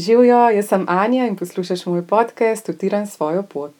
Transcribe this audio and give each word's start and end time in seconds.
Živijo, 0.00 0.48
jaz 0.50 0.68
sem 0.68 0.84
Anja 0.88 1.26
in 1.26 1.34
poslušaš 1.36 1.86
moj 1.86 2.06
podcast 2.06 2.68
Utiran 2.68 3.06
svojo 3.06 3.42
pot. 3.42 3.72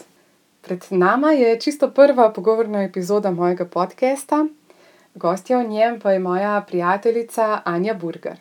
Pred 0.61 0.85
nama 0.91 1.31
je 1.33 1.61
čisto 1.61 1.91
prva 1.91 2.33
pogovorna 2.33 2.83
epizoda 2.83 3.31
mojega 3.31 3.65
podcasta, 3.65 4.47
gostja 5.15 5.59
v 5.59 5.69
njem 5.69 6.01
pa 6.01 6.13
je 6.13 6.19
moja 6.19 6.65
prijateljica 6.69 7.61
Anja 7.65 7.95
Burger. 7.95 8.37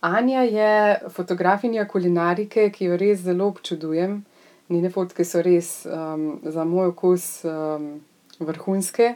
Anja 0.00 0.42
je 0.42 1.00
fotografinja 1.08 1.88
kulinarike, 1.88 2.70
ki 2.70 2.84
jo 2.84 2.96
res 2.96 3.20
zelo 3.20 3.46
občudujem. 3.46 4.24
Njene 4.68 4.90
fotke 4.90 5.24
so 5.24 5.42
res 5.42 5.86
um, 5.86 6.40
za 6.42 6.64
moj 6.64 6.92
okus 6.92 7.44
um, 7.44 8.00
vrhunske. 8.38 9.14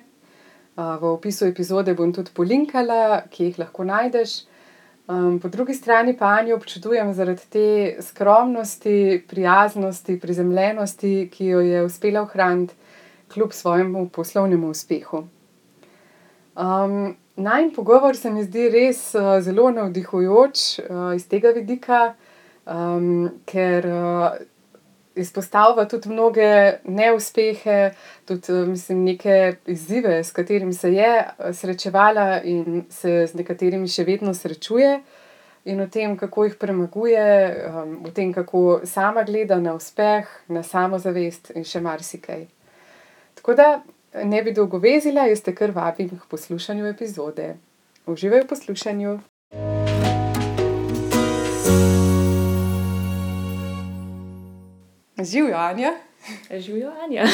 Uh, 0.76 0.96
v 1.00 1.12
opisu 1.12 1.46
epizode 1.46 1.94
bom 1.94 2.12
tudi 2.12 2.30
polinkala, 2.34 3.22
ki 3.30 3.50
jih 3.50 3.58
lahko 3.58 3.84
najdeš. 3.84 4.53
Um, 5.08 5.40
po 5.40 5.48
drugi 5.48 5.74
strani 5.74 6.16
pa 6.16 6.26
Anjo 6.26 6.56
občudujem 6.56 7.12
zaradi 7.14 7.42
te 7.50 7.96
skromnosti, 8.02 9.24
prijaznosti, 9.28 10.20
prizemljenosti, 10.20 11.28
ki 11.32 11.46
jo 11.46 11.60
je 11.60 11.82
uspela 11.84 12.22
ohraniti 12.22 12.74
kljub 13.34 13.52
svojemu 13.52 14.08
poslovnemu 14.08 14.70
uspehu. 14.70 15.26
Um, 16.56 17.16
Najn 17.36 17.72
pogovor 17.74 18.16
se 18.16 18.30
mi 18.30 18.44
zdi 18.44 18.68
res 18.70 19.14
uh, 19.14 19.40
zelo 19.42 19.70
navdihujoč 19.74 20.60
uh, 20.78 21.16
iz 21.16 21.24
tega 21.28 21.50
vidika, 21.50 22.14
um, 22.62 23.26
ker 23.44 23.88
uh, 23.90 24.36
izpostavlja 25.16 25.88
tudi 25.88 26.08
mnoge 26.08 26.78
neuspehe, 26.84 27.92
tudi 28.24 28.52
mislim, 28.52 29.04
neke 29.04 29.56
izzive, 29.66 30.24
s 30.24 30.32
katerimi 30.32 30.72
se 30.72 30.92
je 30.92 31.24
srečevala 31.52 32.40
in 32.42 32.84
se 32.90 33.26
z 33.26 33.34
nekaterimi 33.34 33.88
še 33.88 34.04
vedno 34.04 34.34
srečuje, 34.34 34.98
in 35.64 35.80
o 35.80 35.86
tem, 35.88 36.16
kako 36.16 36.44
jih 36.44 36.56
premaguje, 36.60 37.24
o 38.04 38.10
tem, 38.14 38.32
kako 38.32 38.80
sama 38.84 39.22
gleda 39.24 39.60
na 39.60 39.74
uspeh, 39.74 40.28
na 40.48 40.62
samozavest 40.62 41.54
in 41.56 41.64
še 41.64 41.80
marsikaj. 41.80 42.46
Tako 43.34 43.54
da 43.54 43.68
ne 44.24 44.42
bi 44.42 44.52
dolgo 44.52 44.78
vezila, 44.78 45.28
jaz 45.30 45.42
te 45.42 45.54
kar 45.54 45.72
vabim 45.74 46.12
k 46.12 46.28
poslušanju 46.30 46.86
epizode. 46.92 47.54
Uživaj 48.06 48.44
v 48.44 48.50
poslušanju! 48.52 49.18
Živijo, 55.24 55.56
Anja. 55.56 55.92
Živijo, 56.50 56.92
Anja. 57.04 57.24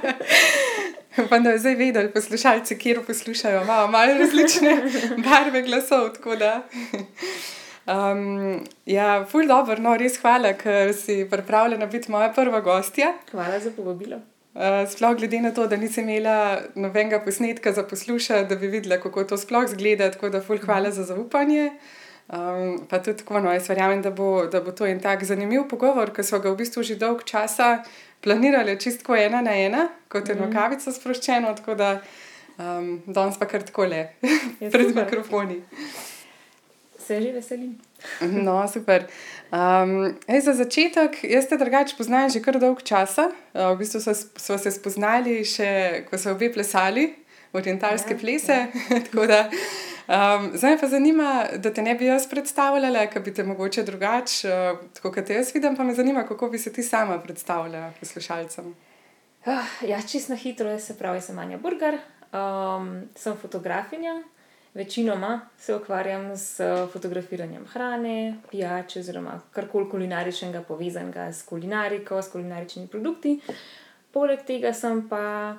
Upam, 1.24 1.44
da 1.44 1.58
zdaj 1.58 1.74
vedo 1.74 2.00
poslušalci, 2.14 2.78
kjer 2.78 3.00
poslušajo. 3.06 3.62
Imamo 3.62 3.86
malo 3.86 4.18
različne 4.18 4.76
barve 5.28 5.62
glasov. 5.62 6.10
Um, 7.86 8.64
ja, 8.86 9.24
ful 9.30 9.46
dobro, 9.46 9.78
no, 9.82 9.96
res 9.96 10.18
hvala, 10.20 10.52
ker 10.58 10.90
si 10.94 11.22
pripravljena 11.30 11.86
biti 11.86 12.10
moja 12.10 12.32
prva 12.34 12.60
gostja. 12.60 13.12
Hvala 13.30 13.60
za 13.60 13.70
povabilo. 13.70 14.16
Uh, 14.56 14.82
sploh 14.90 15.16
glede 15.16 15.40
na 15.40 15.52
to, 15.54 15.66
da 15.66 15.76
nisem 15.76 16.08
imela 16.08 16.62
nobenega 16.74 17.20
posnetka 17.24 17.72
za 17.72 17.82
poslušati, 17.82 18.48
da 18.48 18.56
bi 18.56 18.66
videla, 18.66 19.00
kako 19.00 19.24
to 19.24 19.36
sploh 19.36 19.68
zgleda. 19.68 20.10
Tako 20.10 20.28
da, 20.28 20.42
ful, 20.42 20.58
hvala 20.58 20.90
za 20.90 21.04
zaupanje. 21.04 21.70
Um, 22.26 22.86
pa 22.90 22.98
tudi 22.98 23.20
tako, 23.22 23.38
no, 23.40 23.52
jaz 23.54 23.68
verjamem, 23.70 24.00
da 24.02 24.10
bo, 24.10 24.46
da 24.50 24.60
bo 24.60 24.72
to 24.74 24.86
en 24.86 24.98
tak 25.00 25.22
zanimiv 25.24 25.68
pogovor, 25.70 26.10
ki 26.10 26.24
so 26.26 26.40
ga 26.42 26.50
v 26.50 26.58
bistvu 26.58 26.82
že 26.82 26.96
dolg 26.98 27.22
časa 27.22 27.84
planirali, 28.24 28.74
čistko 28.82 29.14
ena 29.14 29.42
na 29.46 29.54
ena, 29.54 29.88
kot 30.08 30.28
eno 30.30 30.46
mm 30.46 30.50
-hmm. 30.50 30.52
kavico 30.52 30.92
sproščeno, 30.92 31.54
tako 31.54 31.74
da 31.74 32.00
um, 32.58 33.02
danes 33.06 33.38
pa 33.38 33.46
kar 33.46 33.62
tako 33.62 33.86
le, 33.86 34.08
pred 34.72 34.96
mikrofoni. 34.96 35.62
Se 36.98 37.20
že 37.22 37.32
veselim. 37.32 37.78
no, 38.20 38.68
super. 38.68 39.06
Um, 39.52 40.16
ej, 40.26 40.40
za 40.40 40.52
začetek, 40.52 41.24
jaz 41.24 41.46
te 41.46 41.56
drugače 41.56 41.94
poznam 41.96 42.30
že 42.30 42.42
kar 42.42 42.58
dolg 42.58 42.82
časa. 42.82 43.30
Uh, 43.54 43.70
v 43.74 43.78
bistvu 43.78 44.00
smo 44.36 44.58
se 44.58 44.70
spoznali 44.70 45.44
še, 45.44 46.02
ko 46.10 46.18
so 46.18 46.34
obe 46.34 46.50
plesali, 46.52 47.14
orientalske 47.56 48.14
ja, 48.14 48.20
plese. 48.20 48.66
Ja. 49.28 49.42
Um, 50.06 50.52
zdaj 50.54 50.70
me 50.70 50.78
pa 50.78 50.86
zanima, 50.86 51.46
da 51.58 51.72
te 51.74 51.82
ne 51.82 51.94
bi 51.94 52.06
jaz 52.06 52.28
predstavljala, 52.30 53.08
kaj 53.10 53.22
bi 53.22 53.32
te 53.34 53.42
mogoče 53.42 53.82
drugače, 53.82 54.48
uh, 54.48 54.78
tako 54.94 55.10
kot 55.12 55.30
jaz 55.30 55.50
vidim, 55.54 55.76
pa 55.76 55.82
me 55.82 55.94
zanima, 55.94 56.22
kako 56.22 56.48
bi 56.50 56.58
se 56.58 56.72
ti 56.72 56.82
sama 56.82 57.18
predstavljala 57.18 57.90
poslušalcem. 58.00 58.68
Uh, 59.46 59.88
ja, 59.88 60.02
čisto 60.02 60.32
na 60.32 60.36
hitro, 60.38 60.78
se 60.78 60.98
pravi, 60.98 61.20
sem 61.20 61.38
Anja 61.38 61.58
Burger, 61.58 61.98
um, 62.32 63.02
sem 63.16 63.34
fotografinja. 63.42 64.22
Večinoma 64.74 65.40
se 65.58 65.74
ukvarjam 65.74 66.36
s 66.36 66.60
fotografiranjem 66.92 67.66
hrane, 67.66 68.36
pijače, 68.50 69.00
oziroma 69.00 69.40
karkoli 69.50 69.90
kulinaričnega 69.90 70.60
povezanega 70.62 71.32
s 71.32 71.42
kulinariko, 71.42 72.22
s 72.22 72.28
kulinaričnimi 72.28 72.88
produkti. 72.88 73.40
Poleg 74.12 74.44
tega 74.46 74.72
sem 74.72 75.08
pa 75.08 75.54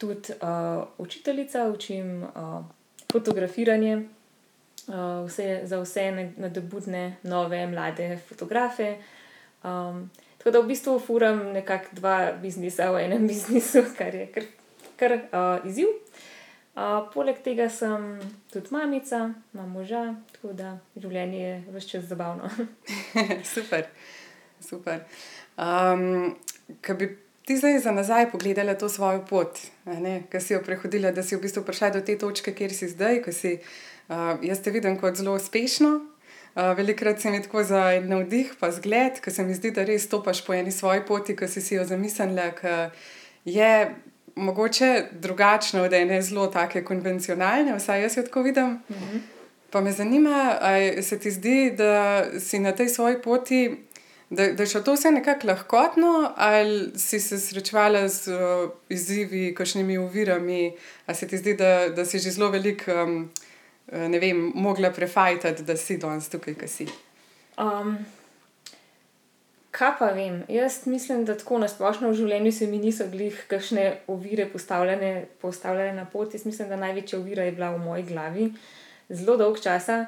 tudi 0.00 0.32
uh, 0.32 0.84
učiteljica, 0.98 1.68
učim 1.68 2.22
uh, 2.22 2.64
fotografiranje, 3.12 3.96
uh, 3.96 5.26
vse, 5.26 5.60
za 5.64 5.80
vse 5.80 6.32
nadobudne, 6.36 7.16
nove, 7.22 7.66
mlade 7.66 8.18
fotografe. 8.28 8.96
Um, 9.62 10.10
tako 10.38 10.50
da 10.50 10.60
v 10.60 10.66
bistvu 10.66 10.98
furam 10.98 11.52
nekako 11.52 11.86
dva 11.92 12.32
biznisa 12.42 12.90
v 12.90 13.04
enem 13.04 13.26
biznisu, 13.30 13.84
kar 13.98 14.14
je 14.14 14.26
kar, 14.32 14.44
kar 14.96 15.12
uh, 15.12 15.68
izziv. 15.68 15.92
Uh, 16.70 17.10
poleg 17.12 17.42
tega 17.44 17.68
sem 17.68 18.14
tudi 18.52 18.70
mamica, 18.70 19.34
imam 19.54 19.70
moža, 19.70 20.14
tako 20.32 20.54
da 20.56 20.78
življenje 20.96 21.40
je 21.40 21.56
vse 21.74 21.88
čas 21.88 22.04
zabavno. 22.08 22.48
super, 23.54 23.90
super. 24.64 25.02
Um, 25.60 26.38
kaj 26.80 26.96
bi 26.96 27.10
ti 27.44 27.56
zdaj 27.56 27.78
za 27.78 27.92
nazaj 27.92 28.30
pogledala 28.30 28.74
to 28.74 28.88
svojo 28.88 29.24
pot, 29.28 29.58
ki 30.30 30.40
si 30.40 30.52
jo 30.52 30.62
prehodila, 30.62 31.12
da 31.12 31.22
si 31.22 31.36
v 31.36 31.42
bistvu 31.42 31.64
prišla 31.66 31.90
do 31.90 32.00
te 32.00 32.18
točke, 32.18 32.54
kjer 32.54 32.74
si 32.74 32.88
zdaj, 32.88 33.22
ko 33.24 33.32
si 33.32 33.56
uh, 33.56 34.36
jaz 34.42 34.62
te 34.62 34.70
vidim 34.70 34.98
kot 35.00 35.16
zelo 35.16 35.34
uspešno. 35.34 36.00
Uh, 36.50 36.72
velikrat 36.76 37.20
se 37.20 37.30
mi 37.30 37.42
tako 37.42 37.64
za 37.64 38.00
navdih, 38.02 38.54
pa 38.60 38.70
zgled, 38.70 39.20
ker 39.22 39.32
se 39.32 39.44
mi 39.46 39.54
zdi, 39.54 39.70
da 39.70 39.84
res 39.86 40.06
stopaš 40.06 40.44
po 40.46 40.54
eni 40.54 40.72
svoji 40.72 41.02
poti, 41.06 41.36
ki 41.36 41.48
si, 41.48 41.62
si 41.62 41.74
jo 41.74 41.84
zamislila, 41.84 42.50
ki 42.58 42.76
je 43.44 43.94
mogoče 44.36 45.04
drugačna 45.12 45.82
od 45.82 45.92
ene 45.92 46.22
zelo 46.22 46.46
take 46.46 46.84
konvencionalne, 46.84 47.76
vsaj 47.76 48.02
jaz 48.02 48.16
jo 48.16 48.22
tako 48.22 48.42
vidim. 48.42 48.64
Mm 48.64 48.94
-hmm. 48.94 49.20
Pa 49.70 49.80
me 49.80 49.92
zanima, 49.92 50.58
ali 50.60 51.02
se 51.02 51.18
ti 51.18 51.30
zdi, 51.30 51.70
da 51.76 52.24
si 52.40 52.58
na 52.58 52.72
tej 52.72 52.88
svoji 52.88 53.22
poti 53.22 53.76
da, 54.30 54.52
da 54.52 54.62
je 54.62 54.66
šlo 54.66 54.80
to 54.80 54.94
vse 54.94 55.10
nekako 55.10 55.46
lahkotno, 55.46 56.32
ali 56.36 56.98
si 56.98 57.20
se 57.20 57.38
srečevala 57.38 58.08
z 58.08 58.28
uh, 58.28 58.70
izzivi, 58.88 59.54
kakšnimi 59.54 59.98
uvirami, 59.98 60.72
ali 61.06 61.16
se 61.16 61.28
ti 61.28 61.38
zdi, 61.38 61.54
da, 61.54 61.88
da 61.88 62.04
si 62.04 62.18
že 62.18 62.30
zelo 62.30 62.50
velik, 62.50 62.86
um, 62.88 63.30
ne 63.92 64.18
vem, 64.18 64.52
mogla 64.54 64.90
prefajtati, 64.90 65.62
da 65.62 65.76
si 65.76 65.98
danes 65.98 66.28
tukaj, 66.28 66.54
kaj 66.54 66.68
si. 66.68 66.86
Um. 67.58 67.98
Kaj 69.70 69.92
pa 69.98 70.06
vem? 70.06 70.42
Jaz 70.48 70.86
mislim, 70.86 71.24
da 71.24 71.36
tako 71.38 71.58
na 71.58 71.68
splošno 71.68 72.08
v 72.10 72.14
življenju 72.18 72.52
se 72.52 72.66
mi 72.66 72.78
niso 72.78 73.06
glih 73.10 73.36
kakšne 73.48 74.00
ovire 74.10 74.48
postavljene, 74.50 75.26
postavljene 75.40 75.92
na 75.92 76.04
pot. 76.04 76.34
Jaz 76.34 76.44
mislim, 76.46 76.68
da 76.68 76.76
največja 76.76 77.18
ovira 77.18 77.44
je 77.46 77.52
bila 77.52 77.70
v 77.70 77.78
moji 77.78 78.02
glavi 78.02 78.48
zelo 79.08 79.36
dolg 79.36 79.60
časa 79.62 80.06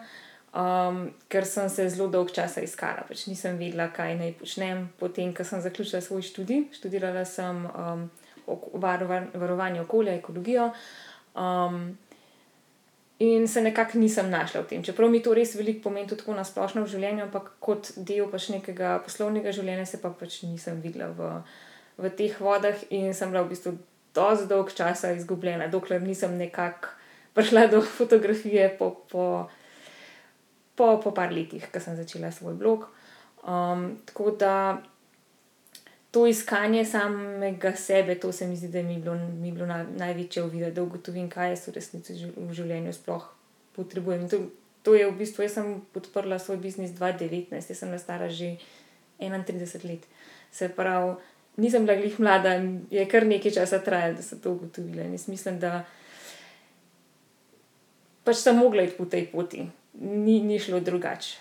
um, 0.52 1.10
ker 1.28 1.46
sem 1.46 1.68
se 1.68 1.88
zelo 1.88 2.08
dolg 2.12 2.32
časa 2.34 2.62
iskala, 2.64 3.06
pač 3.08 3.26
nisem 3.30 3.58
vedela, 3.60 3.88
kaj 3.94 4.16
naj 4.20 4.34
počnem. 4.40 4.86
Potem, 5.00 5.32
ko 5.34 5.44
sem 5.44 5.62
zaključila 5.64 6.02
svoj 6.04 6.24
študij, 6.28 6.66
študirala 6.76 7.24
sem 7.28 7.64
um, 7.66 8.08
varovanje 8.74 9.84
okolja, 9.84 10.16
ekologijo. 10.20 10.70
Um, 11.34 11.96
in 13.22 13.46
se 13.48 13.62
nekako 13.62 13.98
nisem 13.98 14.30
našla 14.30 14.64
v 14.64 14.68
tem. 14.68 14.82
Čeprav 14.82 15.10
mi 15.10 15.22
to 15.22 15.34
res 15.34 15.54
veliko 15.54 15.88
pomeni, 15.88 16.08
tudi 16.10 16.26
na 16.34 16.44
splošno 16.44 16.82
v 16.82 16.90
življenju, 16.90 17.28
ampak 17.28 17.52
kot 17.62 17.92
del 17.96 18.26
pač 18.28 18.50
nekega 18.50 18.98
poslovnega 19.04 19.54
življenja, 19.54 19.86
se 19.86 20.02
pa 20.02 20.10
pač 20.10 20.42
nisem 20.42 20.82
videla 20.82 21.12
v, 21.14 21.30
v 22.02 22.10
teh 22.18 22.34
vodah 22.40 22.76
in 22.90 23.14
sem 23.14 23.30
bila 23.30 23.44
v 23.46 23.54
bistvu 23.54 23.76
dosti 24.12 24.50
dolg 24.50 24.74
časa 24.74 25.14
izgubljena, 25.14 25.70
dokler 25.72 26.02
nisem 26.02 26.34
nekako 26.36 26.90
prišla 27.32 27.68
do 27.72 27.80
fotografije 27.80 28.68
po. 28.76 28.92
po 29.08 29.48
po, 30.76 31.00
po 31.02 31.12
par 31.12 31.32
letih, 31.32 31.64
ko 31.72 31.80
sem 31.80 31.96
začela 31.96 32.32
svoj 32.32 32.54
blog. 32.54 32.88
Um, 33.42 33.98
tako 34.06 34.30
da 34.30 34.82
to 36.12 36.26
iskanje 36.26 36.84
samega 36.84 37.72
sebe, 37.76 38.14
to 38.20 38.32
se 38.32 38.46
mi 38.46 38.56
zdi, 38.56 38.68
da 38.68 38.82
mi 38.82 38.94
je 38.94 38.98
bilo, 38.98 39.14
mi 39.14 39.52
bilo 39.52 39.66
na, 39.66 39.84
največje 39.96 40.42
ovire, 40.42 40.70
da 40.70 40.82
ugotovim, 40.82 41.30
kaj 41.30 41.54
jaz 41.54 41.66
v 41.68 41.74
resnici 41.78 42.16
v 42.36 42.52
življenju 42.52 42.92
sploh 42.92 43.24
potrebujem. 43.76 44.28
To, 44.28 44.42
to 44.84 44.94
je 44.94 45.08
v 45.08 45.16
bistvu, 45.16 45.46
jaz 45.46 45.56
sem 45.56 45.80
podprla 45.96 46.38
svoj 46.38 46.60
biznis 46.60 46.92
2019, 46.98 47.72
jaz 47.72 47.80
sem 47.80 47.98
stara 47.98 48.28
že 48.28 48.56
31 49.18 49.88
let. 49.88 50.04
Se 50.52 50.68
pravi, 50.68 51.16
nisem 51.56 51.88
bila 51.88 51.96
glih 51.96 52.20
mlada, 52.20 52.58
je 52.92 53.08
kar 53.08 53.26
nekaj 53.26 53.56
časa 53.56 53.80
trajalo, 53.80 54.20
da 54.20 54.22
sem 54.22 54.40
to 54.40 54.52
ugotovila. 54.52 55.08
In 55.08 55.16
jaz 55.16 55.28
mislim, 55.32 55.58
da 55.58 55.84
pač 58.24 58.44
sem 58.44 58.56
mogla 58.56 58.84
iti 58.84 59.00
po 59.00 59.08
tej 59.08 59.30
poti 59.32 59.64
ni, 59.94 60.40
ni 60.42 60.58
šlo 60.58 60.80
drugače. 60.80 61.36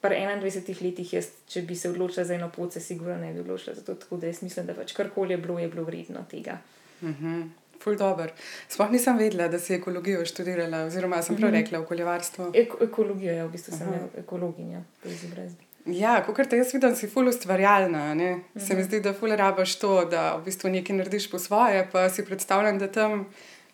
pri 0.00 0.14
21 0.16 0.82
letih, 0.82 1.12
jaz, 1.12 1.26
če 1.46 1.62
bi 1.62 1.74
se 1.74 1.90
odločila 1.90 2.24
za 2.24 2.34
eno 2.34 2.48
pot, 2.48 2.72
se 2.72 2.80
sigurno 2.80 3.16
ne 3.16 3.32
bi 3.32 3.40
odločila 3.40 3.74
za 3.74 3.82
to. 3.82 3.94
Tako 3.94 4.16
da 4.16 4.26
jaz 4.26 4.42
mislim, 4.42 4.66
da 4.66 4.74
pač 4.74 4.92
karkoli 4.92 5.32
je 5.32 5.38
bilo, 5.38 5.58
je 5.58 5.68
bilo 5.68 5.82
vredno 5.84 6.24
tega. 6.30 6.58
Mhm. 7.02 7.42
Ful 7.80 7.96
dobr. 7.96 8.30
Sploh 8.68 8.90
nisem 8.90 9.16
vedela, 9.16 9.48
da 9.48 9.58
si 9.58 9.74
ekologijo 9.74 10.24
študirala, 10.24 10.84
oziroma 10.84 11.22
sem 11.22 11.36
prav 11.36 11.50
Mhm. 11.50 11.58
rekla 11.58 11.78
ekolovarstvo. 11.78 12.50
Ek 12.54 12.72
ekologijo 12.80 13.32
je 13.32 13.44
v 13.44 13.50
bistvu 13.50 13.72
sem 13.72 13.88
Aha. 13.88 14.06
ekologinja 14.16 14.80
po 15.02 15.08
izobrazbi. 15.08 15.64
Ja, 15.88 16.22
kot 16.22 16.48
te 16.48 16.56
jaz 16.56 16.74
vidim, 16.74 16.94
si 16.94 17.08
ful 17.08 17.28
ustvarjalna. 17.28 18.14
Ne? 18.14 18.30
Se 18.56 18.74
mi 18.74 18.80
Mhm. 18.80 18.88
zdi, 18.88 19.00
da 19.00 19.12
ful 19.12 19.28
rabaš 19.30 19.76
to, 19.76 20.04
da 20.04 20.36
v 20.36 20.44
bistvu 20.44 20.70
nekaj 20.70 20.96
narediš 20.96 21.30
po 21.30 21.38
svoje, 21.38 21.88
pa 21.92 22.08
si 22.08 22.24
predstavljam, 22.24 22.78
da 22.78 22.88
tam, 22.88 23.26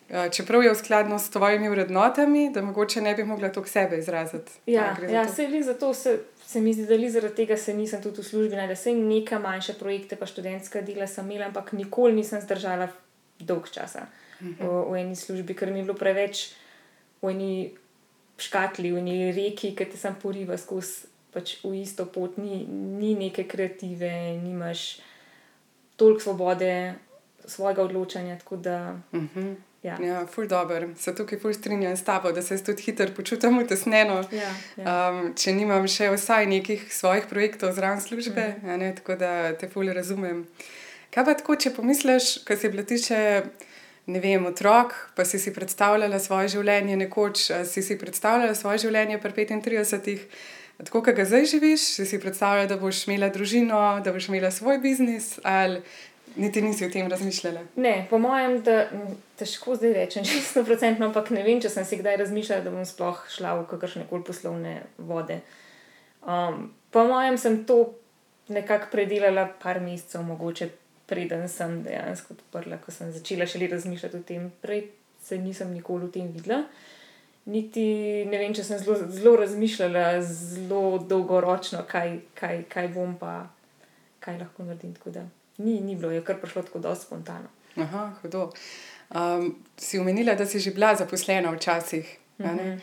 čeprav 0.09 0.63
je 0.63 0.73
v 0.73 0.77
skladu 0.77 1.19
s 1.19 1.29
tvojimi 1.29 1.69
vrednotami, 1.69 2.49
da 2.53 2.61
mogoče 2.61 3.01
ne 3.01 3.15
bi 3.15 3.23
mogla 3.23 3.49
to 3.49 3.63
k 3.63 3.67
sebe 3.67 3.97
izraziti. 3.97 4.51
Ja, 4.65 4.97
ja 5.09 5.27
se 5.27 5.47
li 5.47 5.63
zato 5.63 5.93
se, 5.93 6.19
se 6.45 6.61
mi 6.61 6.73
zdi, 6.73 6.85
da 6.85 6.95
li 6.95 7.09
zaradi 7.09 7.35
tega 7.35 7.57
se 7.57 7.73
nisem 7.73 8.01
tudi 8.01 8.21
v 8.21 8.25
službi, 8.25 8.55
da 8.55 8.75
sem 8.75 9.07
neka 9.07 9.39
manjša 9.39 9.73
projekte, 9.79 10.15
pa 10.15 10.25
študentska 10.25 10.81
dela 10.81 11.07
sem 11.07 11.31
imela, 11.31 11.47
ampak 11.47 11.73
nikoli 11.73 12.13
nisem 12.13 12.41
zdržala 12.41 12.87
dolg 13.39 13.69
časa 13.71 14.07
v, 14.41 14.67
v 14.91 14.99
eni 14.99 15.15
službi, 15.15 15.55
ker 15.55 15.71
mi 15.71 15.79
je 15.79 15.89
bilo 15.89 15.97
preveč 15.97 16.53
v 17.21 17.33
eni 17.33 17.53
škatli, 18.37 18.91
v 18.91 19.01
eni 19.01 19.31
reki, 19.33 19.73
ki 19.75 19.89
te 19.89 19.97
sam 19.97 20.15
poriva 20.21 20.57
skozi 20.57 21.09
pač 21.35 21.59
v 21.67 21.83
isto 21.83 22.05
pot, 22.07 22.37
ni, 22.39 22.63
ni 22.63 23.11
neke 23.19 23.43
kreative, 23.43 24.07
nimaš 24.39 25.03
toliko 25.99 26.23
svobode, 26.23 26.95
svojega 27.47 27.81
odločanja. 27.83 28.37
Tako 28.37 28.55
da, 28.57 28.97
Mhm. 29.11 29.53
ja. 29.83 29.97
Ja, 30.01 30.25
ful 30.25 30.47
dobr. 30.47 30.87
Se 30.97 31.15
tukaj 31.15 31.39
ful 31.39 31.53
strinjam 31.53 31.97
s 31.97 32.03
tabo, 32.03 32.31
da 32.31 32.41
se 32.41 32.63
tudi 32.63 32.81
hitro 32.81 33.07
počutim 33.15 33.57
utesnjeno. 33.59 34.23
Ja, 34.31 34.49
ja. 34.77 35.09
Um, 35.09 35.33
če 35.35 35.53
nimam 35.53 35.87
še 35.87 36.09
vsaj 36.09 36.45
nekih 36.45 36.87
svojih 36.93 37.25
projektov 37.29 37.73
zraven 37.73 38.01
službe, 38.01 38.55
mm. 38.63 38.79
ne, 38.79 38.95
tako 38.95 39.15
da 39.15 39.53
te 39.53 39.69
fully 39.69 39.93
razumem. 39.93 40.45
Kaj 41.13 41.25
pa 41.25 41.33
tako, 41.33 41.55
če 41.55 41.71
pomisliš, 41.71 42.41
ko 42.43 42.57
si 42.57 42.69
bila 42.69 42.83
ti 42.83 42.97
še, 42.99 43.43
ne 44.07 44.19
vem, 44.19 44.43
otrok, 44.45 44.91
pa 45.15 45.23
si 45.25 45.39
si 45.39 45.53
predstavljala 45.53 46.19
svoje 46.19 46.49
življenje 46.57 46.97
nekoč, 46.97 47.45
si 47.65 47.81
si 47.81 47.95
predstavljala 47.97 48.55
svoje 48.55 48.83
življenje 48.83 49.21
pri 49.23 49.45
35, 49.45 50.25
tako 50.83 51.01
kot 51.01 51.15
ga 51.15 51.23
zdaj 51.25 51.45
živiš, 51.53 51.85
si 51.95 52.05
si 52.05 52.19
predstavljala, 52.19 52.67
da 52.67 52.77
boš 52.77 53.05
imela 53.07 53.29
družino, 53.29 53.79
da 54.03 54.11
boš 54.11 54.27
imela 54.27 54.51
svoj 54.51 54.81
biznis, 54.83 55.39
ali 55.43 55.79
niti 56.35 56.61
nisi 56.61 56.85
o 56.85 56.89
tem 56.89 57.09
razmišljala. 57.11 57.61
Ne, 57.75 58.07
po 58.09 58.17
mojem, 58.17 58.61
da 58.63 58.87
težko 59.39 59.75
zdaj 59.75 59.93
rečem, 59.93 60.25
čisto 60.29 60.63
procentno, 60.63 61.09
ampak 61.09 61.29
ne 61.35 61.43
vem, 61.43 61.61
če 61.61 61.69
sem 61.73 61.85
si 61.85 61.99
kdaj 61.99 62.17
razmišljala, 62.23 62.65
da 62.65 62.73
bom 62.73 62.85
sploh 62.87 63.21
šla 63.31 63.55
v 63.59 63.67
kakršne 63.71 64.07
koli 64.09 64.25
poslovne 64.27 64.79
vode. 64.97 65.39
Um, 66.25 66.73
po 66.91 67.05
mojem, 67.07 67.37
sem 67.37 67.61
to 67.65 67.93
nekako 68.47 68.91
predelala 68.91 69.47
par 69.61 69.79
mesecev, 69.81 70.23
mogoče 70.25 70.69
preden 71.05 71.47
sem 71.49 71.81
dejansko 71.85 72.33
odprla, 72.33 72.79
ko 72.81 72.91
sem 72.91 73.11
začela 73.13 73.45
šele 73.49 73.69
razmišljati 73.71 74.17
o 74.17 74.25
tem. 74.25 74.51
Prej 74.61 74.87
se 75.21 75.37
nisem 75.37 75.73
nikoli 75.73 76.05
o 76.05 76.11
tem 76.13 76.29
videla. 76.33 76.63
Niti 77.45 77.85
ne 78.25 78.39
vem, 78.41 78.53
če 78.57 78.63
sem 78.65 78.79
zelo, 78.81 78.97
zelo 79.13 79.35
razmišljala, 79.37 80.21
zelo 80.25 80.97
dolgoročno, 80.97 81.83
kaj, 81.89 82.19
kaj, 82.37 82.63
kaj 82.69 82.89
bom 82.93 83.13
pa, 83.21 83.43
kaj 84.19 84.39
lahko 84.41 84.65
naredim. 84.65 84.95
Ni, 85.57 85.81
ni 85.81 85.95
bilo, 85.95 86.11
je 86.11 86.23
kar 86.23 86.35
prišlo 86.41 86.61
tako 86.61 86.79
dosti 86.79 87.05
spontano. 87.05 87.47
Aha, 87.77 88.13
hudo. 88.21 88.49
Um, 89.09 89.55
si 89.77 89.99
omenila, 89.99 90.35
da 90.35 90.45
si 90.45 90.59
že 90.59 90.71
bila 90.71 90.95
zaposlena 90.95 91.51
včasih. 91.51 92.17
ne? 92.37 92.51
Mhm. 92.53 92.79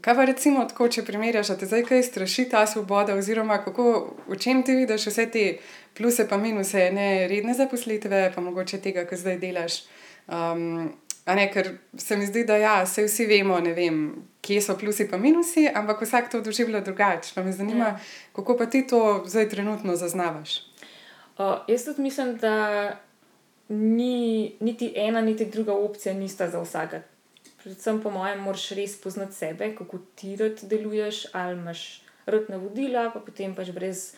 Kaj 0.00 0.14
pa 0.14 0.24
recimo, 0.24 0.64
tako, 0.64 0.88
če 0.88 1.04
primerjaš, 1.04 1.50
a 1.50 1.56
te 1.56 1.66
zdaj 1.66 1.84
kaj 1.86 2.02
straši 2.02 2.48
ta 2.50 2.66
svoboda, 2.66 3.14
oziroma 3.14 3.60
kako, 3.62 3.84
v 4.26 4.36
čem 4.36 4.62
ti 4.62 4.74
vidiš 4.74 5.06
vse 5.06 5.26
te 5.30 5.58
pluse 5.94 6.26
in 6.30 6.40
minuse, 6.40 6.90
ne 6.90 7.28
redne 7.28 7.54
zaposlitve, 7.54 8.32
pa 8.34 8.40
mogoče 8.40 8.80
tega, 8.80 9.04
kar 9.04 9.18
zdaj 9.18 9.38
delaš. 9.38 9.82
Um, 10.26 10.90
a 11.24 11.34
ne, 11.34 11.52
ker 11.52 11.78
se 11.94 12.16
mi 12.16 12.26
zdi, 12.26 12.44
da 12.44 12.56
ja, 12.56 12.86
se 12.86 13.04
vsi 13.04 13.26
vemo, 13.26 13.60
vem, 13.60 14.00
kje 14.40 14.62
so 14.62 14.74
plusi 14.78 15.06
in 15.12 15.20
minusi, 15.20 15.68
ampak 15.74 16.02
vsak 16.02 16.30
to 16.30 16.40
doživlja 16.40 16.80
drugače. 16.80 17.32
Pa 17.34 17.42
me 17.42 17.52
zanima, 17.52 17.84
Ja. 17.84 17.98
kako 18.34 18.56
pa 18.56 18.66
ti 18.66 18.86
to 18.86 19.22
zdaj 19.26 19.48
trenutno 19.48 19.96
zaznavaš. 19.96 20.71
Uh, 21.42 21.58
jaz 21.66 21.84
tudi 21.84 22.02
mislim, 22.02 22.36
da 22.36 22.56
ni, 23.68 24.56
niti 24.60 24.92
ena, 24.96 25.20
niti 25.20 25.46
druga 25.46 25.74
opcija 25.74 26.14
nista 26.14 26.50
za 26.50 26.60
vsakega. 26.60 27.02
Predvsem, 27.62 28.00
po 28.02 28.10
mojem, 28.10 28.40
moraš 28.42 28.70
res 28.70 28.96
poznati 29.00 29.34
sebe, 29.34 29.74
kako 29.78 29.98
ti 30.14 30.36
deluješ, 30.62 31.26
ali 31.32 31.58
imaš 31.58 32.02
rad 32.26 32.48
navodila, 32.48 33.10
pa 33.14 33.20
potem 33.20 33.54
pač 33.54 33.70
brez, 33.70 34.14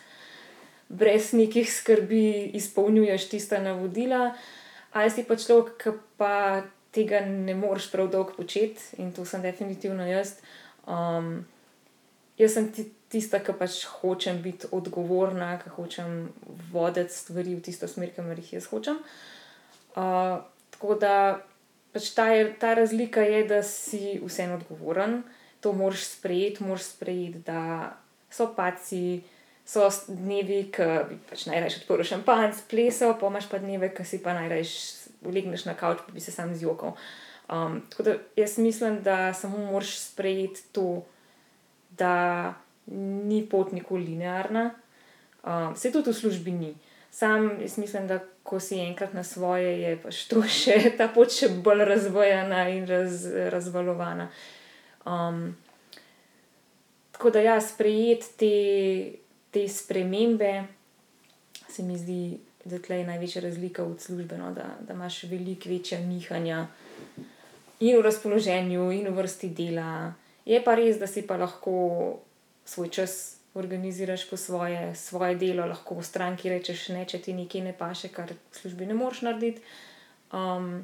brez 0.88 1.32
nekih 1.32 1.68
skrbi 1.72 2.50
izpolnjuješ 2.56 3.28
tista 3.28 3.60
navodila, 3.60 4.34
ali 4.92 5.10
si 5.10 5.24
pa 5.28 5.36
človek, 5.36 5.76
ki 5.80 5.92
pa 6.16 6.34
tega 6.94 7.20
ne 7.26 7.54
moreš 7.54 7.90
prav 7.92 8.08
dolgo 8.08 8.36
početi 8.36 9.02
in 9.02 9.12
to 9.12 9.24
sem 9.24 9.42
definitivno 9.42 10.06
jaz. 10.06 10.38
Um, 10.86 11.44
jaz 12.38 12.56
sem 12.56 12.70
ti, 12.72 12.88
tista, 13.14 13.40
ki 13.40 13.54
pač 13.58 13.84
hočem 14.00 14.42
biti 14.44 14.68
odgovorna, 14.74 15.54
ki 15.62 15.72
hočem 15.76 16.28
voditi 16.72 17.14
stvari 17.14 17.54
v 17.54 17.64
tisto 17.64 17.88
smer, 17.90 18.12
kamor 18.16 18.40
jih 18.42 18.56
jaz 18.58 18.68
hočem. 18.72 19.00
Uh, 19.94 20.42
tako 20.74 20.98
da 20.98 21.14
pač 21.94 22.10
ta, 22.16 22.28
je, 22.34 22.48
ta 22.58 22.74
razlika 22.74 23.22
je, 23.22 23.44
da 23.48 23.62
si 23.62 24.18
vseeno 24.18 24.58
odgovoren, 24.58 25.22
to 25.62 25.72
moraš 25.72 26.08
sprejeti, 26.16 26.66
moraš 26.66 26.90
sprejeti, 26.96 27.44
da 27.46 27.94
so 28.34 28.50
paci, 28.56 29.22
so 29.64 29.86
dnevi, 30.10 30.66
ki 30.74 30.88
bi 31.08 31.18
pač 31.30 31.46
najraje 31.48 31.80
odprl 31.80 32.04
šampanc, 32.04 32.66
plesal, 32.68 33.14
pa 33.20 33.30
imaš 33.30 33.46
pa 33.48 33.62
dneve, 33.62 33.92
ki 33.94 34.04
si 34.04 34.20
pa 34.22 34.34
najraje 34.36 34.66
legneš 35.24 35.64
na 35.68 35.76
kavč, 35.78 36.02
pa 36.04 36.12
bi 36.12 36.20
se 36.20 36.34
sam 36.34 36.52
zjokal. 36.58 36.98
Um, 37.48 37.80
tako 37.90 38.02
da 38.02 38.16
jaz 38.36 38.58
mislim, 38.58 39.00
da 39.06 39.32
samo 39.34 39.62
moraš 39.70 39.96
sprejeti 39.98 40.66
to, 40.72 41.04
da 41.96 42.54
ni 42.92 43.42
pot 43.50 43.72
nikoli 43.72 44.04
linearna, 44.04 44.70
um, 45.44 45.76
se 45.76 45.92
tudi 45.92 46.10
v 46.10 46.14
službi 46.14 46.52
ni. 46.52 46.74
Sam 47.10 47.60
jaz 47.60 47.78
mislim, 47.78 48.06
da 48.08 48.18
ko 48.42 48.60
si 48.60 48.78
enkrat 48.80 49.14
na 49.14 49.24
svoje, 49.24 49.80
je 49.80 49.96
pač 50.02 50.24
to 50.28 50.42
še 50.60 50.96
ta 50.98 51.08
pot 51.08 51.32
še 51.32 51.48
bolj 51.64 51.84
razvojena 51.88 52.68
in 52.74 52.88
raz, 52.90 53.26
razvalovana. 53.52 54.28
Um, 55.06 55.56
tako 57.12 57.30
da 57.30 57.44
ja, 57.44 57.60
sprejeti 57.60 58.32
te, 58.40 58.54
te 59.54 59.68
spremembe, 59.68 60.64
se 61.68 61.82
mi 61.82 61.96
zdi, 61.98 62.36
da 62.64 62.78
tle 62.78 63.00
je 63.00 63.06
največja 63.06 63.42
razlika 63.44 63.84
od 63.84 64.00
službe, 64.00 64.36
no, 64.40 64.50
da, 64.56 64.74
da 64.80 64.96
imaš 64.96 65.24
veliko 65.28 65.68
večja 65.68 66.00
nihanja 66.00 66.66
in 67.80 67.98
v 67.98 68.02
razpoloženju, 68.04 68.90
in 68.92 69.08
v 69.08 69.16
vrsti 69.16 69.50
dela. 69.56 70.14
Je 70.44 70.60
pa 70.64 70.76
res, 70.76 70.98
da 71.00 71.06
si 71.06 71.24
pa 71.26 71.36
lahko 71.40 71.74
svoj 72.64 72.88
čas 72.88 73.36
organiziraš 73.54 74.30
po 74.30 74.36
svoje, 74.36 74.94
svoje 74.94 75.34
delo, 75.38 75.66
lahko 75.66 75.94
v 75.94 76.04
stranki 76.04 76.50
rečeš 76.50 76.88
ne, 76.90 77.04
če 77.06 77.20
ti 77.22 77.34
nekaj 77.34 77.62
ne 77.62 77.74
paše, 77.76 78.10
kar 78.10 78.32
v 78.34 78.56
službi 78.58 78.86
ne 78.86 78.96
moreš 78.98 79.22
narediti. 79.28 79.62
Um, 80.34 80.82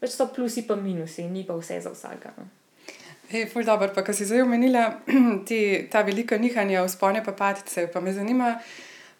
več 0.00 0.16
so 0.16 0.30
plusi 0.32 0.64
pa 0.64 0.76
minusi, 0.76 1.26
ni 1.28 1.44
pa 1.44 1.58
vse 1.58 1.82
za 1.84 1.92
vsakega. 1.92 2.32
no. 2.38 2.48
Hej, 3.28 3.50
ful 3.52 3.60
dobro, 3.60 3.90
pa 3.92 4.00
ko 4.00 4.14
si 4.16 4.24
zdaj 4.24 4.46
omenila 4.46 5.04
ti, 5.48 5.84
ta 5.92 6.00
velika 6.00 6.38
nihanja, 6.40 6.86
vzpone 6.86 7.20
pa 7.24 7.36
padce, 7.36 7.84
pa 7.92 8.00
me 8.00 8.14
zanima, 8.16 8.54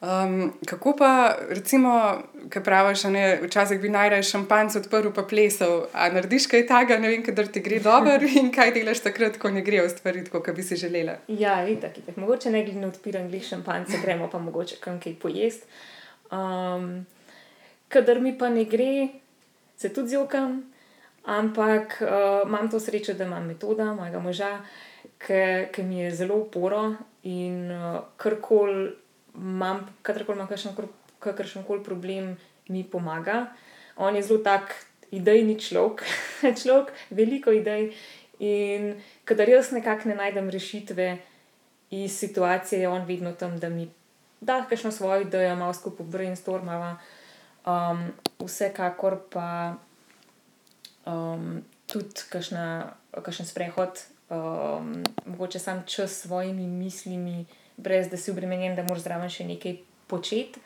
um, 0.01 0.53
kako 0.67 0.97
pa, 0.99 1.37
recimo, 1.49 2.23
kaj 2.49 2.65
praviš, 2.65 3.05
a 3.05 3.11
ne, 3.11 3.25
včasih 3.43 3.81
bi 3.81 3.89
najraje 3.89 4.23
šampanc 4.23 4.77
odprl 4.77 5.11
pa 5.15 5.23
plesal, 5.23 5.87
a 5.93 6.09
narediš 6.13 6.47
kaj 6.47 6.67
takega, 6.67 6.99
ne 7.03 7.09
vem, 7.09 7.23
kadar 7.27 7.47
ti 7.47 7.61
gre 7.61 7.81
dobro 7.83 8.31
in 8.41 8.53
kaj 8.55 8.73
delaš 8.77 9.03
takrat, 9.07 9.39
ko 9.39 9.51
ne 9.51 9.63
grejo 9.63 9.89
stvari 9.89 10.25
tako, 10.25 10.43
kot 10.47 10.57
bi 10.57 10.63
si 10.63 10.77
želela. 10.77 11.19
Ja, 11.29 11.61
itak, 11.69 11.99
itak. 11.99 12.17
Mogoče 12.17 12.51
ne 12.51 12.65
glede 12.65 12.81
na 12.81 12.93
odpiran 12.93 13.29
glih 13.29 13.45
šampance, 13.45 13.99
gremo 14.03 14.31
pa 14.31 14.39
mogoče 14.39 14.81
kam 14.81 15.01
kaj 15.01 15.19
pojest. 15.23 15.67
Um, 16.31 17.07
kadar 17.89 18.21
mi 18.21 18.37
pa 18.39 18.49
ne 18.49 18.65
gre, 18.65 19.09
se 19.77 19.93
tudi 19.95 20.15
zjokam, 20.15 20.63
ampak 21.25 22.03
uh, 22.03 22.49
imam 22.49 22.71
to 22.71 22.81
srečo, 22.81 23.15
da 23.15 23.25
imam 23.25 23.47
metoda 23.47 23.93
mojega 23.95 24.21
moža, 24.21 24.59
ki 25.19 25.69
ki 25.73 25.83
mi 25.83 25.99
je 25.99 26.15
zelo 26.15 26.37
uporo 26.37 26.95
in 27.23 27.71
uh, 27.73 28.01
karkoli 28.17 28.93
imam, 29.35 29.87
kadarkoli 30.03 30.39
imam 30.39 30.89
kakršen 31.19 31.65
koli 31.65 31.85
problem, 31.85 32.37
mi 32.69 32.85
pomaga. 32.85 33.47
On 33.97 34.17
je 34.17 34.23
zelo 34.23 34.39
tak 34.39 34.75
idejni 35.11 35.59
človek, 35.61 36.05
človek, 36.63 36.93
veliko 37.11 37.53
idej. 37.53 37.93
In 38.39 39.01
kadar 39.25 39.49
jaz 39.49 39.73
nekako 39.73 40.09
ne 40.09 40.15
najdem 40.15 40.51
rešitve 40.51 41.19
iz 41.91 42.19
situacije, 42.19 42.81
je 42.81 42.89
on 42.89 43.05
vedno 43.05 43.33
tam, 43.33 43.59
da 43.59 43.69
mi 43.69 43.89
da 44.41 44.65
kakšno 44.69 44.93
svojo 44.93 45.21
idejo, 45.21 45.57
malo 45.57 45.75
skupaj 45.75 46.07
brainstormava. 46.07 46.97
Um, 47.67 48.13
vsekakor 48.47 49.19
pa 49.31 49.75
um, 51.07 51.63
tudi 51.87 52.23
kakšen 53.11 53.47
sprehod, 53.47 54.01
um, 54.31 55.05
mogoče 55.27 55.59
sam 55.59 55.83
čas 55.87 56.11
s 56.11 56.23
svojimi 56.23 56.67
mislimi, 56.67 57.47
brez 57.79 58.11
da 58.11 58.17
si 58.17 58.31
obremenjen, 58.31 58.77
da 58.77 58.83
moraš 58.83 59.07
zraven 59.07 59.31
še 59.33 59.47
nekaj 59.49 59.79
početi. 60.11 60.61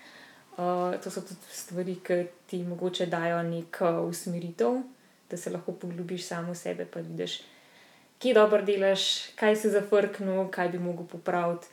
Uh, 0.53 0.97
to 1.01 1.11
so 1.11 1.23
tudi 1.25 1.55
stvari, 1.57 1.97
ki 2.05 2.19
ti 2.51 2.61
mogoče 2.65 3.07
dajo 3.13 3.41
neko 3.47 3.93
usmeritev, 4.09 4.83
da 5.31 5.37
se 5.37 5.51
lahko 5.51 5.73
poglobiš 5.73 6.27
samo 6.27 6.53
v 6.53 6.59
sebe, 6.61 6.85
pa 6.85 7.01
vidiš, 7.01 7.39
kje 8.21 8.35
dobro 8.37 8.61
delaš, 8.63 9.33
kaj 9.37 9.57
si 9.57 9.71
zafrknil, 9.73 10.45
kaj 10.53 10.75
bi 10.75 10.83
mogel 10.83 11.09
popraviti. 11.09 11.71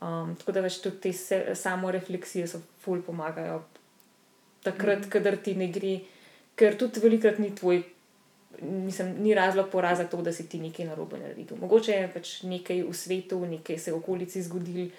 Um, 0.00 0.34
tako 0.36 0.52
da 0.52 0.64
več 0.66 0.80
tudi 0.84 1.00
te 1.06 1.12
se, 1.16 1.38
samo 1.56 1.90
refleksije 1.94 2.48
so 2.50 2.60
ful 2.82 3.00
pomagajo. 3.02 3.62
Takrat, 4.66 5.06
mm. 5.06 5.10
kadar 5.14 5.38
ti 5.40 5.54
ne 5.56 5.70
gre, 5.72 5.94
ker 6.58 6.76
tudi 6.76 7.00
velikrat 7.00 7.38
ni 7.40 7.54
tvoj, 7.56 7.80
mislim, 8.62 9.14
ni 9.22 9.34
razlog 9.34 9.68
poraza 9.72 10.04
to, 10.04 10.22
da 10.22 10.32
si 10.32 10.48
ti 10.48 10.60
nekaj 10.60 10.86
narobe 10.86 11.18
naredil. 11.18 11.56
Mogoče 11.60 11.92
je 11.92 12.12
pač 12.14 12.42
nekaj 12.42 12.82
v 12.82 12.94
svetu, 12.94 13.46
nekaj 13.46 13.78
se 13.78 13.90
je 13.90 13.94
v 13.94 13.98
okolici 13.98 14.42
zgodilo. 14.42 14.90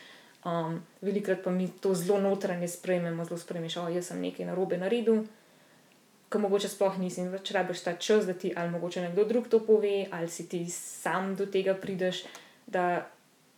Um, 0.46 0.82
velikrat 1.02 1.44
pa 1.44 1.52
mi 1.52 1.68
to 1.82 1.96
zelo 1.96 2.20
notranje 2.22 2.68
sprejmemo, 2.68 3.26
zelo 3.26 3.38
sprejmeš, 3.38 3.74
da 3.74 3.82
oh, 3.82 4.02
sem 4.02 4.22
nekaj 4.22 4.46
narobe 4.46 4.78
naredil, 4.78 5.26
ki 6.32 6.40
mogoče 6.40 6.70
sploh 6.70 7.00
nisem 7.02 7.32
več 7.34 7.52
rabiš 7.52 7.82
ta 7.84 7.96
čas, 7.96 8.28
da 8.28 8.34
ti 8.34 8.54
ali 8.56 8.72
mogoče 8.72 9.02
nekdo 9.02 9.26
drug 9.28 9.48
to 9.48 9.60
pove, 9.66 10.06
ali 10.12 10.30
si 10.30 10.48
ti 10.48 10.62
sam 10.70 11.36
do 11.36 11.46
tega 11.46 11.74
prideš, 11.76 12.24
da 12.68 13.08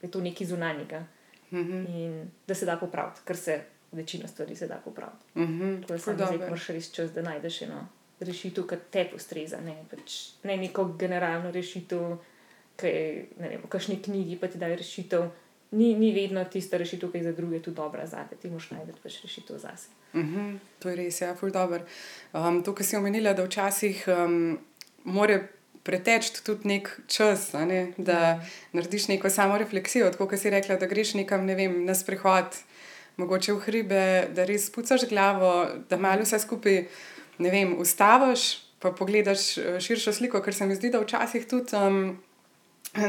je 0.02 0.10
to 0.12 0.22
nekaj 0.22 0.48
zunanjega 0.48 1.04
-hmm. 1.52 1.86
in 1.90 2.32
da 2.48 2.56
se 2.56 2.66
da 2.66 2.78
popraviti, 2.78 3.22
ker 3.26 3.38
se 3.38 3.62
večina 3.92 4.28
stvari 4.28 4.56
se 4.56 4.68
da 4.68 4.76
popraviti. 4.76 5.26
-hmm. 5.36 5.82
Tako 5.82 5.94
da 5.94 6.00
se 6.00 6.14
zdaj 6.14 6.38
moraš 6.38 6.68
res 6.68 6.92
čas, 6.92 7.12
da 7.12 7.22
najdeš 7.22 7.62
eno 7.62 7.88
rešitev, 8.20 8.68
ki 8.68 8.80
te 8.92 9.06
postreza, 9.12 9.62
ne, 9.64 9.76
pač, 9.92 10.18
ne 10.44 10.58
neko 10.58 10.92
generalno 11.00 11.52
rešitev, 11.52 12.18
ki 12.80 12.88
je 12.88 13.60
v 13.64 13.70
kakšni 13.70 14.02
knjigi 14.04 14.40
pa 14.40 14.48
ti 14.48 14.60
daje 14.60 14.80
rešitev 14.80 15.30
ni, 15.72 15.94
ni 15.96 16.12
vedno 16.14 16.44
tista 16.46 16.78
rešitev, 16.78 17.12
ki 17.12 17.18
je 17.18 17.24
za 17.24 17.32
druge 17.32 17.62
tudi 17.62 17.76
dobra 17.76 18.08
za 18.08 18.24
te, 18.30 18.36
ti 18.36 18.50
moš 18.50 18.72
najti 18.72 18.98
pač 19.04 19.22
rešitev 19.24 19.58
za 19.58 19.76
sebe. 19.78 19.96
Uh 20.14 20.20
mhm, 20.20 20.40
-huh, 20.40 20.58
to 20.80 20.90
je 20.90 20.96
res, 20.96 21.22
ja, 21.22 21.36
ful 21.36 21.52
dobro. 21.52 21.80
Um, 22.34 22.64
to, 22.64 22.76
kar 22.76 22.86
si 22.86 22.98
omenila, 22.98 23.34
da 23.34 23.44
včasih 23.44 24.06
um, 24.08 24.60
more 25.04 25.48
preteči 25.84 26.44
tudi 26.44 26.68
nek 26.68 27.00
čas, 27.08 27.54
ne? 27.54 27.94
da 27.98 28.20
ja. 28.20 28.46
narediš 28.74 29.08
neko 29.08 29.30
samo 29.30 29.58
refleksijo, 29.58 30.12
tako 30.12 30.28
kot 30.28 30.40
si 30.40 30.50
rekla, 30.50 30.76
da 30.76 30.86
greš 30.86 31.14
nekam 31.14 31.46
ne 31.46 31.56
vem, 31.56 31.86
na 31.86 31.96
sprehod, 31.96 32.58
mogoče 33.18 33.54
v 33.54 33.60
hribe, 33.60 34.28
da 34.36 34.46
res 34.46 34.68
spucaš 34.68 35.08
glavo, 35.10 35.68
da 35.90 35.98
malo 35.98 36.22
vse 36.24 36.40
skupaj 36.40 36.84
ne 37.40 37.54
vem, 37.54 37.78
ustaviš. 37.80 38.50
Pa 38.80 38.94
pogledaš 38.96 39.58
eh, 39.58 39.80
širšo 39.84 40.14
sliko, 40.16 40.40
ker 40.40 40.56
se 40.56 40.66
mi 40.66 40.76
zdi, 40.76 40.92
da 40.94 41.02
včasih 41.04 41.48
tudi 41.48 41.76
um, 41.76 42.18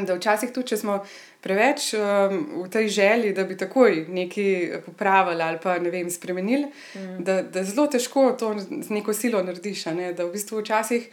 da 0.06 0.14
včasih 0.14 0.50
tudi, 0.52 0.72
če 0.72 0.76
smo 0.82 0.98
preveč 1.40 1.92
um, 1.94 2.64
v 2.64 2.68
tej 2.72 2.88
želji, 2.92 3.32
da 3.36 3.44
bi 3.48 3.56
takoj 3.56 4.04
nekaj 4.08 4.82
popravili 4.84 5.42
ali 5.42 5.60
pa 5.62 5.78
ne 5.78 5.90
vem, 5.90 6.10
spremenili, 6.10 6.66
mm. 6.94 7.22
da, 7.24 7.40
da 7.42 7.64
zelo 7.64 7.86
težko 7.86 8.32
to 8.38 8.54
z 8.58 8.90
neko 8.90 9.14
silo 9.16 9.42
narediš. 9.42 9.86
Ne? 9.96 10.12
Da 10.12 10.26
v 10.26 10.34
bistvu 10.34 10.60
včasih, 10.60 11.06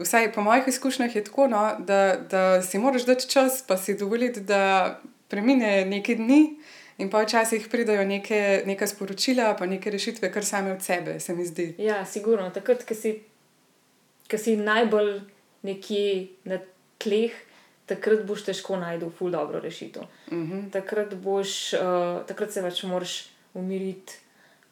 vsaj 0.00 0.32
po 0.32 0.46
mojih 0.46 0.70
izkušnjah, 0.72 1.16
je 1.16 1.24
tako, 1.24 1.48
no, 1.52 1.66
da, 1.78 2.16
da 2.30 2.62
si 2.62 2.78
moraš 2.78 3.04
dati 3.04 3.28
čas, 3.30 3.62
pa 3.66 3.76
si 3.76 3.98
dovoliti, 3.98 4.40
da 4.40 5.00
premine 5.28 5.84
nekaj 5.84 6.16
dni. 6.22 6.40
In 6.98 7.10
pa 7.10 7.24
včasih 7.24 7.66
pridajo 7.70 8.04
neke, 8.06 8.62
neka 8.66 8.86
sporočila, 8.86 9.54
pa 9.58 9.66
neke 9.66 9.90
rešitve, 9.90 10.30
kar 10.32 10.44
same 10.44 10.72
od 10.72 10.82
sebe, 10.82 11.20
se 11.20 11.34
mi 11.34 11.46
zdi. 11.46 11.74
Ja, 11.78 12.04
sigurno. 12.06 12.50
Takrat, 12.54 12.84
ko 12.86 12.94
si, 12.94 13.16
si 14.38 14.56
najbolj 14.56 15.18
nekje 15.66 16.28
na 16.46 16.60
tleh, 17.02 17.34
takrat 17.90 18.22
boš 18.28 18.44
težko 18.46 18.78
najdel 18.78 19.10
ful 19.10 19.34
dobro 19.34 19.60
rešitev. 19.60 20.06
Uh 20.30 20.38
mhm. 20.38 20.52
-huh. 20.52 20.70
takrat, 20.70 21.14
boš, 21.14 21.72
uh, 21.72 22.22
takrat 22.26 22.52
se 22.52 22.62
več 22.62 22.82
moraš 22.82 23.26
umiriti, 23.54 24.12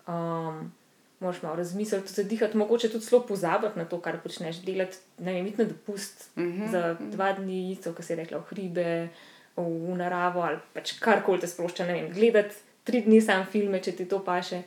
um, 0.07 0.73
moraš 1.21 1.43
malo 1.43 1.57
razmisliti, 1.57 2.13
zadihati, 2.13 2.57
mogoče 2.57 2.89
tudi 2.89 3.05
zelo 3.05 3.27
pozabiti 3.27 3.79
na 3.79 3.85
to, 3.85 4.01
kar 4.01 4.21
počneš. 4.23 4.63
Delati, 4.63 4.97
ne 5.19 5.33
vem, 5.33 5.53
na 5.59 5.65
dopust 5.65 6.31
uh 6.37 6.43
mhm. 6.43 6.63
-huh. 6.63 6.71
za 6.71 6.97
dva 7.01 7.33
dni, 7.33 7.79
kar 7.83 8.05
si 8.05 8.15
rekla, 8.15 8.39
v 8.39 8.45
hribe, 8.51 9.09
v, 9.09 9.09
v 9.57 9.97
naravo 9.99 10.43
ali 10.47 10.61
pač 10.73 10.97
karkoli 11.01 11.43
te 11.43 11.51
sprošča. 11.51 11.87
Ne 11.89 11.99
vem, 11.99 12.09
gledati 12.13 12.57
tri 12.85 13.03
dni 13.05 13.21
sam 13.21 13.47
filme, 13.47 13.81
če 13.83 13.97
ti 13.99 14.09
to 14.09 14.23
paše. 14.25 14.63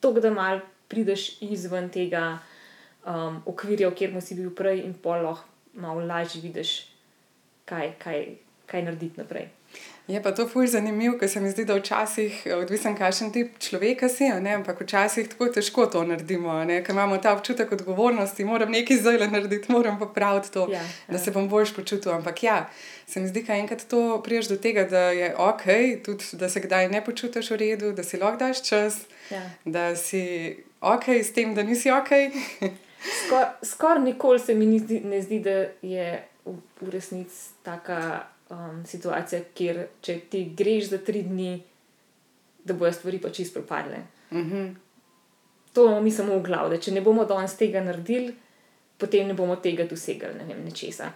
To, 0.00 0.12
da 0.14 0.30
mal 0.30 0.62
prideš 0.88 1.42
izven 1.44 1.90
tega 1.92 2.38
um, 3.04 3.42
okvirja, 3.50 3.90
v 3.90 3.98
katerem 3.98 4.22
si 4.24 4.38
bil 4.38 4.52
prej, 4.54 4.84
in 4.86 4.94
pa 4.94 5.18
lahko 5.20 5.46
malo 5.78 6.02
lažje 6.06 6.42
vidiš 6.42 6.78
kaj, 7.68 7.94
kaj, 8.02 8.24
kaj 8.66 8.86
narediti 8.86 9.20
naprej. 9.20 9.50
Je 10.08 10.22
pa 10.22 10.30
to 10.32 10.46
fulj 10.48 10.66
zanimivo, 10.72 11.18
ker 11.20 11.28
se 11.28 11.40
mi 11.40 11.50
zdi, 11.50 11.66
da 11.68 11.74
včasih, 11.76 12.36
odvisen 12.56 12.94
kakšen 12.96 13.28
tip 13.32 13.58
človeka 13.60 14.08
si, 14.08 14.24
ne? 14.40 14.54
ampak 14.56 14.80
včasih 14.80 15.28
tako 15.28 15.50
težko 15.52 15.84
to 15.92 16.00
naredimo, 16.08 16.54
ker 16.86 16.94
imamo 16.96 17.18
ta 17.20 17.34
občutek 17.36 17.72
odgovornosti, 17.76 18.44
moram 18.48 18.72
nekaj 18.72 19.02
zdaj 19.02 19.28
narediti, 19.28 19.72
moram 19.72 19.98
popraviti 19.98 20.52
to, 20.52 20.64
ja, 20.72 20.80
ja. 20.80 21.12
da 21.12 21.18
se 21.18 21.30
bom 21.30 21.48
boljš 21.48 21.74
počutil. 21.76 22.12
Ampak 22.12 22.42
ja, 22.42 22.70
se 23.06 23.20
mi 23.20 23.28
zdi, 23.28 23.42
da 23.42 23.58
enkrat 23.60 23.84
to 23.88 24.22
priješ 24.24 24.48
do 24.48 24.56
tega, 24.56 24.86
da 24.88 25.10
je 25.10 25.34
ok, 25.36 25.68
tudi 26.04 26.24
da 26.32 26.48
se 26.48 26.64
kdaj 26.64 26.88
ne 26.88 27.04
počutiš 27.04 27.50
v 27.50 27.56
redu, 27.56 27.92
da 27.92 28.02
si 28.02 28.16
lahko 28.16 28.46
daš 28.46 28.64
čas, 28.68 28.98
ja. 29.30 29.42
da 29.64 29.96
si 29.96 30.56
ok 30.80 31.08
s 31.20 31.32
tem, 31.36 31.54
da 31.54 31.62
nisi 31.62 31.90
ok. 31.90 32.08
Skoraj 33.26 33.46
skor 33.62 34.00
nikoli 34.00 34.40
se 34.40 34.54
mi 34.54 34.78
zdi, 34.78 35.00
ne 35.04 35.22
zdi, 35.22 35.40
da 35.40 35.68
je 35.82 36.24
v 36.80 36.90
resnici 36.90 37.52
taka 37.62 38.24
um, 38.50 38.82
situacija, 38.86 39.40
kjer 39.54 39.86
če 40.00 40.18
ti 40.30 40.44
greš 40.56 40.90
za 40.92 40.98
tri 41.04 41.22
dni, 41.22 41.62
da 42.64 42.74
bojo 42.74 42.92
stvari 42.92 43.20
pa 43.20 43.30
čisto 43.30 43.60
propadle. 43.60 43.98
Mm 44.30 44.44
-hmm. 44.50 44.74
To 45.72 46.00
mi 46.00 46.10
samo 46.10 46.38
v 46.38 46.42
glavu, 46.42 46.70
da 46.70 46.76
če 46.76 46.92
ne 46.92 47.00
bomo 47.00 47.24
danes 47.24 47.56
tega 47.56 47.80
naredili, 47.80 48.34
potem 48.98 49.26
ne 49.26 49.34
bomo 49.34 49.56
tega 49.56 49.84
dosegli, 49.84 50.34
ne 50.38 50.44
vem, 50.44 50.64
nečesa. 50.64 51.12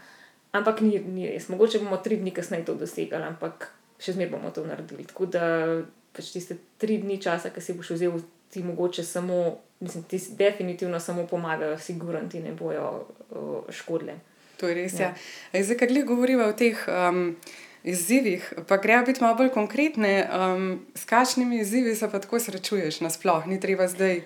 Ampak 0.53 0.81
ni, 0.81 0.99
ni 0.99 1.29
res. 1.29 1.49
Mogoče 1.49 1.79
bomo 1.79 1.97
tri 1.97 2.17
dni 2.17 2.31
kasneje 2.31 2.65
to 2.65 2.75
dosegli, 2.75 3.23
ampak 3.23 3.73
še 3.99 4.13
zmeraj 4.13 4.31
bomo 4.31 4.51
to 4.51 4.67
naredili. 4.67 5.05
Tako 5.05 5.27
da 5.27 5.83
pač 6.13 6.33
tiste 6.33 6.57
tri 6.79 6.99
dni 6.99 7.23
časa, 7.23 7.51
ki 7.51 7.61
si 7.61 7.73
boš 7.73 7.91
vzel, 7.91 8.21
ti 8.51 8.63
mogoče 8.63 9.05
samo, 9.05 9.59
mislim, 9.81 10.05
ti 10.05 10.21
definitivno 10.31 11.01
samo 11.01 11.27
pomagajo, 11.27 11.79
sigurno 11.79 12.29
ti 12.29 12.41
ne 12.41 12.53
bojo 12.53 13.07
uh, 13.31 13.71
škodile 13.71 14.15
to 14.63 14.71
je 14.71 14.79
res. 14.79 14.95
Ja. 15.01 15.11
Ja. 15.51 15.63
Zdaj, 15.63 15.83
kaj 15.83 16.05
govorimo 16.07 16.47
o 16.47 16.55
teh 16.55 16.79
um, 16.87 17.35
izzivih, 17.83 18.47
pa 18.69 18.79
gre 18.79 19.01
biti 19.07 19.23
malo 19.25 19.41
bolj 19.41 19.51
konkretne. 19.51 20.15
Um, 20.31 20.87
s 20.95 21.05
kakšnimi 21.05 21.61
izzivi 21.61 21.97
se 21.99 22.11
pa 22.11 22.23
tako 22.23 22.39
srečuješ 22.41 23.03
nasplošno, 23.03 23.51
ni 23.51 23.61
treba 23.61 23.91
zdaj. 23.91 24.23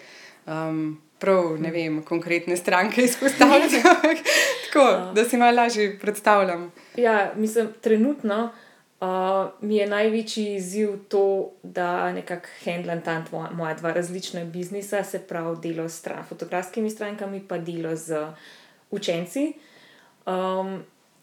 Um, 0.47 1.01
Prav, 1.17 1.55
ne 1.57 1.71
vem, 1.73 2.03
konkretne 2.05 2.59
stranke 2.61 3.01
izpostavljati, 3.01 3.79
tako 4.65 5.15
da 5.17 5.25
si 5.25 5.39
malo 5.41 5.57
lažje 5.57 5.99
predstavljam. 5.99 6.67
Ja, 6.97 7.33
mislim, 7.37 7.71
trenutno 7.81 8.51
uh, 9.01 9.09
mi 9.61 9.77
je 9.77 9.87
največji 9.87 10.55
izziv 10.55 10.91
to, 11.09 11.53
da 11.63 12.13
nekako 12.13 12.49
handlam 12.65 13.01
ta 13.01 13.25
moja 13.53 13.75
dva 13.75 13.93
različna 13.93 14.45
biznisa, 14.45 15.05
se 15.05 15.19
pravi 15.19 15.57
delo 15.63 15.89
s 15.89 16.05
fotografskimi 16.29 16.91
strankami, 16.91 17.41
pa 17.49 17.59
delo 17.59 17.97
z 17.97 18.27
učenci. 18.91 19.53
Uh, 19.57 19.76
Um, 20.27 20.81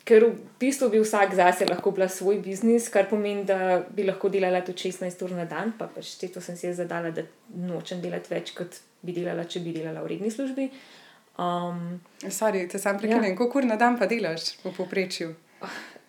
ker 0.07 0.25
v 0.25 0.35
bistvu 0.59 0.89
bi 0.91 0.99
vsak 1.03 1.35
zase 1.35 1.67
lahko 1.67 1.91
bila 1.95 2.09
svoj 2.11 2.41
biznis, 2.43 2.89
kar 2.91 3.07
pomeni, 3.09 3.45
da 3.47 3.79
bi 3.87 4.03
lahko 4.07 4.31
delala 4.31 4.63
tudi 4.65 4.91
16 4.91 5.23
ur 5.23 5.35
na 5.37 5.45
dan, 5.47 5.71
pa 5.79 5.87
pač 5.87 6.15
to 6.19 6.43
sem 6.43 6.57
si 6.59 6.73
zadala, 6.75 7.11
da 7.15 7.23
nočem 7.55 8.03
delati 8.03 8.31
več, 8.33 8.51
kot 8.57 8.81
bi 9.03 9.15
delala, 9.15 9.47
če 9.47 9.63
bi 9.63 9.75
delala 9.75 10.03
v 10.03 10.13
redni 10.15 10.31
službi. 10.31 10.69
Um, 11.39 11.99
Sorry, 12.29 12.67
te 12.69 12.79
sam 12.79 12.99
prekinem, 12.99 13.31
ja. 13.31 13.37
koliko 13.39 13.63
ur 13.63 13.69
na 13.71 13.79
dan 13.79 13.97
pa 13.97 14.07
delaš 14.11 14.53
v 14.61 14.75
povprečju? 14.75 15.31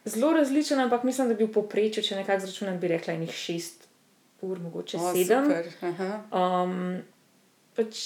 Zelo 0.04 0.34
različen, 0.36 0.80
ampak 0.80 1.06
mislim, 1.06 1.30
da 1.30 1.38
bi 1.38 1.46
v 1.46 1.52
povprečju, 1.54 2.02
če 2.04 2.18
nekako 2.18 2.44
zračunam, 2.44 2.76
bi 2.82 2.90
rekla 2.92 3.16
nekaj 3.22 3.38
6 3.46 3.86
ur, 4.44 4.60
mogoče 4.60 5.00
7. 5.00 5.54
Um, 6.34 7.00
pač 7.78 8.02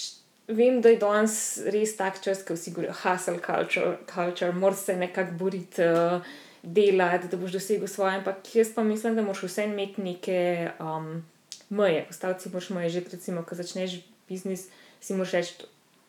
vem, 0.48 0.80
da 0.80 0.92
je 0.92 1.00
danes 1.00 1.38
res 1.68 1.94
tak 1.96 2.20
čas, 2.24 2.42
ko 2.44 2.56
vsi 2.56 2.74
govorijo, 2.74 2.96
hustle 3.02 3.40
culture, 3.44 3.96
culture 4.08 4.52
moraš 4.52 4.84
se 4.88 4.96
nekako 4.96 5.38
boriti, 5.40 5.84
uh, 5.84 6.22
delati, 6.62 7.28
da 7.28 7.36
boš 7.36 7.52
dosegel 7.52 7.88
svoje. 7.88 8.16
Ampak 8.16 8.54
jaz 8.54 8.74
pa 8.74 8.82
mislim, 8.82 9.16
da 9.16 9.22
moraš 9.22 9.42
vse 9.42 9.64
imeti 9.64 10.02
neke 10.02 10.70
um, 10.80 11.24
meje. 11.68 12.04
Postaviti 12.06 12.42
si 12.42 12.48
moraš 12.48 12.70
meje, 12.70 12.88
že 12.88 13.02
recimo, 13.12 13.42
ko 13.42 13.54
začneš 13.54 14.00
biznis, 14.28 14.68
si 15.00 15.14
moraš 15.14 15.32
reči. 15.32 15.54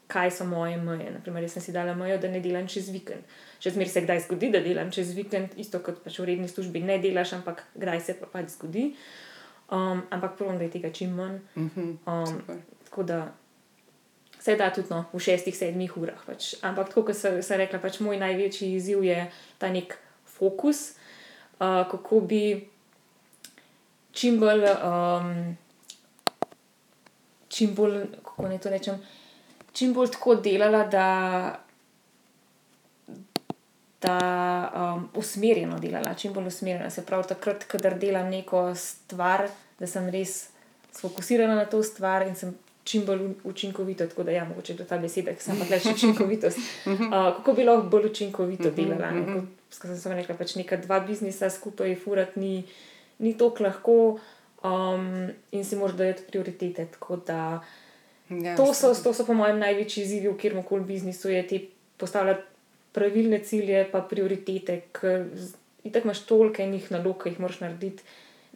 Kaj 0.10 0.31
so 0.31 0.46
moje 0.46 0.77
meje? 0.77 1.12
Naprimer, 1.13 1.43
jaz 1.43 1.51
sem 1.53 1.62
si 1.62 1.72
dala 1.72 1.93
mejo, 1.93 2.17
da 2.17 2.27
ne 2.27 2.39
delam 2.41 2.65
čez 2.67 2.88
vikend. 2.89 3.22
Še 3.62 3.75
zmeraj 3.75 3.91
se 3.93 4.01
kdaj 4.01 4.24
zgodi, 4.24 4.48
da 4.50 4.62
delam 4.65 4.89
čez 4.91 5.12
vikend, 5.13 5.53
isto 5.62 5.84
kot 5.86 6.00
pač 6.01 6.17
v 6.17 6.25
redni 6.31 6.50
službi 6.50 6.81
ne 6.81 6.96
delaš, 6.98 7.36
ampak 7.38 7.62
kdaj 7.75 8.01
se 8.01 8.15
pa 8.17 8.25
pač 8.25 8.55
zgodi. 8.55 8.88
Um, 9.69 10.01
ampak 10.10 10.34
pravim, 10.39 10.58
da 10.58 10.65
je 10.65 10.72
tega 10.79 10.89
čim 10.89 11.13
manj. 11.13 11.38
Mhm, 11.53 11.91
um, 12.10 12.63
tako 12.89 13.05
da 13.05 13.19
se 14.39 14.55
da 14.55 14.69
tudi 14.74 14.88
no, 14.89 15.03
v 15.13 15.19
šestih, 15.19 15.55
sedmih 15.55 15.98
urah. 15.98 16.19
Pač. 16.25 16.53
Ampak, 16.63 16.93
kot 16.96 17.12
sem 17.15 17.60
rekla, 17.60 17.81
pač 17.84 18.00
moj 18.03 18.19
največji 18.22 18.72
izziv 18.77 19.03
je 19.03 19.25
ta 19.60 19.69
nek 19.72 19.98
fokus, 20.39 20.93
uh, 21.60 21.84
kako 21.91 22.22
bi, 22.24 22.43
čim 24.15 24.39
bolj, 24.39 24.63
um, 24.79 25.34
čim 27.51 27.75
bolj, 27.75 28.05
kako 28.24 28.48
naj 28.48 28.62
to 28.63 28.72
rečem, 28.72 29.01
čim 29.75 29.91
bolj 29.93 30.13
tako 30.15 30.38
delala, 30.39 30.86
da, 30.88 31.10
da 34.00 34.15
um, 34.72 35.10
usmerjeno 35.19 35.81
delala, 35.84 36.15
čim 36.15 36.31
bolj 36.34 36.48
usmerjena. 36.53 36.88
Se 36.89 37.03
pravi, 37.05 37.27
takrat, 37.36 37.67
kadar 37.67 38.00
delam 38.00 38.31
neko 38.31 38.69
stvar, 38.79 39.50
da 39.79 39.88
sem 39.88 40.08
res 40.15 40.46
sfokusirana 40.96 41.60
na 41.60 41.67
to 41.67 41.84
stvar 41.84 42.24
in 42.27 42.39
sem 42.39 42.55
čim 42.83 43.05
bolj 43.05 43.33
učinkovita. 43.43 44.07
Tako 44.07 44.24
da, 44.24 44.31
ja, 44.31 44.45
mogoče 44.45 44.77
to 44.77 44.86
ta 44.86 44.98
beseda, 44.98 45.33
ki 45.36 45.43
sem 45.43 45.59
pa 45.59 45.67
reči 45.69 45.93
učinkovitost. 45.93 46.57
Uh, 46.86 47.09
kako 47.38 47.53
bi 47.53 47.63
lahko 47.63 47.89
bolj 47.89 48.09
učinkovito 48.12 48.71
delala? 48.75 49.12
Ne? 49.12 49.41
Kot 49.69 49.98
sem 50.00 50.15
rekla, 50.17 50.36
pač 50.39 50.55
neka 50.57 50.79
dva 50.81 51.00
biznisa 51.05 51.50
skupaj, 51.53 51.95
furat 52.03 52.36
ni, 52.36 52.63
ni 53.19 53.36
tako 53.38 53.63
lahko 53.67 53.98
um, 54.63 55.29
in 55.51 55.65
si 55.65 55.77
moraš 55.79 55.98
dajati 55.98 56.27
prioritete. 56.31 56.88
Da, 57.27 57.62
ja, 58.29 58.55
to, 58.57 58.74
so, 58.74 58.93
to 59.03 59.13
so, 59.13 59.25
po 59.25 59.38
mojem, 59.38 59.59
največji 59.62 60.03
izzivi 60.03 60.31
v 60.31 60.38
kjer 60.38 60.57
koli 60.65 60.88
biznisu, 60.88 61.29
je 61.29 61.43
ti 61.48 61.62
postavljati 61.98 62.48
pravilne 62.93 63.43
cilje, 63.45 63.86
pa 63.91 64.01
prioritete. 64.01 64.81
In 65.83 65.93
tako 65.93 66.09
imaš 66.09 66.25
toliko 66.25 66.62
enih 66.62 66.91
nalog, 66.91 67.21
ki 67.21 67.29
jih 67.29 67.39
moraš 67.39 67.62
narediti 67.62 68.03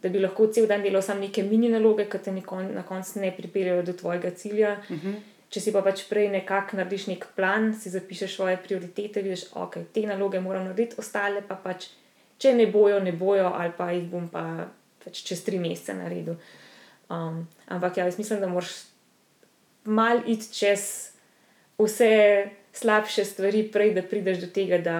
da 0.04 0.10
bi 0.12 0.20
lahko 0.20 0.50
cel 0.52 0.66
dan 0.68 0.82
delal 0.84 1.02
samo 1.02 1.24
neke 1.24 1.42
mini 1.42 1.70
naloge, 1.72 2.04
ki 2.12 2.18
te 2.26 2.32
na 2.32 2.82
koncu 2.84 3.20
ne 3.20 3.30
pripeljejo 3.32 3.82
do 3.82 3.92
tvojega 3.92 4.30
cilja. 4.30 4.76
Uh 4.82 4.96
mhm. 4.96 5.08
-huh. 5.08 5.22
Če 5.48 5.60
si 5.60 5.72
pa 5.72 5.84
pač 5.86 6.00
prej 6.08 6.28
nekako 6.32 6.76
narediš 6.76 7.06
nek 7.06 7.26
plan, 7.36 7.68
si 7.78 7.90
zapišeš 7.90 8.36
svoje 8.36 8.56
prioritete, 8.56 9.22
vidiš, 9.22 9.44
ok, 9.54 9.76
te 9.94 10.02
naloge 10.02 10.40
moram 10.40 10.64
narediti, 10.64 10.96
ostale 10.98 11.42
pa 11.48 11.54
pač, 11.54 11.86
če 12.38 12.54
ne 12.54 12.66
bojo, 12.66 12.98
ne 13.00 13.12
bojo, 13.12 13.52
ali 13.54 13.72
pa 13.76 13.90
jih 13.92 14.08
bom 14.10 14.28
pa 14.28 14.66
pač 15.04 15.22
čez 15.22 15.44
tri 15.44 15.58
mesece 15.58 15.94
naredil. 15.94 16.34
Um, 17.10 17.46
ampak 17.68 17.96
ja, 17.96 18.04
jaz 18.04 18.18
mislim, 18.18 18.40
da 18.40 18.48
moraš 18.48 18.72
mal 19.84 20.20
iti 20.26 20.52
čez 20.52 21.12
vse 21.78 22.50
slabše 22.72 23.24
stvari, 23.24 23.62
prej 23.72 23.94
da 23.94 24.02
prideš 24.02 24.38
do 24.38 24.46
tega, 24.46 24.78
da 24.78 24.98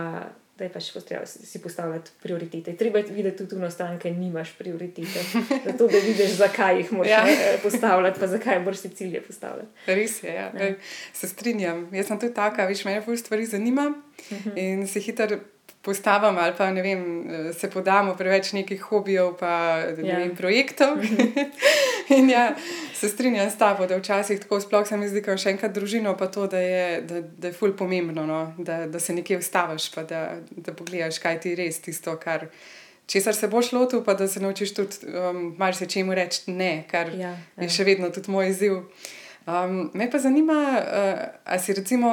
da 0.58 0.64
je 0.64 0.70
pač 0.72 0.92
potrebno 0.94 1.26
si 1.26 1.62
postavljati 1.62 2.10
prioritete. 2.22 2.76
Treba 2.76 2.98
je 2.98 3.04
videti 3.10 3.46
tudi 3.46 3.60
na 3.60 3.70
stran, 3.70 3.98
ker 3.98 4.12
nimaš 4.12 4.52
prioritete. 4.58 5.24
Zato 5.66 5.86
da 5.86 5.98
vidiš, 5.98 6.36
zakaj 6.38 6.76
jih 6.78 6.92
moraš 6.92 7.10
ja. 7.10 7.24
Eh, 7.28 7.58
postavljati, 7.62 8.20
pa 8.20 8.26
zakaj 8.26 8.60
moraš 8.60 8.78
si 8.78 8.88
cilje 8.88 9.22
postavljati. 9.22 9.68
Res 9.86 10.22
je, 10.22 10.34
ja. 10.34 10.52
Ja. 10.60 10.74
se 11.12 11.28
strinjam. 11.28 11.88
Jaz 11.92 12.06
sem 12.06 12.20
tudi 12.20 12.34
taka, 12.34 12.66
veš, 12.66 12.84
me 12.84 12.94
veliko 13.00 13.16
stvari 13.16 13.46
zanima 13.46 13.92
uh 14.30 14.36
mhm. 14.36 14.50
-huh. 14.50 14.58
in 14.58 14.86
se 14.86 15.00
hitro 15.00 15.38
postavim 15.82 16.38
ali 16.38 16.52
pa 16.58 16.70
vem, 16.70 17.28
se 17.52 17.70
podamo 17.70 18.16
preveč 18.16 18.52
nekih 18.52 18.80
hobijev 18.82 19.34
in 19.98 20.06
ja. 20.06 20.28
projektov. 20.36 20.88
In 22.08 22.30
ja, 22.30 22.54
se 22.94 23.08
strinjam 23.08 23.50
s 23.50 23.58
tabo, 23.58 23.86
da 23.86 23.96
včasih 23.96 24.40
tako 24.40 24.60
sploh 24.60 24.88
se 24.88 24.96
mi 24.96 25.08
zdi, 25.08 25.20
da 25.20 25.34
je 25.34 25.42
še 25.44 25.54
enkrat 25.54 25.74
družino, 25.74 26.16
pa 26.18 26.26
to, 26.26 26.46
da 26.46 26.60
je, 26.60 27.00
da, 27.08 27.20
da 27.20 27.50
je 27.50 27.56
ful 27.56 27.74
pomembno, 27.76 28.26
no? 28.26 28.40
da, 28.58 28.84
da 28.86 29.00
se 29.00 29.14
nekje 29.14 29.38
ustaviš, 29.38 29.90
pa 29.94 30.06
da, 30.08 30.22
da 30.50 30.72
pogledaš, 30.72 31.18
kaj 31.22 31.40
ti 31.44 31.54
res 31.58 31.80
tisto, 31.84 32.16
kar. 32.20 32.48
Česar 33.06 33.36
se 33.36 33.50
boš 33.52 33.74
lotil, 33.76 34.00
pa 34.04 34.14
da 34.16 34.28
se 34.28 34.40
naučiš 34.40 34.70
tudi 34.74 35.10
um, 35.12 35.50
marsikemu 35.58 36.14
reči 36.16 36.54
ne, 36.56 36.86
kar 36.88 37.10
ja, 37.12 37.34
ja. 37.34 37.66
je 37.66 37.68
še 37.68 37.84
vedno 37.84 38.08
tudi 38.08 38.32
moj 38.32 38.48
izziv. 38.48 38.78
Um, 39.44 39.90
me 39.92 40.06
pa 40.08 40.18
zanima, 40.18 40.56
uh, 40.80 41.18
ali 41.44 41.60
si 41.60 41.74
recimo 41.76 42.12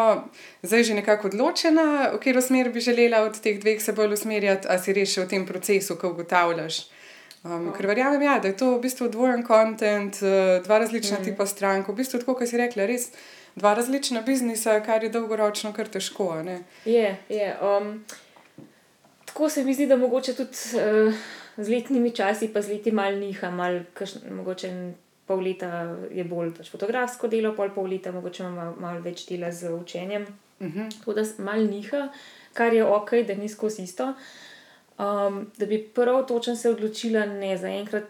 zdaj 0.64 0.84
že 0.84 0.98
nekako 0.98 1.30
odločena, 1.32 2.12
v 2.12 2.20
katero 2.20 2.42
smer 2.44 2.70
bi 2.76 2.84
želela 2.84 3.24
od 3.24 3.40
teh 3.40 3.56
dveh 3.60 3.80
se 3.80 3.96
bolj 3.96 4.18
usmerjati, 4.20 4.68
ali 4.68 4.84
si 4.84 4.94
res 4.94 5.16
v 5.16 5.30
tem 5.32 5.48
procesu, 5.48 5.96
ko 5.96 6.12
ugotavljaš. 6.12 6.82
Um. 7.44 7.72
Ker 7.74 7.88
verjamem, 7.90 8.22
ja, 8.22 8.36
da 8.40 8.52
je 8.52 8.58
to 8.58 8.76
v 8.76 8.82
bistvu 8.84 9.08
dvojen 9.10 9.42
kontent, 9.44 10.20
uh, 10.22 10.60
dva 10.64 10.78
različna 10.84 11.20
mm. 11.20 11.24
tipa 11.26 11.46
strank, 11.50 11.88
v 11.90 11.96
bistvu 11.98 12.20
tako, 12.22 12.36
kot 12.38 12.50
si 12.50 12.60
rekla, 12.60 12.86
res 12.86 13.10
dva 13.56 13.74
različna 13.74 14.22
biznisa, 14.22 14.78
kar 14.86 15.04
je 15.04 15.10
dolgoročno 15.10 15.74
kar 15.74 15.90
težko. 15.90 16.36
Je, 16.46 16.60
je. 16.86 17.08
Yeah, 17.30 17.64
um, 17.66 18.04
tako 19.26 19.50
se 19.50 19.64
mi 19.66 19.74
zdi, 19.74 19.88
da 19.90 19.98
mogoče 19.98 20.36
tudi 20.38 20.78
uh, 20.78 21.24
z 21.58 21.70
letnimi 21.70 22.14
časi, 22.16 22.52
pa 22.54 22.62
z 22.62 22.76
leti 22.76 22.94
mal 22.94 23.18
niha, 23.18 23.50
mal 23.52 23.82
kaš, 23.98 24.20
mogoče 24.30 24.72
pol 25.26 25.42
leta 25.42 25.96
je 26.12 26.24
bolj 26.28 26.54
pač 26.58 26.70
fotografsko 26.70 27.30
delo, 27.32 27.56
pol, 27.58 27.74
pol 27.74 27.90
leta 27.90 28.14
mogoče 28.14 28.44
imamo 28.44 28.76
malo, 28.84 29.02
več 29.02 29.26
dela 29.30 29.52
z 29.52 29.74
učenjem. 29.74 30.30
Uh 30.60 30.68
mhm. 30.68 30.80
-huh. 30.80 31.00
Tako 31.00 31.14
da 31.14 31.24
malo 31.38 31.66
niha, 31.66 32.10
kar 32.54 32.74
je 32.74 32.86
ok, 32.86 33.12
da 33.28 33.34
ni 33.36 33.50
skozi 33.50 33.84
isto. 33.84 34.06
Um, 34.06 34.16
da 35.58 35.66
bi 35.66 35.82
prvo 35.96 36.24
točno 36.24 36.56
se 36.56 36.70
odločila, 36.70 37.26
ne 37.26 37.58
za 37.58 37.68
enkrat 37.68 38.04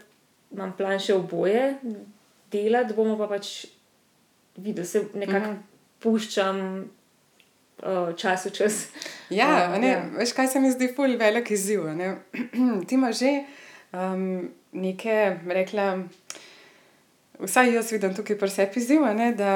imam 0.52 0.72
plan 0.76 0.98
še 1.00 1.14
oboje 1.14 1.76
delati, 2.52 2.94
bomo 2.96 3.16
pa 3.18 3.28
pač 3.30 3.52
videli, 4.56 4.86
se 4.86 5.04
nekako 5.14 5.46
mhm. 5.46 5.54
-huh. 5.54 5.62
puščam. 5.98 6.90
Uh, 7.82 8.14
čas 8.16 8.46
v 8.46 8.50
čas. 8.50 8.74
Ja, 9.30 9.72
uh, 9.74 9.80
ne, 9.80 9.88
ja. 9.88 10.02
veš, 10.18 10.32
kaj 10.32 10.46
se 10.48 10.60
mi 10.60 10.70
zdi, 10.70 10.92
fulj 10.96 11.16
velik 11.16 11.50
izziv. 11.50 11.80
Ti 12.86 12.94
imaš 12.94 13.18
že 13.18 13.44
um, 13.92 14.50
neke, 14.72 15.36
rekla, 15.46 16.04
vsaj 17.42 17.74
jaz 17.74 17.92
vidim 17.92 18.14
tukaj 18.14 18.38
pri 18.38 18.50
sebi 18.50 18.80
izziv, 18.80 19.02
da 19.36 19.54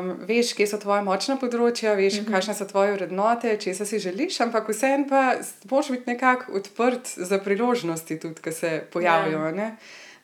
um, 0.00 0.10
veš, 0.28 0.52
kje 0.58 0.66
so 0.66 0.80
tvoje 0.82 1.02
močne 1.06 1.38
področja, 1.40 1.94
veš, 1.94 2.20
mm 2.20 2.24
-hmm. 2.24 2.34
kakšne 2.34 2.54
so 2.54 2.64
tvoje 2.64 2.92
vrednote, 2.92 3.56
če 3.56 3.74
se 3.74 3.86
si 3.86 3.98
želiš, 3.98 4.40
ampak 4.40 4.68
vseeno 4.68 5.06
pa 5.08 5.34
moraš 5.70 5.90
biti 5.90 6.10
nekako 6.10 6.52
odprt 6.52 7.14
za 7.16 7.38
priložnosti, 7.38 8.20
tudi, 8.20 8.42
ki 8.42 8.52
se 8.52 8.82
pojavijo. 8.92 9.38
Ja. 9.56 9.70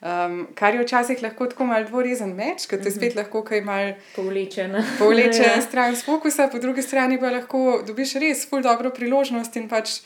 Um, 0.05 0.47
kar 0.55 0.75
je 0.75 0.83
včasih 0.83 1.23
lahko 1.23 1.47
tako 1.47 1.65
malo 1.65 1.85
dvorezen 1.87 2.35
meč, 2.35 2.67
ker 2.67 2.77
te 2.83 2.89
mhm. 2.89 2.95
spet 2.97 3.15
lahko 3.15 3.43
kaj 3.43 3.61
malo 3.61 3.93
povleče 4.15 4.67
na 5.47 5.61
stran 5.67 5.95
fokusa, 5.95 6.47
po 6.51 6.59
drugi 6.59 6.81
strani 6.81 7.19
pa 7.19 7.31
lahko 7.31 7.81
dobiš 7.87 8.13
res 8.15 8.49
ful 8.49 8.61
dobro 8.61 8.89
priložnost 8.89 9.55
in 9.55 9.69
pač 9.69 10.01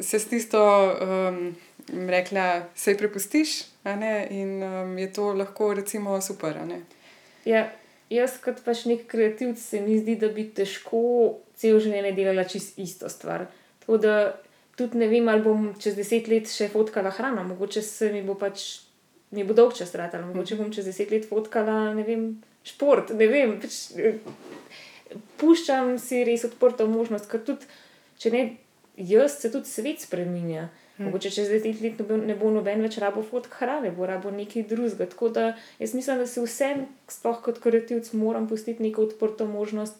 se 0.00 0.18
s 0.18 0.28
tisto, 0.28 0.60
um, 1.00 1.56
rekla, 1.88 2.66
se 2.74 2.96
prepustiš 2.98 3.62
in 4.30 4.62
um, 4.62 4.98
je 4.98 5.12
to 5.12 5.32
lahko 5.32 5.74
recimo 5.74 6.20
super. 6.20 6.56
Ja, 7.44 7.72
jaz, 8.10 8.38
kot 8.42 8.62
pač 8.64 8.84
nek 8.86 9.06
kreativc, 9.10 9.58
se 9.58 9.80
mi 9.80 9.98
zdi, 9.98 10.16
da 10.16 10.28
bi 10.28 10.46
težko 10.54 11.38
cel 11.58 11.80
življenje 11.82 12.14
delala 12.16 12.44
čist 12.48 12.78
isto 12.78 13.10
stvar. 13.10 13.48
Tako 13.82 13.98
da 13.98 14.14
tudi 14.78 14.98
ne 14.98 15.08
vem, 15.10 15.28
ali 15.28 15.42
bom 15.42 15.72
čez 15.80 15.96
deset 15.98 16.30
let 16.30 16.50
še 16.50 16.70
fotkala 16.72 17.12
hrano, 17.14 17.44
mogoče 17.50 17.82
se 17.82 18.12
mi 18.12 18.22
bo 18.26 18.38
pač. 18.38 18.86
Mi 19.32 19.46
bo 19.48 19.54
dolg 19.56 19.72
čas 19.72 19.88
trajalo, 19.88 20.26
mogoče 20.28 20.58
bom 20.58 20.68
čez 20.74 20.84
deset 20.84 21.08
let 21.08 21.24
fotkala, 21.24 21.94
ne 21.96 22.02
vem, 22.04 22.26
šport, 22.68 23.14
ne 23.16 23.28
vem. 23.30 23.54
Pač, 23.62 23.78
eh, 23.96 24.18
puščam 25.40 25.94
si 25.98 26.20
res 26.28 26.44
odprto 26.44 26.84
možnost, 26.84 27.30
ker 27.30 27.40
tudi, 27.40 27.64
če 28.20 28.32
ne 28.34 28.42
jaz, 29.00 29.38
se 29.40 29.48
tudi 29.48 29.70
svet 29.70 30.04
spremenja. 30.04 30.68
Hmm. 31.02 31.10
Mogoče 31.10 31.30
čez 31.30 31.48
deset 31.48 31.80
let 31.82 32.00
ne 32.26 32.34
bo 32.38 32.50
noben 32.54 32.82
več 32.82 32.98
rabo 33.02 33.22
fotk 33.26 33.56
hrane, 33.58 33.90
bo 33.90 34.06
rabo 34.06 34.30
nekaj 34.30 34.62
drugega. 34.70 35.08
Tako 35.10 35.28
da 35.28 35.46
jaz 35.78 35.94
mislim, 35.94 36.18
da 36.22 36.26
se 36.26 36.42
vsem, 36.44 36.86
sploh 37.10 37.40
kot 37.42 37.58
kreativc, 37.58 38.12
moram 38.12 38.46
pustiti 38.48 38.82
neko 38.82 39.02
odprto 39.08 39.46
možnost, 39.46 39.98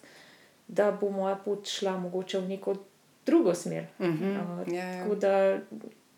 da 0.69 0.93
bo 1.01 1.11
moja 1.11 1.35
pot 1.37 1.67
šla 1.67 1.97
mogoče 1.99 2.39
v 2.39 2.49
neko 2.55 2.77
drugo 3.27 3.55
smer. 3.55 3.87
Mm 3.99 4.05
-hmm. 4.05 4.61
uh, 4.61 4.67
yeah. 4.67 5.03
Tako 5.03 5.15
da 5.15 5.59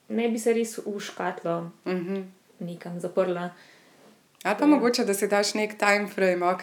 ne 0.09 0.29
bi 0.29 0.39
se 0.39 0.53
res 0.53 0.79
v 0.79 1.01
škatlo 1.01 1.61
mm 1.61 1.71
-hmm. 1.91 2.25
nekam 2.59 3.01
zaprla. 3.01 3.51
Ali 4.43 4.57
pa 4.59 4.65
ja. 4.65 4.69
mogoče, 4.69 5.05
da 5.05 5.15
si 5.15 5.29
daš 5.29 5.55
nek 5.55 5.79
time 5.79 6.09
frame, 6.09 6.47
ok, 6.47 6.63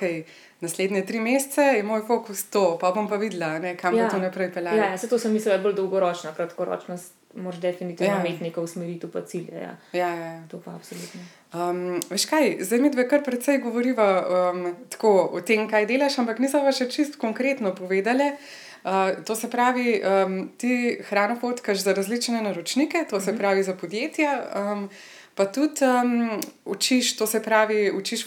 naslednje 0.59 1.05
tri 1.05 1.19
mesece 1.19 1.61
je 1.61 1.83
moj 1.83 2.01
fokus 2.07 2.43
to, 2.43 2.77
pa 2.81 2.91
bom 2.91 3.07
pa 3.09 3.15
videla, 3.15 3.59
ne, 3.59 3.77
kam 3.77 3.95
ja. 3.95 4.05
bo 4.05 4.11
to 4.11 4.19
naprej 4.19 4.53
peljalo. 4.53 4.77
Ja, 4.77 4.97
se 4.97 5.09
to 5.09 5.19
sem 5.19 5.33
mislila 5.33 5.57
bolj 5.57 5.73
dolgoročno, 5.73 6.33
kratkoročno. 6.35 6.97
Moš 7.35 7.55
definitivno 7.55 8.13
ja. 8.13 8.19
imeti 8.19 8.43
neko 8.43 8.61
usmeritev, 8.61 9.11
pa 9.11 9.21
cilje. 9.25 9.55
Ja. 9.61 9.75
Ja, 9.93 10.07
ja, 10.07 10.25
ja. 10.25 10.47
To 10.51 10.61
pa 10.65 10.75
absolutno. 10.75 11.21
Um, 11.53 11.99
veš 12.09 12.25
kaj, 12.25 12.57
zdaj 12.59 12.79
mi 12.79 12.89
dve 12.91 13.07
kar 13.09 13.23
precej 13.23 13.57
govoriva 13.63 14.09
um, 14.53 14.75
tako, 14.89 15.29
o 15.33 15.41
tem, 15.41 15.69
kaj 15.69 15.85
delaš, 15.85 16.19
ampak 16.19 16.39
nisem 16.39 16.65
pa 16.65 16.71
še 16.75 16.89
čist 16.91 17.17
konkretno 17.21 17.75
povedala. 17.75 18.33
Uh, 18.81 19.23
to 19.25 19.35
se 19.35 19.49
pravi, 19.49 20.01
um, 20.01 20.37
ti 20.57 20.97
hrano 21.09 21.35
fotkaš 21.39 21.83
za 21.85 21.93
različne 21.93 22.41
naročnike, 22.41 23.05
to 23.09 23.19
se 23.19 23.23
uh 23.23 23.27
mhm. 23.27 23.35
-huh. 23.35 23.39
pravi 23.39 23.63
za 23.63 23.73
podjetja. 23.73 24.43
Um, 24.55 24.89
Pa 25.35 25.45
tudi 25.45 25.85
um, 25.85 26.41
učiš, 26.65 27.17
to 27.17 27.27
se 27.27 27.43
pravi, 27.43 27.91
učiš 27.91 28.25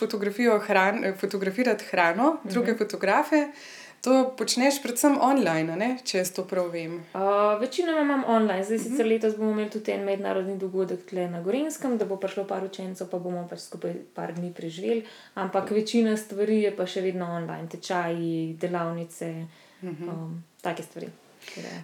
hran, 0.66 1.04
fotografirati 1.20 1.84
hrano, 1.84 2.28
uh 2.28 2.34
-huh. 2.34 2.50
druge 2.50 2.72
mhm. 2.72 2.78
To 4.04 4.34
počneš 4.36 4.82
predvsem 4.84 5.16
online, 5.16 5.76
ne? 5.80 5.88
če 6.04 6.18
jaz 6.18 6.30
to 6.36 6.42
prav 6.44 6.68
vem. 6.74 6.98
Uh, 7.16 7.54
večinoma 7.60 8.02
imam 8.04 8.24
online, 8.28 8.64
zdaj 8.64 8.76
uh 8.76 8.82
-huh. 8.82 8.90
sicer 8.90 9.06
letos 9.06 9.36
bomo 9.36 9.50
imeli 9.50 9.70
tudi 9.70 9.92
en 9.92 10.04
mednarodni 10.04 10.58
dogodek 10.58 11.04
tukaj 11.08 11.30
na 11.30 11.42
Gorinskem, 11.42 11.98
da 11.98 12.04
bo 12.04 12.16
prišlo 12.16 12.44
par 12.44 12.64
učencev, 12.64 13.08
pa 13.10 13.18
bomo 13.18 13.46
pač 13.50 13.60
skupaj 13.60 13.94
par 14.14 14.34
dni 14.34 14.52
preživeli. 14.52 15.06
Ampak 15.34 15.70
večina 15.70 16.16
stvari 16.16 16.62
je 16.62 16.76
pa 16.76 16.86
še 16.86 17.00
vedno 17.00 17.24
online, 17.24 17.68
tečaji, 17.68 18.56
delavnice, 18.60 19.46
uh 19.82 19.88
-huh. 19.88 20.08
um, 20.08 20.44
take 20.60 20.82
stvari. 20.82 21.08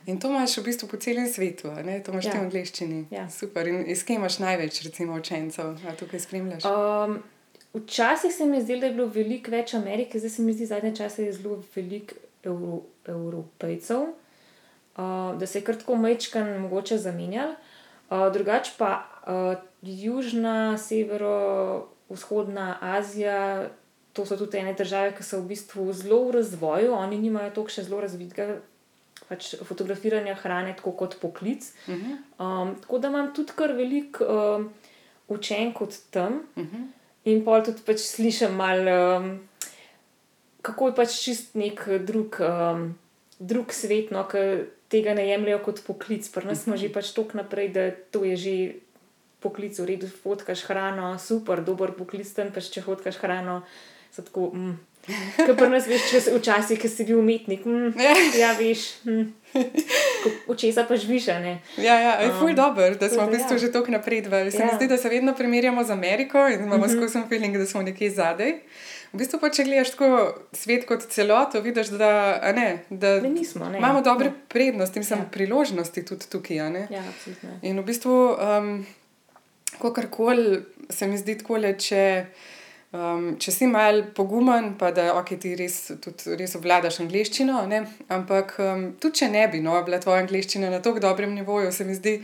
In 0.06 0.20
to 0.20 0.28
imaš 0.28 0.56
v 0.59 0.64
bistvu 0.64 0.88
po 0.88 0.96
celem 0.96 1.28
svetu, 1.28 1.70
ne? 1.85 2.02
to 2.02 2.12
imaš 2.12 2.24
ja. 2.24 2.33
v 2.33 2.37
angleščini. 2.37 3.04
Ja. 3.11 3.30
Super. 3.30 3.68
In 3.68 3.85
iz 3.87 4.04
kje 4.04 4.14
imaš 4.14 4.38
največ, 4.38 4.83
recimo, 4.83 5.14
učencev, 5.14 5.74
da 5.83 5.96
tukaj 5.96 6.20
spremljaš? 6.20 6.64
Um, 6.64 7.22
včasih 7.74 8.35
se 8.35 8.46
mi 8.46 8.56
je 8.56 8.62
zdelo, 8.62 8.80
da 8.80 8.87
je 8.87 8.92
bilo 8.92 9.06
veliko 9.06 9.50
več 9.50 9.74
Amerike, 9.74 10.18
zdaj 10.18 10.30
se 10.30 10.42
mi 10.42 10.52
zdi, 10.52 10.66
da 10.66 10.74
zadnje 10.74 10.96
čase 10.96 11.24
je 11.24 11.33
zelo 11.33 11.62
veliko 11.74 12.14
Euro, 12.44 12.80
Evropejcev, 13.06 14.00
uh, 14.00 15.38
da 15.38 15.46
se 15.46 15.59
je 15.59 15.64
kar 15.64 15.76
tako 15.76 15.96
mečkan 15.96 16.59
mogoče 16.61 16.98
zamenjal. 16.98 17.54
Uh, 18.11 18.33
drugače 18.33 18.72
pa 18.78 19.04
uh, 19.26 19.54
južna, 19.83 20.78
severovzhodna 20.78 22.78
Azija, 22.80 23.68
to 24.12 24.26
so 24.26 24.37
tudi 24.37 24.59
ene 24.59 24.74
države, 24.74 25.14
ki 25.16 25.22
so 25.22 25.40
v 25.40 25.52
bistvu 25.54 25.92
zelo 25.94 26.24
v 26.26 26.40
razvoju, 26.40 26.92
oni 26.94 27.18
nimajo 27.18 27.54
toliko 27.54 27.76
še 27.76 27.87
zelo 27.87 28.02
razvitega. 28.02 28.59
Pač 29.30 29.52
fotografiranja 29.62 30.35
hrane, 30.40 30.72
tako 30.74 30.90
kot 30.98 31.20
poklic. 31.20 31.62
Uh 31.87 31.94
-huh. 31.94 32.16
um, 32.42 32.74
tako 32.80 32.98
da 32.98 33.09
imam 33.09 33.35
tudi 33.35 33.52
kar 33.54 33.72
veliko 33.72 34.24
um, 34.24 34.72
učen 35.28 35.72
kot 35.72 35.94
tam, 36.11 36.42
uh 36.56 36.64
-huh. 36.64 36.88
In 37.28 37.44
pol 37.44 37.64
tudi 37.66 37.85
pač 37.85 38.04
slišim 38.06 38.56
malo, 38.56 38.96
um, 39.18 39.30
kako 40.64 40.90
je 40.90 40.96
pač 40.96 41.16
čist 41.24 41.56
nek 41.59 41.83
drug, 42.06 42.40
um, 42.44 42.85
drug 43.40 43.72
svet, 43.76 44.12
no, 44.14 44.24
ki 44.28 44.68
tega 44.92 45.14
ne 45.16 45.26
jemljajo 45.28 45.62
kot 45.64 45.83
poklic. 45.87 46.26
Pri 46.33 46.48
nas 46.48 46.64
smo 46.66 46.76
že 46.80 46.92
pač 46.92 47.12
toliko 47.16 47.40
naprej, 47.40 47.72
da 47.72 47.90
to 48.12 48.24
je 48.26 48.37
že 48.37 48.54
poklic, 49.40 49.76
v 49.80 49.88
redu, 49.88 50.09
fotkaš 50.09 50.66
hrano, 50.68 51.16
super, 51.16 51.64
dober 51.64 51.94
poklic, 51.96 52.28
tam 52.37 52.52
pač 52.52 52.68
če 52.72 52.85
fotkaš 52.85 53.20
hrano, 53.22 53.62
so 54.12 54.24
tako. 54.26 54.52
Mm. 54.52 54.76
Kaj 55.36 55.54
pa 55.56 55.68
nas 55.72 55.86
veš, 55.88 56.10
če 56.10 56.20
si 56.20 56.32
včasih, 56.34 56.78
ki 56.80 56.88
si 56.90 57.06
bil 57.08 57.20
umetnik? 57.22 57.64
Mm, 57.64 57.94
ja, 58.36 58.52
veš, 58.58 59.00
mm. 59.08 59.30
Včasih 60.50 60.84
pa 60.88 60.98
živiš, 61.00 61.30
ne. 61.40 61.54
Ja, 61.80 61.96
ja, 61.98 62.12
je 62.20 62.30
um, 62.36 62.52
dobro, 62.54 62.90
da 63.00 63.08
smo 63.08 63.26
v 63.26 63.38
bistvu 63.38 63.56
ja. 63.56 63.62
že 63.64 63.72
tako 63.72 63.94
napredovali. 63.96 64.52
Se 64.52 64.60
ja. 64.60 64.68
mi 64.68 64.76
zdi, 64.76 64.90
da 64.90 64.98
se 65.00 65.08
vedno 65.08 65.34
primerjamo 65.34 65.84
z 65.84 65.90
Ameriko 65.90 66.46
in 66.48 66.60
imamo 66.60 66.86
mm 66.86 66.90
-hmm. 66.90 66.96
skozi 66.96 67.28
feeling, 67.28 67.56
da 67.56 67.66
smo 67.66 67.82
nekje 67.82 68.10
zadaj. 68.10 68.52
V 69.12 69.18
bistvu 69.18 69.40
pa 69.40 69.50
če 69.50 69.64
gledaš 69.64 69.90
tako 69.90 70.34
svet 70.52 70.86
kot 70.86 71.02
celoto, 71.10 71.60
vidiš, 71.60 71.88
da, 71.98 72.38
ne, 72.54 72.84
da 72.90 73.20
ne, 73.20 73.30
nismo, 73.30 73.68
ne. 73.68 73.78
imamo 73.78 74.02
dobre 74.02 74.26
ja. 74.26 74.32
prednosti 74.48 74.98
in 74.98 75.06
ja. 75.10 75.24
priložnosti 75.32 76.04
tudi 76.04 76.26
tukaj. 76.30 76.56
Ja, 76.56 77.02
in 77.62 77.80
v 77.80 77.82
bistvu, 77.82 78.36
um, 78.36 78.86
kakorkoli 79.80 80.62
se 80.90 81.06
mi 81.06 81.18
zdi 81.18 81.38
tako 81.38 81.56
le, 81.56 81.74
če. 81.78 82.26
Um, 82.90 83.37
če 83.38 83.53
si 83.55 83.66
mal 83.70 84.00
pogumen, 84.16 84.72
pa 84.74 84.88
da 84.90 85.12
okay, 85.14 85.38
ti 85.38 85.53
res, 85.55 85.76
tudi, 86.03 86.35
res 86.35 86.57
obvladaš 86.59 86.96
angliščino, 87.05 87.61
ne? 87.70 87.85
ampak 88.11 88.57
um, 88.59 88.83
tudi 88.98 89.20
če 89.20 89.29
ne 89.31 89.44
bi 89.53 89.61
no, 89.62 89.76
bila 89.87 90.00
tvoja 90.03 90.24
angliščina 90.24 90.72
na 90.72 90.81
tako 90.83 90.98
dobrem 91.05 91.37
nivoju, 91.37 91.70
se 91.70 91.87
mi 91.87 91.94
zdi, 91.94 92.16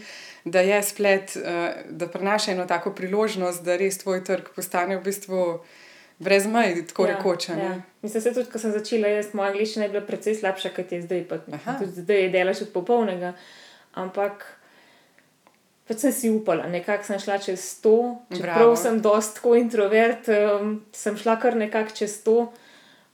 da 0.43 0.65
je 0.67 0.81
splet, 0.83 1.37
uh, 1.39 1.69
da 1.87 2.09
prenaša 2.11 2.57
eno 2.57 2.67
tako 2.67 2.91
priložnost, 2.99 3.63
da 3.63 3.79
res 3.79 4.01
tvoj 4.03 4.25
trg 4.27 4.51
postane 4.57 4.99
v 4.99 5.05
bistvu 5.07 5.45
brez 6.19 6.51
mej, 6.51 6.83
tako 6.91 7.07
ja, 7.07 7.15
rekoč. 7.15 7.49
Ja. 7.55 7.71
Mislim, 8.03 8.27
da 8.27 8.35
tudi, 8.41 8.51
ko 8.51 8.59
sem 8.59 8.75
začela, 8.75 9.15
jaz 9.15 9.31
moja 9.39 9.53
angliščina 9.55 9.87
je 9.87 9.95
bila 9.95 10.03
precej 10.09 10.35
slabša, 10.41 10.75
kot 10.75 10.91
je 10.91 11.05
zdaj. 11.07 11.29
Tudi 11.79 11.93
zdaj 12.01 12.23
je 12.25 12.35
delaš 12.35 12.67
od 12.67 12.75
popolnega. 12.75 13.37
Ampak 13.95 14.43
pač 15.87 16.03
sem 16.03 16.13
si 16.13 16.31
upala, 16.31 16.67
nekako 16.71 17.07
sem 17.07 17.21
šla 17.23 17.39
čez 17.43 17.65
to. 17.83 18.19
Čeprav 18.35 18.75
sem 18.79 19.01
dost 19.03 19.39
tako 19.39 19.55
introvert, 19.59 20.29
um, 20.29 20.81
sem 20.93 21.17
šla 21.19 21.39
kar 21.43 21.57
nekako 21.57 21.95
čez 21.95 22.21
to 22.27 22.49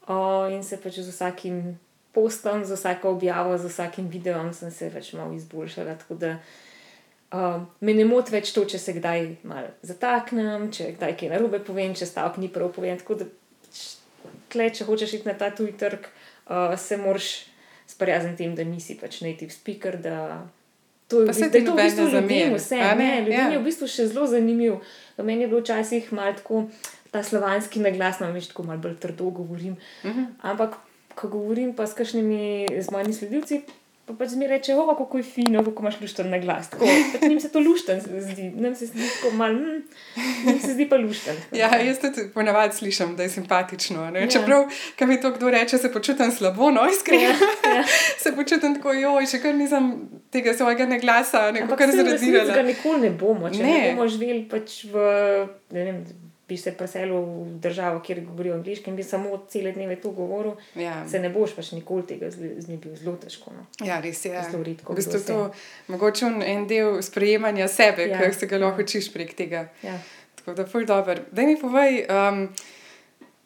uh, 0.09 0.49
in 0.53 0.65
se 0.65 0.81
pač 0.81 1.03
z 1.03 1.13
vsakim 1.13 1.79
postom, 2.13 2.65
z 2.65 2.77
vsako 2.77 3.17
objavo, 3.17 3.59
z 3.59 3.69
vsakim 3.69 4.09
videom 4.09 4.53
sem 4.57 4.71
se 4.71 4.89
več 4.93 5.13
malo 5.17 5.37
izboljšala. 5.37 5.99
Tako 6.01 6.17
da 6.21 6.33
uh, 6.39 7.61
me 7.81 7.95
ne 7.97 8.09
moti 8.09 8.33
več 8.33 8.55
to, 8.57 8.65
če 8.65 8.81
se 8.81 8.97
kdaj 8.97 9.29
malo 9.49 9.73
zataknem, 9.85 10.71
če 10.73 10.95
kdaj 10.97 11.17
kaj 11.21 11.33
narobe 11.33 11.61
povem, 11.65 11.97
če 11.97 12.09
stavek 12.09 12.41
ni 12.41 12.49
prav 12.53 12.73
povem. 12.73 12.97
Tako 13.01 13.21
da 13.21 13.29
tle, 14.53 14.69
če 14.73 14.89
hočeš 14.89 15.21
iti 15.21 15.29
na 15.29 15.37
ta 15.37 15.53
tuj 15.53 15.77
trg, 15.81 16.09
uh, 16.49 16.73
se 16.81 16.97
moraš 17.01 17.33
sprijazniti 17.93 18.45
tem, 18.45 18.57
da 18.57 18.65
nisi 18.65 18.97
pač 18.97 19.21
native 19.25 19.53
speaker. 19.53 20.01
To 21.09 21.21
je, 21.21 21.27
bistvu, 21.27 21.45
je 21.45 21.65
to 21.65 21.73
v 21.73 21.77
bistvu 21.77 22.05
ljudem, 22.09 22.55
vse. 22.55 22.77
Ne, 22.77 22.95
ne, 22.95 23.11
ljudem 23.21 23.39
ja. 23.39 23.53
je 23.53 23.59
v 23.59 23.65
bistvu 23.65 23.89
še 23.91 24.07
zelo 24.07 24.27
zanimiv. 24.27 24.79
Meni 25.19 25.45
je 25.45 25.49
bilo 25.49 25.61
včasih 25.61 26.13
malo 26.13 26.33
tako, 26.39 26.65
ta 27.13 27.23
slovanski 27.23 27.83
naglas, 27.85 28.23
no, 28.23 28.31
veš, 28.33 28.49
tako 28.53 28.65
malo 28.71 28.81
bolj 28.81 28.97
trdo 29.03 29.31
govorim. 29.31 29.77
Uh 30.03 30.11
mhm. 30.11 30.19
-huh. 30.19 30.27
Ampak, 30.41 30.77
ko 31.15 31.29
govorim 31.29 31.75
pa 31.77 31.87
s 31.87 31.95
kakšnimi, 31.95 32.69
z 32.81 32.91
mojimi 32.91 33.13
sledilci, 33.13 33.63
Pa 34.03 34.17
pač 34.19 34.33
mi 34.35 34.49
reče, 34.51 34.75
ova, 34.75 34.97
kako 34.99 35.21
je 35.21 35.23
fino, 35.23 35.61
kako 35.65 35.83
imaš 35.83 36.01
lušten 36.01 36.31
na 36.31 36.39
glas. 36.43 36.71
Tako, 36.71 36.87
pač 37.13 37.23
njim 37.29 37.41
se 37.41 37.51
to 37.53 37.61
lušten 37.63 38.01
zdi, 38.01 38.49
nam 38.51 38.75
se 38.75 38.87
zdi 38.87 39.07
tako 39.09 39.31
mal, 39.37 39.53
mm, 39.55 39.83
njim 40.47 40.59
se 40.61 40.73
zdi 40.73 40.89
pa 40.91 40.97
lušten. 40.99 41.37
Ja, 41.55 41.71
jaz 41.79 42.01
tudi 42.03 42.25
ponavadi 42.35 42.77
slišim, 42.77 43.15
da 43.17 43.23
je 43.23 43.29
simpatično. 43.29 44.09
Ja. 44.17 44.27
Čeprav, 44.29 44.65
kaj 44.99 45.07
mi 45.07 45.21
to 45.21 45.31
kdo 45.31 45.51
reče, 45.51 45.79
se 45.79 45.93
počutim 45.93 46.33
slabo, 46.33 46.71
no, 46.71 46.89
iskreno. 46.91 47.23
Ja, 47.23 47.77
ja. 47.77 47.85
se 48.25 48.35
počutim 48.35 48.75
tako, 48.75 48.93
joj, 48.93 49.31
še 49.31 49.39
kar 49.39 49.55
nisem 49.55 49.93
tega 50.35 50.57
svojega 50.59 50.87
neglasa, 50.91 51.51
neko 51.55 51.79
kar 51.79 51.95
zradirala. 51.95 52.51
Tega 52.51 52.67
nikoli 52.67 53.07
ne 53.07 53.15
bomo, 53.15 53.55
če 53.55 53.63
ne, 53.63 53.79
ne 53.79 53.95
bomo 53.95 54.11
živeli 54.11 54.43
pač 54.51 54.81
v, 54.91 55.07
ne 55.79 55.87
vem, 55.87 56.03
bi 56.49 56.57
se 56.57 56.73
preselil 56.77 57.23
v 57.23 57.59
državo, 57.63 58.01
kjer 58.05 58.21
govorijo 58.25 58.55
angliški 58.55 58.91
in 58.91 58.97
bi 58.97 59.03
samo 59.03 59.39
cele 59.49 59.73
dneve 59.73 59.97
to 60.01 60.11
govoril, 60.11 60.57
ja. 60.77 61.09
se 61.09 61.21
ne 61.21 61.31
boš 61.31 61.55
pač 61.57 61.73
nikoli 61.73 62.07
tega 62.07 62.31
z 62.31 62.69
njim 62.69 62.81
bil 62.81 62.97
zelo 62.97 63.17
težko. 63.17 63.55
No. 63.57 63.87
Ja, 63.87 64.01
res 64.01 64.25
je. 64.25 64.35
Zelo 64.51 64.65
redko. 64.67 64.93
V 64.93 65.01
bistvu 65.01 65.23
to 65.27 65.39
je 65.45 65.95
mogoče 65.95 66.33
en 66.47 66.67
del 66.69 67.01
sprejemanja 67.03 67.69
sebe, 67.69 68.11
ja. 68.11 68.21
ki 68.21 68.39
se 68.39 68.51
ga 68.51 68.61
lahko 68.61 68.83
učiš 68.83 69.13
prek 69.15 69.35
tega. 69.39 69.69
Ja. 69.83 69.97
Tako 70.43 70.55
da, 70.59 70.67
fuj 70.67 70.87
dobro. 70.87 71.21
Da 71.31 71.47
mi 71.47 71.59
povej. 71.61 72.05
Um, 72.11 72.47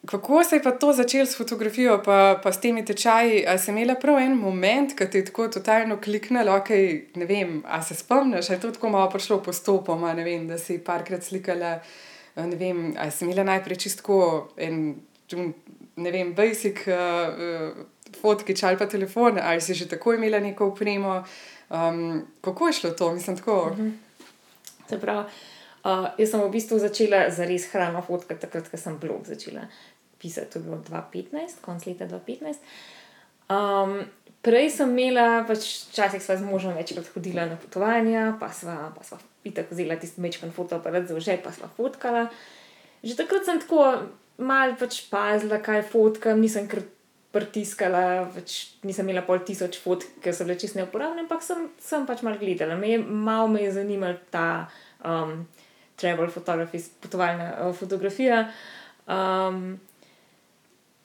Kako 0.06 0.44
se 0.44 0.56
je 0.56 0.62
pa 0.62 0.70
to 0.70 0.92
začelo 0.92 1.26
s 1.26 1.37
fotografijo, 1.37 2.02
pa, 2.04 2.40
pa 2.42 2.52
s 2.52 2.61
temi 2.61 2.85
tečaji? 2.85 3.44
Ali 3.48 3.59
si 3.59 3.70
imela 3.70 3.94
prav 3.94 4.20
en 4.22 4.37
moment, 4.38 4.94
ki 4.94 5.09
ti 5.11 5.18
je 5.18 5.24
tako 5.24 5.48
totalno 5.48 5.96
kliknil, 6.00 6.46
okay, 6.46 7.00
ne 7.14 7.26
vem, 7.26 7.62
ali 7.66 7.82
se 7.82 7.94
spomniš, 7.94 8.50
ali 8.50 8.56
je 8.56 8.61
to 8.61 8.70
tako 8.70 8.88
malo 8.88 9.11
prišlo 9.11 9.40
postopoma, 9.42 10.12
ne 10.14 10.24
vem, 10.24 10.46
da 10.48 10.59
si 10.59 10.78
parkrat 10.78 11.24
slikala 11.24 11.80
ne 12.37 12.57
vem, 12.57 12.94
ali 12.99 13.11
sem 13.11 13.29
imela 13.29 13.44
najprej 13.44 13.77
čisto 13.77 14.49
en, 14.57 14.96
ne 15.96 16.11
vem, 16.12 16.35
basic 16.35 16.85
uh, 16.88 17.85
fotkič 18.20 18.62
ali 18.62 18.79
pa 18.79 18.87
telefon, 18.87 19.38
ali 19.42 19.61
si 19.61 19.75
že 19.75 19.88
tako 19.88 20.14
imela 20.14 20.40
neko 20.40 20.66
upremo. 20.66 21.25
Um, 21.70 22.27
kako 22.40 22.66
je 22.66 22.72
šlo 22.72 22.90
to, 22.90 23.12
mislim, 23.14 23.37
tako? 23.37 23.75
Mm 23.79 23.99
-hmm. 24.88 25.01
pravi, 25.01 25.25
uh, 25.85 26.07
jaz 26.18 26.31
sem 26.31 26.40
v 26.40 26.51
bistvu 26.51 26.79
začela 26.79 27.31
za 27.31 27.44
res 27.44 27.72
hrano 27.72 28.03
fotkati, 28.03 28.40
takrat, 28.40 28.68
ko 28.68 28.77
sem 28.77 28.99
blog 28.99 29.27
začela 29.27 29.66
pisati, 30.18 30.53
to 30.53 30.59
je 30.59 30.62
bilo 30.62 30.77
2015, 30.77 31.61
konc 31.61 31.87
leta 31.87 32.05
2015. 32.05 32.57
Um, 33.49 34.05
prej 34.46 34.70
sem 34.70 34.92
imela, 34.94 35.42
pač 35.48 35.90
včasih 35.90 36.22
sva 36.22 36.38
z 36.38 36.46
možem 36.46 36.76
večkrat 36.78 37.11
hodila 37.11 37.48
na 37.50 37.59
potovanja, 37.59 38.37
pa 38.38 38.52
sva, 38.54 38.92
pa 38.94 39.02
sva 39.02 39.18
itak 39.46 39.72
vzela 39.74 39.98
tisti 39.98 40.22
mečkan 40.22 40.54
fotoaparat 40.54 41.11
za 41.11 41.18
vse, 41.18 41.38
pa 41.42 41.50
sva 41.54 41.66
fotkala. 41.74 42.28
Že 43.02 43.18
takrat 43.18 43.46
sem 43.46 43.59
tako 43.62 43.82
mal 44.38 44.78
pač 44.78 45.02
pazila, 45.11 45.59
kaj 45.59 45.82
fotkam, 45.90 46.38
nisem 46.38 46.70
kar 46.70 46.85
pritiskala, 47.35 48.30
pač 48.32 48.78
nisem 48.87 49.11
imela 49.11 49.26
pol 49.26 49.42
tisoč 49.42 49.80
fotk, 49.82 50.22
ker 50.22 50.32
so 50.32 50.46
bile 50.46 50.56
čisto 50.61 50.78
neuporabne, 50.78 51.26
ampak 51.26 51.42
sem, 51.42 51.66
sem 51.82 52.06
pač 52.09 52.22
mal 52.22 52.38
gledala. 52.40 52.78
Me 52.78 52.94
je, 52.94 53.02
mal 53.02 53.50
me 53.50 53.66
je 53.66 53.74
zanimala 53.76 54.16
ta 54.30 54.46
um, 55.02 55.42
travel 55.98 56.30
photography, 56.32 56.80
potovalna 57.02 57.50
uh, 57.59 57.74
fotografija. 57.76 58.46
Um, 59.11 59.76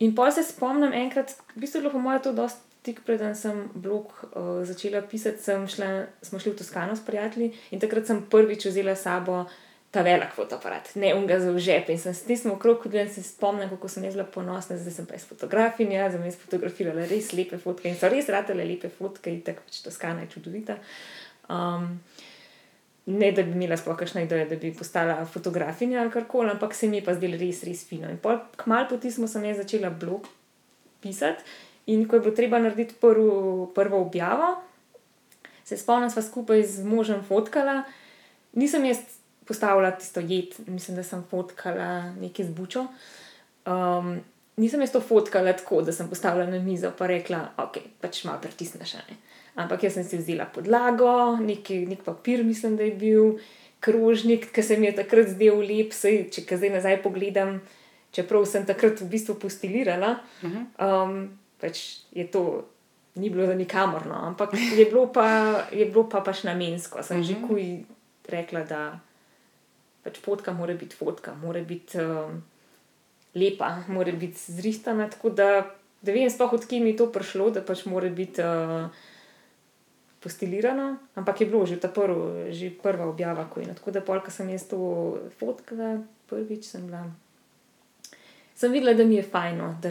in 0.02 0.14
pa 0.18 0.30
se 0.34 0.46
spomnim 0.46 0.94
enkrat, 0.94 1.34
v 1.56 1.66
bistvu 1.66 1.82
je 1.82 1.84
bilo 1.86 1.98
po 1.98 2.06
mojem 2.06 2.30
to 2.30 2.38
dosti 2.38 2.71
tik 2.82 3.04
preden 3.06 3.36
sem 3.36 3.70
blog 3.74 4.10
uh, 4.24 4.62
začela 4.66 5.02
pisati, 5.02 5.44
šla, 5.44 6.06
smo 6.22 6.40
šli 6.40 6.52
v 6.52 6.58
Toskano 6.58 6.96
s 6.96 7.06
prijatelji 7.06 7.52
in 7.72 7.80
takrat 7.80 8.08
sem 8.10 8.24
prvič 8.30 8.66
vzela 8.66 8.96
sabo 8.96 9.46
ta 9.92 10.02
velik 10.02 10.32
fotoaparat, 10.34 10.94
ne 10.96 11.12
unga 11.16 11.40
za 11.40 11.52
žep. 11.60 11.90
In 11.92 12.00
sem 12.00 12.14
stisnila 12.16 12.56
okrog, 12.56 12.88
da 12.88 13.04
se 13.12 13.24
spomnim, 13.24 13.70
kako 13.70 13.90
sem 13.92 14.04
bila 14.08 14.24
ponosna, 14.24 14.78
zdaj 14.80 14.94
sem 14.94 15.06
pa 15.06 15.20
iz 15.20 15.26
fotografinja, 15.28 16.10
za 16.12 16.20
me 16.20 16.32
sfotografirala 16.32 17.06
res 17.12 17.34
lepe 17.36 17.60
fotke 17.60 17.90
in 17.92 17.98
so 18.00 18.10
res 18.10 18.30
ratele 18.32 18.66
lepe 18.66 18.90
fotke 18.90 19.34
in 19.34 19.42
tako 19.46 19.68
pač 19.68 19.82
Toskana 19.86 20.26
je 20.26 20.36
čudovita. 20.36 20.80
Um, 21.50 21.98
Ne, 23.06 23.32
da 23.34 23.42
bi 23.42 23.56
imela 23.58 23.74
sploh 23.78 23.96
kakšno 23.98 24.22
idejo, 24.22 24.46
da 24.46 24.56
bi 24.62 24.70
postala 24.78 25.24
fotografinja 25.26 26.04
ali 26.04 26.12
karkoli, 26.14 26.52
ampak 26.54 26.76
se 26.78 26.88
mi 26.88 27.00
je 27.00 27.04
pa 27.04 27.16
zdelo 27.18 27.38
res, 27.42 27.64
res 27.66 27.82
fino. 27.90 28.08
In 28.08 28.20
kmalo 28.62 28.88
poti 28.92 29.10
smo 29.12 29.28
sem 29.28 29.48
jaz 29.50 29.58
začela 29.58 29.90
blog 29.90 30.28
pisati 31.02 31.42
In 31.86 32.08
ko 32.08 32.16
je 32.16 32.22
bilo 32.22 32.36
treba 32.36 32.60
narediti 32.60 32.96
prvo, 33.02 33.72
prvo 33.76 34.02
objavo, 34.02 34.56
se 35.66 35.78
spomnim, 35.78 36.10
da 36.10 36.14
smo 36.14 36.22
skupaj 36.22 36.64
z 36.64 36.86
možem 36.86 37.24
fotkala. 37.24 37.84
Nisem 38.54 38.86
jaz 38.86 38.98
postavila 39.46 39.92
tisto 39.92 40.20
jed, 40.20 40.54
mislim, 40.68 40.98
da 40.98 41.04
sem 41.04 41.24
fotkala 41.30 42.12
nekaj 42.22 42.46
zbučo. 42.46 42.86
Um, 43.66 44.20
nisem 44.58 44.82
jaz 44.82 44.92
to 44.92 45.02
fotkala 45.02 45.54
tako, 45.54 45.82
da 45.82 45.94
sem 45.94 46.10
postavila 46.10 46.46
na 46.46 46.60
mizo 46.60 46.92
in 47.00 47.08
rekla, 47.08 47.42
ok, 47.58 47.78
pač 48.02 48.24
malo 48.24 48.42
pritisneš. 48.42 48.94
Ne? 48.94 49.18
Ampak 49.56 49.84
jaz 49.84 49.98
sem 49.98 50.04
si 50.04 50.18
vzela 50.18 50.46
podlago, 50.46 51.38
neki, 51.42 51.86
nek 51.90 52.04
papir, 52.04 52.44
mislim, 52.44 52.78
da 52.78 52.84
je 52.84 52.96
bil 52.96 53.38
krožnik, 53.80 54.52
ki 54.54 54.64
se 54.64 54.78
mi 54.78 54.88
je 54.88 54.96
takrat 55.02 55.34
zdel 55.34 55.60
lep, 55.66 55.94
sej, 55.94 56.28
če 56.32 56.46
zdaj 56.58 56.76
nazaj 56.78 57.02
pogledam, 57.04 57.58
čeprav 58.14 58.46
sem 58.46 58.66
takrat 58.66 59.02
v 59.02 59.10
bistvu 59.10 59.36
postilirala. 59.42 60.20
Um, 60.44 61.41
pač 61.62 62.04
je 62.12 62.28
to. 62.28 62.66
Ni 63.12 63.28
bilo 63.28 63.44
za 63.44 63.56
nikamor, 63.60 64.06
no. 64.08 64.16
ampak 64.16 64.54
je 64.56 64.86
bilo 64.88 65.10
pa, 65.12 65.68
je 65.68 65.84
bilo 65.84 66.08
pa 66.08 66.22
pač 66.24 66.46
namensko. 66.48 67.04
Sem 67.04 67.20
uh 67.20 67.24
-huh. 67.24 67.28
že 67.28 67.48
kuj 67.48 67.64
rekla, 68.32 68.64
da 68.64 69.00
pač 70.04 70.20
fotka 70.20 70.54
mora 70.54 70.74
biti 70.74 70.96
fotka, 70.96 71.34
mora 71.36 71.62
biti 71.62 72.00
um, 72.00 72.42
lepa, 73.36 73.84
mora 73.88 74.12
biti 74.12 74.52
zristana. 74.52 75.10
Tako 75.10 75.30
da, 75.30 75.76
da 76.02 76.12
vem, 76.12 76.30
sploh 76.30 76.54
odkje 76.54 76.80
mi 76.80 76.90
je 76.90 76.98
to 76.98 77.12
prišlo, 77.12 77.50
da 77.52 77.62
pač 77.62 77.86
mora 77.86 78.10
biti 78.10 78.42
uh, 78.42 78.88
postilirano. 80.22 80.98
Ampak 81.16 81.42
je 81.42 81.48
bilo 81.50 81.66
že 81.66 81.80
ta 81.82 81.90
prv, 81.90 82.50
že 82.54 82.70
prva 82.82 83.10
objava, 83.10 83.46
ko 83.50 83.60
je. 83.60 83.68
No. 83.68 83.74
Tako 83.74 83.92
da, 83.92 84.02
polka 84.02 84.32
sem 84.32 84.50
jaz 84.50 84.70
to 84.70 84.78
fotkala, 85.40 86.02
prvič 86.30 86.70
sem 86.70 86.88
bila. 86.88 87.06
Sem 88.62 88.72
videla, 88.72 88.94
da 88.94 89.04
mi 89.04 89.16
je 89.16 89.24
fajno, 89.26 89.72
da, 89.82 89.90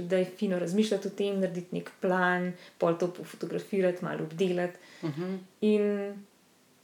da 0.00 0.16
je 0.16 0.24
fino 0.36 0.58
razmišljati 0.58 1.08
o 1.08 1.12
tem, 1.12 1.36
narediti 1.40 1.76
nek 1.76 1.90
plan, 2.00 2.48
pol 2.78 2.96
to 2.98 3.12
pofotografirati, 3.12 4.04
malo 4.04 4.24
obdelati. 4.24 4.78
Uh 5.02 5.08
Mhm. 5.08 5.22
-huh. 5.22 5.38
In 5.60 5.82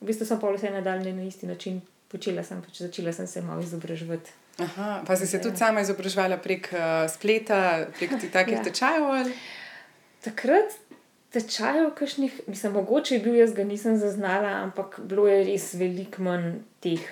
v 0.01 0.07
bistvu 0.07 0.27
sem 0.27 0.41
pa 0.41 0.51
vse 0.51 0.71
nadaljne 0.71 1.13
na 1.13 1.23
isti 1.23 1.47
način 1.47 1.81
počela, 2.09 2.43
sem 2.45 2.63
pač 2.63 2.79
začela 2.79 3.13
sem 3.13 3.27
se 3.27 3.43
malo 3.43 3.63
izobraževati. 3.63 4.31
Aha, 4.59 5.03
pa 5.07 5.17
si 5.17 5.27
se 5.27 5.41
tudi 5.41 5.57
sama 5.57 5.81
izobraževala 5.81 6.37
prek 6.37 6.69
uh, 6.73 6.79
spleta, 7.11 7.87
prek 7.99 8.11
takih 8.33 8.55
Ja. 8.55 8.63
tečajev? 8.63 9.05
ali? 9.05 9.33
Takrat 10.21 10.71
tečajev, 11.31 11.91
kakšnih, 11.91 12.41
mislim, 12.47 12.73
mogoče 12.73 13.15
je 13.15 13.21
bil 13.21 13.35
jaz, 13.35 13.53
ga 13.55 13.65
nisem 13.65 13.99
zaznala, 13.99 14.49
ampak 14.63 15.01
bilo 15.03 15.29
je 15.29 15.45
res 15.45 15.75
veliko 15.75 16.23
manj 16.23 16.53
teh 16.81 17.03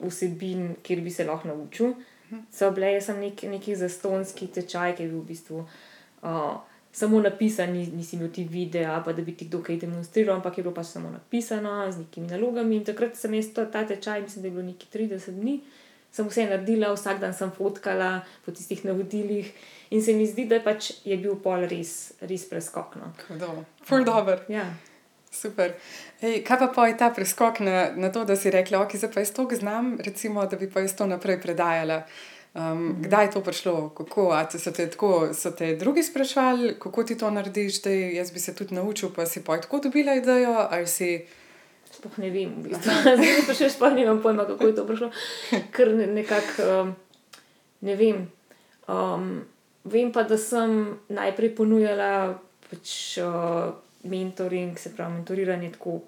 vsebin, 0.00 0.76
kjer 0.82 1.00
bi 1.00 1.10
se 1.10 1.24
lahko 1.24 1.48
naučil. 1.48 1.94
So 2.50 2.70
bile, 2.70 2.92
jaz 2.92 3.04
sem 3.06 3.20
nek, 3.20 3.42
neki 3.42 3.76
zastonski 3.76 4.46
tečaj, 4.48 4.96
ki 4.96 5.02
je 5.02 5.08
bil 5.08 5.20
v 5.20 5.28
bistvu 5.28 5.60
uh, 6.22 6.56
samo 6.92 7.20
napisan, 7.20 7.72
ni- 7.72 7.90
nisi 7.92 8.16
imel 8.16 8.30
ti 8.30 8.44
videa, 8.44 9.02
pa 9.04 9.12
da 9.12 9.22
bi 9.22 9.34
ti 9.34 9.46
kdo 9.46 9.60
kaj 9.60 9.76
demonstriral, 9.76 10.36
ampak 10.36 10.58
je 10.58 10.62
bilo 10.62 10.74
pač 10.74 10.86
samo 10.86 11.10
napisano 11.10 11.92
z 11.92 11.98
nekimi 11.98 12.26
nalogami. 12.26 12.76
In 12.76 12.84
takrat 12.84 13.16
sem 13.16 13.34
jaz 13.34 13.52
to, 13.52 13.66
ta 13.66 13.84
tečaj, 13.84 14.22
mislim, 14.22 14.42
da 14.42 14.48
je 14.48 14.52
bilo 14.52 14.64
neki 14.64 14.86
30 14.92 15.30
dni, 15.32 15.60
sem 16.10 16.28
vse 16.28 16.46
naredila, 16.46 16.94
vsak 16.94 17.20
dan 17.20 17.34
sem 17.34 17.50
fotkala 17.50 18.10
po 18.44 18.52
tistih 18.52 18.84
navodilih. 18.84 19.52
In 19.90 20.02
se 20.02 20.12
mi 20.12 20.26
zdi, 20.26 20.46
da 20.46 20.60
pač 20.60 20.92
je 21.04 21.16
bil 21.16 21.36
pol 21.36 21.68
res, 21.68 21.92
res 22.20 22.48
preskokno. 22.48 23.12
Hudo. 23.28 23.52
Ful 23.84 24.04
dobr, 24.04 24.40
Ja. 24.48 24.64
Super. 25.30 25.74
Ej, 26.20 26.44
kaj 26.44 26.68
pa, 26.74 26.86
je 26.88 26.96
ta 26.96 27.10
preskok 27.10 27.60
na, 27.60 27.90
na 27.96 28.12
to, 28.12 28.24
da 28.24 28.36
si 28.36 28.50
rekla, 28.50 28.80
ok, 28.82 28.96
zdaj 28.96 29.12
pa 29.12 29.20
jaz 29.20 29.32
to 29.36 29.48
znam, 29.52 29.98
recimo, 30.00 30.46
da 30.46 30.56
bi 30.56 30.70
pa 30.70 30.80
jaz 30.80 30.96
to 30.96 31.06
naprej 31.06 31.40
predajala. 31.40 32.02
Um, 32.56 32.62
-hmm. 32.62 33.04
Kdaj 33.04 33.24
je 33.24 33.30
to 33.30 33.40
prišlo, 33.40 33.88
kako 33.88 34.30
A 34.32 34.50
so 34.50 34.72
te, 34.72 34.90
tako, 34.90 35.28
so 35.34 35.50
te 35.50 35.76
drugi 35.76 36.02
sprašvali, 36.02 36.76
kako 36.78 37.04
ti 37.04 37.18
to 37.18 37.30
narediš, 37.30 37.82
da 37.82 37.90
jaz 37.90 38.32
bi 38.32 38.40
se 38.40 38.54
tudi 38.54 38.74
naučil, 38.74 39.08
pa 39.16 39.26
si 39.26 39.44
pa 39.44 39.60
tako 39.60 39.78
dobila 39.78 40.14
idejo, 40.14 40.66
ali 40.70 40.86
si. 40.86 41.26
Sploh 41.92 42.18
ne 42.18 42.30
vem, 42.30 42.54
v 42.58 42.68
bistvu. 42.68 42.92
zdaj 43.16 43.46
pa 43.46 43.54
še 43.54 43.70
sploh 43.70 43.92
nimam 43.92 44.22
pojma, 44.22 44.46
kako 44.46 44.66
je 44.66 44.74
to 44.74 44.86
prišlo. 44.86 45.10
Ker 45.74 45.94
ne, 45.94 46.06
nekako 46.06 46.62
um, 46.80 46.96
ne 47.80 47.96
vem. 47.96 48.30
Um, 48.88 49.44
vem 49.84 50.12
pa, 50.12 50.22
da 50.22 50.38
sem 50.38 50.98
najprej 51.08 51.54
ponujala 51.54 52.38
pač, 52.70 53.18
uh, 53.18 53.74
mentoring, 54.10 54.78
se 54.78 54.94
pravi 54.96 55.14
mentoriranje 55.14 55.72
tako 55.72 56.00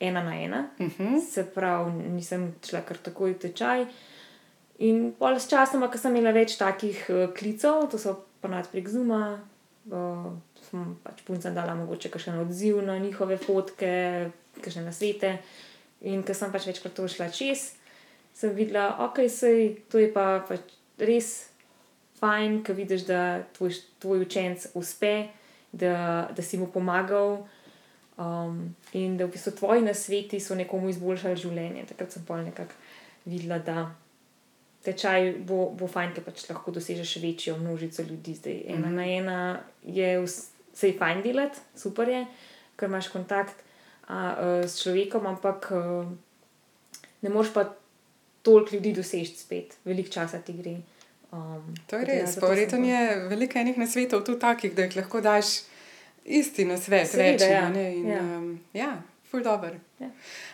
ena 0.00 0.22
na 0.24 0.34
ena. 0.36 0.68
Uh 0.78 0.86
-huh. 0.86 1.20
Se 1.30 1.44
pravi, 1.54 1.92
nisem 1.92 2.54
šla 2.64 2.80
kar 2.80 2.96
takoj 2.96 3.32
v 3.32 3.38
tečaj. 3.38 3.86
In 4.78 5.12
pol 5.18 5.36
s 5.36 5.48
časom, 5.48 5.84
ko 5.90 5.98
sem 5.98 6.16
imela 6.16 6.32
več 6.32 6.56
takih 6.56 7.06
uh, 7.08 7.34
klicev, 7.34 7.90
to 7.90 7.98
so 7.98 8.16
ponad 8.40 8.68
prek 8.72 8.88
Zuma, 8.88 9.40
uh, 9.92 10.32
sem 10.70 10.96
pač 11.02 11.20
puncem 11.26 11.54
dala 11.54 11.74
mogoče 11.74 12.08
še 12.18 12.32
odziv 12.40 12.80
na 12.84 12.98
njihove 12.98 13.36
fotke, 13.36 14.30
kakšne 14.60 14.82
nasvete. 14.82 15.38
In 16.00 16.22
ker 16.22 16.34
sem 16.34 16.52
pač 16.52 16.66
večkrat 16.66 16.94
to 16.94 17.08
šla 17.08 17.28
čez, 17.28 17.74
sem 18.32 18.54
videla, 18.56 18.96
ok, 19.04 19.28
sej, 19.28 19.84
to 19.92 19.98
je 19.98 20.08
pa 20.12 20.40
pač 20.48 20.60
res 20.98 21.50
fajn, 22.20 22.62
ker 22.64 22.76
vidiš, 22.76 23.04
da 23.08 23.42
tvoj, 23.56 23.74
tvoj 24.00 24.24
učenec 24.24 24.66
uspe, 24.74 25.28
da, 25.72 26.28
da 26.36 26.42
si 26.42 26.58
mu 26.58 26.70
pomagal. 26.72 27.46
Um, 28.20 28.74
in 28.92 29.16
da 29.16 29.24
v 29.24 29.32
bistvu 29.32 29.54
tvoji 29.56 29.82
nasveti 29.82 30.40
so 30.40 30.54
nekomu 30.54 30.90
izboljšali 30.92 31.40
življenje. 31.40 31.86
Takrat 31.88 32.12
sem 32.12 32.24
pol 32.28 32.42
nekako 32.44 32.76
videla, 33.24 33.58
da 33.64 33.86
tečaj 34.84 35.34
bo, 35.48 35.70
bo 35.76 35.88
fajn, 35.88 36.14
ker 36.16 36.24
pač 36.24 36.44
lahko 36.48 36.72
dosežeš 36.76 37.16
večjo 37.22 37.56
množico 37.60 38.04
ljudi. 38.04 38.34
Zdaj 38.36 38.62
ena 38.74 38.88
mm. 38.88 38.94
na 38.96 39.06
ena 39.08 39.38
je 39.84 40.12
vse 40.24 40.92
fajn 40.98 41.22
delati, 41.24 41.64
super 41.76 42.08
je, 42.08 42.24
ker 42.76 42.88
imaš 42.88 43.10
kontakt 43.12 43.60
a, 43.60 44.16
a, 44.16 44.52
s 44.68 44.80
človekom, 44.82 45.26
ampak 45.26 45.70
a, 45.72 45.82
ne 47.20 47.32
moreš 47.32 47.52
pa 47.56 47.68
toliko 48.42 48.76
ljudi 48.76 48.94
doseči 48.96 49.36
spet, 49.36 49.76
veliko 49.84 50.12
časa 50.12 50.40
ti 50.44 50.56
gre. 50.56 50.78
Um, 51.32 51.74
To 51.86 51.96
je 51.96 52.04
res. 52.04 52.38
Pa 52.40 52.46
verjetno 52.46 52.78
je 52.82 53.02
veliko 53.28 53.58
enih 53.58 53.78
nasvetov 53.78 54.24
tudi 54.24 54.40
takih, 54.40 54.74
da 54.74 54.82
jih 54.82 54.96
lahko 54.96 55.20
daš 55.20 55.46
isti 56.24 56.64
na 56.64 56.76
svet. 56.76 57.08
Seveda, 57.08 57.32
Rečem, 57.32 57.52
ja. 57.52 57.68
ne, 57.68 57.96
in, 57.96 58.08
Ja. 58.08 58.20
um, 58.20 58.60
ja, 58.74 58.90
ful 59.30 59.42
dobr. 59.42 59.76
Ja. 60.00 60.08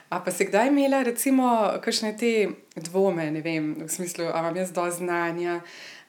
A 0.09 0.21
pa 0.21 0.31
si 0.31 0.45
kdaj 0.45 0.69
imela, 0.69 1.03
recimo, 1.03 1.49
kakšne 1.81 2.13
te 2.15 2.49
dvome, 2.77 3.31
ne 3.31 3.41
vem, 3.41 3.75
v 3.81 3.89
smislu, 3.89 4.25
a 4.27 4.39
imam 4.39 4.57
jaz 4.57 4.71
dovolj 4.71 4.91
znanja, 4.93 5.61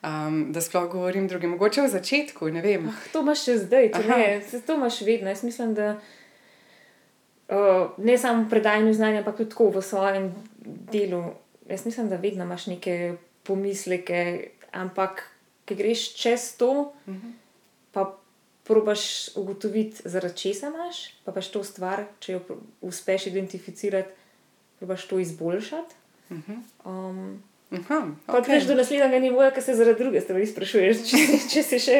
um, 0.04 0.52
da 0.52 0.62
sploh 0.62 0.86
govorim 0.88 1.28
drugim, 1.28 1.50
mogoče 1.50 1.82
v 1.82 1.90
začetku, 1.90 2.50
ne 2.50 2.62
vem. 2.62 2.86
Ah, 2.88 3.00
to 3.14 3.24
imaš 3.24 3.44
še 3.44 3.58
zdaj, 3.60 3.92
to, 3.92 4.04
Aha. 4.04 4.18
ne, 4.18 4.28
to 4.62 4.76
imaš 4.76 5.02
vedno. 5.02 5.30
Jaz 5.30 5.44
mislim, 5.44 5.74
da 5.74 5.88
uh, 7.50 7.90
ne 7.98 8.18
samo 8.18 8.44
v 8.44 8.50
predajanju 8.50 8.94
znanja, 8.94 9.20
ampak 9.20 9.38
tudi 9.38 9.50
tako 9.50 9.70
v 9.70 9.82
svojem 9.82 10.30
delu. 10.92 11.24
Jaz 11.66 11.86
mislim, 11.86 12.10
da 12.10 12.16
vedno 12.18 12.44
imaš 12.44 12.68
neke 12.68 13.16
pomisleke, 13.44 14.50
ampak 14.78 15.26
ki 15.66 15.76
greš 15.76 16.14
čez 16.16 16.54
to, 16.58 16.94
Mhm. 17.08 17.32
pa 17.92 18.14
probaš 18.64 19.30
ugotoviti, 19.36 20.02
zaradi 20.06 20.38
česa 20.38 20.68
imaš, 20.68 20.98
pa 21.26 21.32
pač 21.32 21.48
to 21.52 21.64
stvar, 21.64 22.06
če 22.20 22.34
jo 22.34 22.42
uspeš 22.82 23.28
identificirati, 23.28 24.12
probaš 24.80 25.08
to 25.08 25.20
izboljšati. 25.20 25.96
Mhm. 26.32 26.56
Um, 26.86 27.44
Aha, 27.70 27.98
Pa 28.26 28.34
okej. 28.34 28.44
greš 28.48 28.64
do 28.64 28.76
naslednjega 28.76 29.20
nivoja, 29.20 29.52
ki 29.52 29.62
se 29.62 29.76
zaradi 29.76 30.00
druge 30.00 30.22
stvari 30.22 30.46
sprašuješ. 30.46 30.98
Če, 31.04 31.18
če 31.50 31.64
si 31.64 31.80
še, 31.80 31.98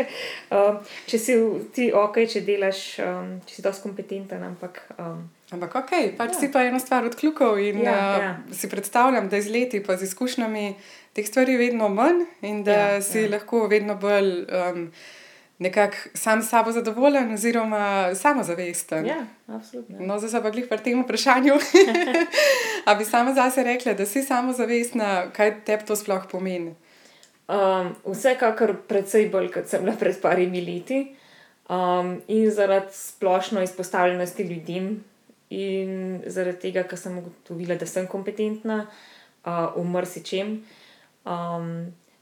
um, 0.50 0.78
če 1.06 1.18
si 1.20 1.34
ti 1.74 1.90
ok, 1.94 2.22
če 2.26 2.42
delaš, 2.42 2.80
um, 3.00 3.34
če 3.42 3.52
si 3.52 3.62
dosti 3.62 3.84
kompetenten, 3.84 4.44
ampak 4.46 4.80
um, 4.98 5.26
Ampak 5.48 5.76
ok, 5.76 5.92
pač 6.18 6.34
Ja. 6.34 6.40
si 6.40 6.48
pa 6.52 6.64
eno 6.64 6.76
stvar 6.78 7.06
odkljukal 7.06 7.60
in 7.60 7.80
Ja, 7.80 7.92
ja, 7.92 8.16
ja. 8.18 8.32
uh, 8.42 8.54
si 8.54 8.68
predstavljam, 8.68 9.28
da 9.28 9.40
z 9.40 9.48
leti 9.50 9.80
pa 9.80 9.96
z 9.96 10.04
izkušnjami 10.04 10.76
teh 11.14 11.24
stvari 11.24 11.56
vedno 11.58 11.88
manj 11.90 12.24
in 12.42 12.64
da 12.64 12.72
Ja, 12.72 13.02
si 13.02 13.22
ja. 13.22 13.30
lahko 13.30 13.68
vedno 13.68 13.96
bolj 13.96 14.44
um, 14.46 14.92
nekako 15.60 15.96
sam 16.14 16.42
s 16.42 16.50
sabo 16.50 16.72
zadovoljen 16.72 17.34
oziroma 17.34 18.16
samozavesten. 18.16 19.06
ja, 19.06 19.26
absolutno. 19.48 19.98
No, 20.00 20.20
zdaj 20.20 20.42
pa 20.42 20.50
glih 20.50 20.68
pri 20.70 20.78
tem 20.78 21.04
vprašanju. 21.04 21.54
A 22.88 22.96
bi 22.96 23.06
sama 23.06 23.34
zase 23.34 23.64
rekla, 23.64 23.94
da 23.94 24.06
si 24.06 24.24
samozavestna, 24.24 25.32
kaj 25.34 25.64
tebi 25.66 25.86
to 25.86 25.96
sploh 25.96 26.24
pomeni? 26.32 26.76
Um, 27.48 27.94
vsekakor 28.06 28.76
precej 28.88 29.30
bolj, 29.32 29.52
kot 29.52 29.70
sem 29.72 29.84
bila 29.84 29.96
pred 29.96 30.22
parimi 30.22 30.62
leti. 30.62 31.06
Um, 31.70 32.22
in 32.28 32.52
zaradi 32.52 32.94
splošno 32.94 33.62
izpostavljenosti 33.64 34.44
ljudem, 34.44 35.04
in 35.50 36.22
zaradi 36.26 36.60
tega, 36.68 36.84
ker 36.88 37.00
sem 37.00 37.18
ugotovila, 37.18 37.76
da 37.76 37.88
sem 37.88 38.08
kompetentna 38.08 38.86
uh, 38.86 39.76
v 39.76 39.84
marsičem. 39.84 40.62
Um, 41.28 41.72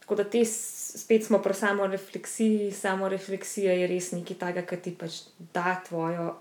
tako 0.02 0.16
da 0.22 0.24
te 0.30 0.42
spet 0.96 1.26
smo 1.26 1.40
pri 1.44 1.54
samo 1.54 1.88
refleksiji, 1.88 2.72
samo 2.72 3.10
refleksija 3.10 3.74
je 3.74 3.88
res 3.88 4.12
nekaj 4.12 4.38
takega, 4.40 4.66
kar 4.68 4.80
ti 4.80 4.96
pač 4.96 5.22
da 5.54 5.76
tvojo 5.88 6.36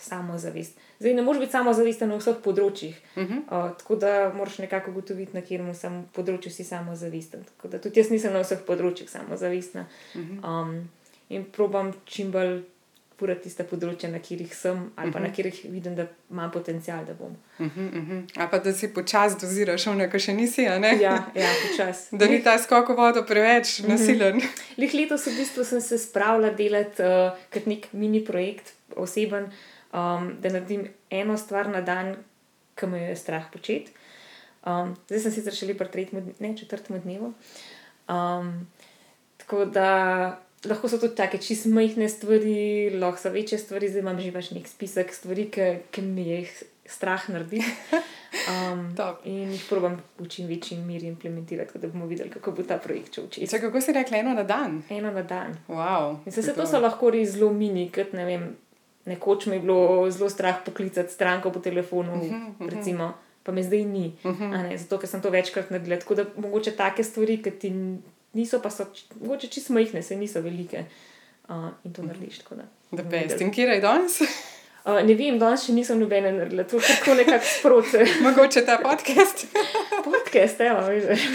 samozavest. 0.00 0.78
Zdaj 0.98 1.14
ne 1.14 1.22
moreš 1.22 1.40
biti 1.40 1.52
samozavesten 1.52 2.08
na 2.08 2.16
vseh 2.16 2.40
področjih. 2.44 2.96
Uh 3.16 3.22
-huh. 3.22 3.38
Uh, 3.44 3.76
tako 3.78 3.96
da 3.96 4.32
moraš 4.34 4.58
nekako 4.58 4.90
ugotoviti, 4.90 5.34
na 5.34 5.40
katerem 5.40 6.04
področju 6.12 6.50
si 6.50 6.64
samozavesten. 6.64 7.44
Tako 7.44 7.68
da 7.68 7.78
tudi 7.78 8.00
jaz 8.00 8.10
nisem 8.10 8.32
na 8.32 8.40
vseh 8.40 8.58
področjih 8.66 9.10
samozavestna. 9.10 9.86
Um, 10.14 10.88
in 11.28 11.44
probam 11.44 11.92
čim 12.04 12.30
bolj 12.30 12.62
podpirati 13.20 13.44
tiste 13.44 13.64
področja, 13.68 14.08
na 14.10 14.18
katerih 14.22 14.52
sem 14.56 14.78
ali 14.96 15.12
pa 15.12 15.18
uh 15.18 15.24
-huh. 15.24 15.28
na 15.28 15.28
katerih 15.28 15.58
vidim, 15.72 15.94
da 15.94 16.06
imam 16.30 16.50
potencial, 16.50 17.04
da 17.04 17.14
bom. 17.14 17.36
Uh 17.58 17.66
-huh, 17.66 17.88
uh 17.88 18.08
-huh. 18.08 18.22
Ali 18.36 18.48
pa 18.50 18.58
da 18.58 18.72
si 18.72 18.88
počasi 18.94 19.36
doziraš, 19.40 19.86
ono, 19.86 20.08
kar 20.10 20.20
še 20.20 20.32
nisi. 20.32 20.62
Ja, 20.62 20.78
ja 21.34 21.52
počasi. 21.68 22.16
Da 22.18 22.26
ni 22.26 22.42
ta 22.42 22.58
skok 22.58 22.88
v 22.88 22.96
vodo 22.96 23.24
preveč 23.26 23.78
nasilen. 23.82 24.36
Uh 24.36 24.42
-huh. 24.42 24.78
Lih 24.78 24.94
letos 24.94 25.26
v 25.26 25.36
bistvu 25.36 25.64
sem 25.64 25.80
se 25.80 25.98
spravila 25.98 26.50
delati 26.50 27.02
uh, 27.02 27.32
kot 27.52 27.66
nek 27.66 27.92
mini 27.92 28.24
projekt, 28.24 28.72
oseben, 28.96 29.44
um, 29.92 30.36
da 30.40 30.48
naredim 30.48 30.88
eno 31.10 31.36
stvar 31.36 31.68
na 31.68 31.80
dan, 31.80 32.16
ki 32.74 32.86
me 32.86 32.98
je 32.98 33.16
strah 33.16 33.44
početi. 33.52 33.92
Um, 34.66 34.96
zdaj 35.06 35.20
sem 35.20 35.32
sicer 35.32 35.54
šele 35.54 35.74
pri 35.74 35.88
tretjem, 35.88 36.34
ne 36.38 36.56
četrtem 36.56 37.00
dnevu. 37.00 37.32
Um, 38.08 38.66
tako 39.36 39.64
da 39.64 40.40
lahko 40.64 40.88
so 40.88 40.98
tudi 40.98 41.14
take 41.16 41.38
čist 41.40 41.66
majhne 41.66 42.08
stvari, 42.08 42.90
lahko 43.00 43.18
so 43.22 43.32
večje 43.32 43.58
stvari, 43.58 43.88
zdaj 43.88 44.04
imam 44.04 44.20
že 44.20 44.30
več 44.34 44.50
nek 44.56 44.68
spisek 44.68 45.14
stvari, 45.14 45.48
ki 45.50 46.02
mi 46.04 46.26
jih 46.28 46.52
strah 46.90 47.28
naredi. 47.30 47.62
Um, 48.50 48.90
in 49.30 49.54
jih 49.54 49.62
probujem 49.68 49.96
v 50.18 50.28
čim 50.28 50.50
večji 50.50 50.78
meri 50.84 51.08
implementirati, 51.08 51.78
da 51.78 51.88
bomo 51.88 52.06
videli, 52.10 52.30
kako 52.30 52.52
bo 52.52 52.66
ta 52.66 52.78
projekt 52.78 53.18
učil. 53.18 53.46
Kako 53.46 53.80
si 53.80 53.94
rekla, 53.96 54.20
eno 54.20 54.34
na 54.34 54.44
dan? 54.44 54.82
Eno 54.90 55.12
na 55.14 55.22
dan. 55.22 55.56
Wow, 55.68 56.18
se, 56.28 56.52
to 56.54 56.66
so 56.66 56.80
lahko 56.82 57.10
res 57.14 57.36
zelo 57.36 57.52
mini, 57.54 57.88
kot 57.94 58.12
ne 58.12 58.26
vem. 58.26 58.50
Nekoč 59.08 59.46
mi 59.48 59.56
je 59.56 59.62
bilo 59.64 60.10
zelo 60.12 60.28
strah 60.28 60.58
poklicati 60.60 61.12
stranko 61.12 61.50
po 61.50 61.60
telefonu, 61.64 62.12
uh 62.12 62.20
-huh, 62.20 62.48
uh 62.48 62.54
-huh. 62.58 62.68
recimo, 62.68 63.14
pa 63.42 63.52
me 63.52 63.62
zdaj 63.62 63.84
ni. 63.84 64.12
Uh 64.24 64.30
-huh. 64.30 64.76
Zato, 64.76 64.98
ker 64.98 65.08
sem 65.08 65.22
to 65.22 65.30
večkrat 65.30 65.70
naredila. 65.70 65.96
Tako 65.96 66.14
da 66.14 66.24
mogoče 66.36 66.70
take 66.70 67.04
stvari, 67.04 67.42
ki 67.42 67.50
ti 67.50 67.72
niso 68.32 68.60
pa 68.62 68.70
so, 68.70 68.86
mogoče 69.20 69.48
čisto 69.48 69.72
majhne, 69.72 70.02
se 70.02 70.16
niso 70.16 70.40
velike 70.40 70.84
uh, 71.48 71.68
in 71.84 71.92
to 71.92 72.02
narediš. 72.02 72.40
Da, 72.90 73.02
best. 73.02 73.40
In 73.40 73.52
kje 73.52 73.62
je 73.62 73.80
danes? 73.80 74.20
Uh, 74.84 75.02
ne 75.04 75.14
vem, 75.14 75.36
danes 75.38 75.66
še 75.66 75.74
nisem 75.76 75.98
nobene 76.00 76.32
naredila, 76.32 76.64
to 76.64 76.78
je 76.80 76.86
tako 76.88 77.14
nekako 77.18 77.44
sproti. 77.44 78.04
Mogoče 78.24 78.64
ta 78.64 78.78
podcast. 78.80 79.44
podcast, 80.06 80.60
evo, 80.60 80.86
vidiš. 80.88 81.26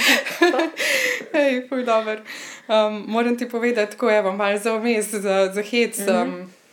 Hej, 1.35 1.67
fuj, 1.69 1.83
dober. 1.85 2.23
Um, 2.67 3.03
moram 3.07 3.37
ti 3.37 3.49
povedati, 3.49 3.97
ko 3.97 4.09
je 4.09 4.21
vam 4.21 4.37
malo 4.37 4.57
za 4.57 4.73
omes, 4.73 5.13
za, 5.13 5.51
za 5.53 5.61
hec. 5.61 5.99
Um, 5.99 6.05
mm 6.05 6.33
-hmm. 6.33 6.64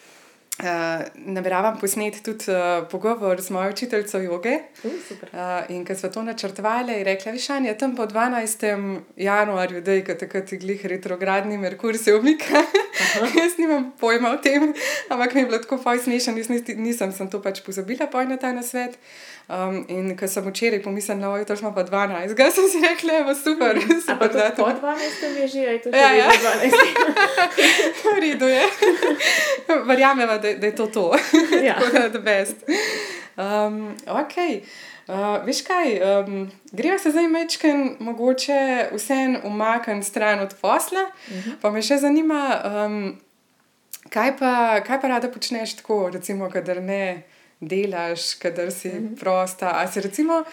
Uh, 0.63 0.69
nameravam 1.15 1.79
posneti 1.81 2.21
tudi 2.23 2.45
uh, 2.53 2.89
pogovor 2.91 3.41
z 3.43 3.51
mojo 3.51 3.71
učiteljico 3.71 4.19
joge. 4.19 4.59
Uh, 4.85 4.93
uh, 4.93 5.71
in 5.75 5.85
ko 5.85 5.95
smo 5.95 6.09
to 6.09 6.23
načrtovali, 6.23 6.93
je 6.93 7.05
rekla: 7.05 7.33
Višanje, 7.33 7.75
tam 7.79 7.97
po 7.97 8.07
12. 8.07 9.01
januarju, 9.17 9.81
da 9.81 9.93
je 9.93 10.19
takrat 10.19 10.51
glih 10.51 10.87
retrogradni 10.87 11.59
Merkur 11.59 11.99
se 11.99 12.15
umika. 12.15 12.63
Jaz 13.43 13.59
nimam 13.59 13.93
pojma 14.01 14.31
o 14.31 14.37
tem, 14.37 14.75
ampak 15.09 15.35
mi 15.35 15.41
je 15.41 15.47
bilo 15.47 15.59
tako 15.59 15.79
fajn, 15.79 16.01
nisem, 16.07 16.39
nisem 16.77 17.13
sem 17.13 17.31
to 17.31 17.43
pač 17.43 17.61
pozabila, 17.67 18.07
pojna 18.07 18.37
na 18.37 18.37
ta 18.37 18.53
nasvet. 18.53 18.99
Um, 19.49 19.85
in 19.89 20.15
ko 20.17 20.29
sem 20.31 20.45
včeraj 20.47 20.83
pomislila, 20.83 21.35
da 21.35 21.39
je 21.43 21.45
to 21.45 21.57
že 21.57 21.67
pa 21.75 21.83
12, 21.85 22.31
zdaj 22.31 22.51
sem 22.55 22.69
si 22.71 22.79
rekla, 22.79 23.13
da 23.27 23.31
je 23.31 23.35
super. 23.35 23.75
Ampak 24.09 24.33
da 24.33 24.45
je 24.45 24.55
to 24.55 24.63
12, 24.63 25.41
je 25.41 25.49
že, 25.49 25.59
je 25.59 25.81
to 25.83 25.91
že 25.91 25.99
ja, 25.99 26.11
ja. 26.15 26.29
12. 26.31 28.15
V 28.15 28.21
redu 28.23 28.47
je. 28.47 28.63
Verjamem, 29.91 30.29
da, 30.29 30.39
da 30.39 30.67
je 30.67 30.75
to 30.75 30.87
to. 30.87 31.13
Ja. 31.69 31.75
Tako 31.75 31.93
da 31.99 32.05
je 32.05 32.23
best. 32.23 32.57
Um, 33.37 33.97
ok. 34.07 34.63
Uh, 35.09 35.43
veš 35.47 35.63
kaj, 35.67 35.99
um, 36.01 36.51
gremo 36.73 36.99
se 36.99 37.11
zdaj 37.11 37.29
mečken, 37.29 37.97
mogoče 37.99 38.89
vseeno 38.95 39.41
umakniti 39.45 40.07
stran 40.07 40.41
od 40.41 40.55
posla, 40.61 41.03
uh 41.03 41.35
mhm. 41.35 41.51
-huh. 41.51 41.55
pa 41.61 41.71
me 41.71 41.83
še 41.83 41.97
zanima, 41.97 42.63
um, 42.65 43.19
kaj, 44.09 44.37
pa, 44.39 44.81
kaj 44.81 45.01
pa 45.01 45.09
rada 45.09 45.29
počneš 45.29 45.77
tako, 45.77 46.11
recimo, 46.11 46.51
kadar 46.51 46.83
ne 46.83 47.23
delaš, 47.63 48.35
kadar 48.35 48.71
si 48.71 48.89
mm 48.89 48.93
-hmm. 48.93 49.19
prosta. 49.21 49.71
A 49.75 49.87
si 49.89 50.01
recimo 50.01 50.45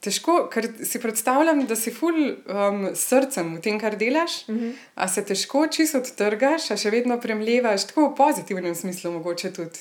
težko, 0.00 0.48
ker 0.52 0.68
si 0.84 1.00
predstavljam, 1.00 1.66
da 1.66 1.76
si 1.76 1.92
full 1.92 2.16
um, 2.16 2.88
srcem 2.94 3.56
v 3.56 3.60
tem, 3.60 3.80
kar 3.80 3.96
delaš, 3.96 4.48
mm 4.48 4.58
-hmm. 4.58 4.72
a 4.94 5.08
se 5.08 5.24
težko 5.24 5.66
čisto 5.66 5.98
odtrgaš, 5.98 6.70
a 6.70 6.76
še 6.76 6.90
vedno 6.90 7.20
premlevaš, 7.20 7.86
tako 7.86 8.08
v 8.08 8.16
pozitivnem 8.16 8.74
smislu, 8.74 9.12
mogoče 9.12 9.52
tudi. 9.52 9.78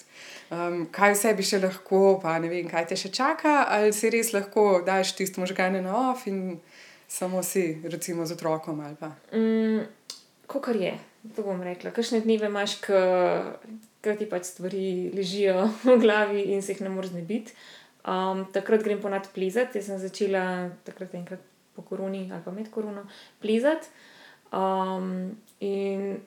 Um, 0.51 0.87
kaj 0.91 1.13
vse 1.13 1.33
bi 1.33 1.43
še 1.43 1.59
lahko, 1.59 2.19
pa 2.21 2.39
ne 2.39 2.49
vem, 2.49 2.67
kaj 2.67 2.87
te 2.87 2.95
še 2.95 3.09
čaka, 3.09 3.65
ali 3.69 3.93
si 3.93 4.09
res 4.09 4.33
lahko 4.33 4.81
daš 4.85 5.15
tisto 5.15 5.41
možgane 5.41 5.81
na 5.81 6.09
off 6.09 6.27
in 6.27 6.59
samo 7.07 7.43
si, 7.43 7.81
recimo, 7.83 8.25
z 8.25 8.31
otrokom 8.31 8.79
ali 8.79 8.95
pa. 8.95 9.11
Mm, 9.33 9.85
Kako 10.47 10.71
je, 10.71 10.97
to 11.35 11.43
bom 11.43 11.61
rekla. 11.61 11.91
Kakšne 11.91 12.21
dneve 12.21 12.47
imaš, 12.47 12.79
ker 14.01 14.17
ti 14.19 14.27
pač 14.29 14.47
stvari 14.51 15.11
ležijo 15.15 15.67
v 15.87 15.99
glavi 16.01 16.47
in 16.53 16.63
se 16.63 16.73
jih 16.73 16.85
ne 16.87 16.93
moreš 16.93 17.13
znebiti. 17.15 17.55
Um, 18.07 18.45
takrat 18.55 18.83
grem 18.83 19.01
ponad 19.03 19.27
plezati. 19.35 19.77
Jaz 19.79 19.91
sem 19.91 19.99
začela 19.99 20.71
takrat 20.87 21.13
enkrat 21.19 21.43
po 21.75 21.83
koroni 21.85 22.29
ali 22.31 22.43
pa 22.45 22.51
med 22.55 22.71
korono 22.71 23.05
plezati. 23.43 23.91
Um, 24.51 25.37
in 25.59 26.17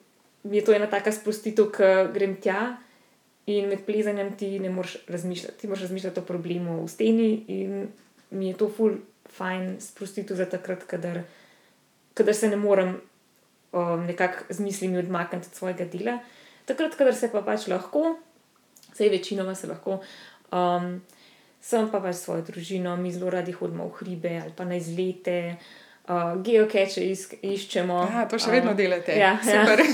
je 0.43 0.63
to 0.63 0.75
ena 0.75 0.87
taka 0.87 1.11
sprostitev, 1.11 1.71
ki 1.73 1.93
grem 2.13 2.37
tja. 2.41 2.75
In 3.51 3.67
med 3.67 3.83
plezanjem 3.83 4.31
ti 4.39 4.59
ne 4.63 4.69
moreš 4.71 5.01
razmišljati, 5.11 5.57
ti 5.59 5.67
moraš 5.67 5.89
razmišljati 5.89 6.19
o 6.19 6.23
problemu 6.23 6.77
v 6.85 6.87
steni, 6.87 7.31
in 7.51 7.89
mi 8.31 8.47
je 8.47 8.53
to 8.55 8.69
ful, 8.71 8.93
fajn 9.35 9.81
sprostitev 9.83 10.37
za 10.39 10.45
takrat, 10.47 10.85
kadar, 10.87 11.25
kadar 12.15 12.35
se 12.35 12.47
ne 12.47 12.55
morem 12.55 12.93
um, 13.73 14.05
nekako 14.07 14.47
z 14.49 14.63
mislimi 14.63 14.97
odmakniti 14.97 15.51
od 15.51 15.59
svojega 15.59 15.85
dela. 15.91 16.19
Takrat, 16.65 16.95
kadar 16.95 17.15
se 17.15 17.31
pa 17.31 17.41
pač 17.43 17.67
lahko, 17.67 18.15
vse 18.93 19.09
večinoma 19.09 19.55
se 19.55 19.67
lahko, 19.67 19.99
um, 20.51 21.01
sem 21.63 21.89
pa 21.91 21.99
pač 22.03 22.21
svojo 22.21 22.45
družino, 22.47 22.95
mi 22.97 23.11
zelo 23.11 23.31
radi 23.33 23.51
hodimo 23.51 23.87
v 23.89 23.97
hribe 23.99 24.37
ali 24.41 24.53
pa 24.55 24.67
na 24.67 24.79
izlete. 24.79 25.57
Uh, 26.03 26.35
Geocache 26.43 26.99
iš, 26.99 27.29
iščemo. 27.39 28.01
Ja, 28.11 28.25
to 28.27 28.35
še 28.35 28.51
vedno 28.51 28.73
um, 28.73 28.77
delate. 28.77 29.15
Ja, 29.15 29.37
super. 29.43 29.79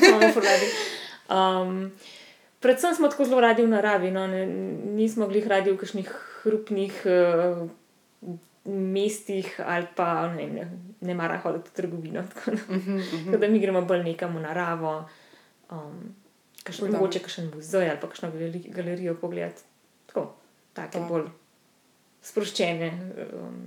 Ja, 1.30 1.62
um, 1.62 1.92
predvsem 2.58 2.96
smo 2.98 3.12
tako 3.14 3.28
zelo 3.30 3.44
radi 3.46 3.62
v 3.62 3.70
naravi. 3.70 4.10
No? 4.10 4.26
Ne, 4.26 4.48
nismo 4.98 5.28
bili 5.30 5.44
radi 5.46 5.70
v 5.70 5.78
kakšnih 5.78 6.10
hrupnih 6.42 6.96
uh, 7.06 7.62
mestih 8.70 9.54
ali 9.62 9.88
pa 9.96 10.28
ne, 10.34 10.48
ne, 10.50 10.66
ne 11.06 11.14
mara 11.14 11.38
hoditi 11.44 11.70
v 11.70 11.78
trgovino. 11.78 12.26
Tako, 12.34 12.52
uh 12.52 12.58
-huh, 12.58 12.74
uh 12.74 12.98
-huh. 13.06 13.26
tako 13.26 13.38
da 13.38 13.48
mi 13.48 13.60
gremo 13.60 13.82
bolj 13.82 14.04
nekam 14.04 14.36
v 14.36 14.42
naravo. 14.42 15.10
Um, 15.70 16.16
kakšno, 16.70 16.92
mogoče 16.94 17.24
kakšen 17.26 17.52
muzej 17.56 17.90
ali 17.90 18.00
pa 18.02 18.10
kakšno 18.10 18.32
galerijo 18.76 19.16
pogledati. 19.20 19.66
Tako, 20.10 20.30
take 20.78 21.02
bolj 21.10 21.28
sproščene, 22.26 22.90
um, 23.34 23.60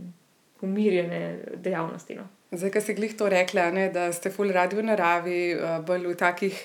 umirjene 0.63 1.21
dejavnosti. 1.65 2.17
No. 2.19 2.29
Zdaj, 2.53 2.73
ki 2.75 2.83
si 2.85 2.97
glih 2.97 3.15
to 3.17 3.29
rekla, 3.33 3.71
ne, 3.75 3.87
da 3.93 4.11
ste 4.13 4.33
ful 4.33 4.53
radi 4.53 4.77
v 4.79 4.85
naravi, 4.91 5.39
uh, 5.57 5.79
bolj 5.87 6.11
v 6.11 6.17
takih 6.21 6.59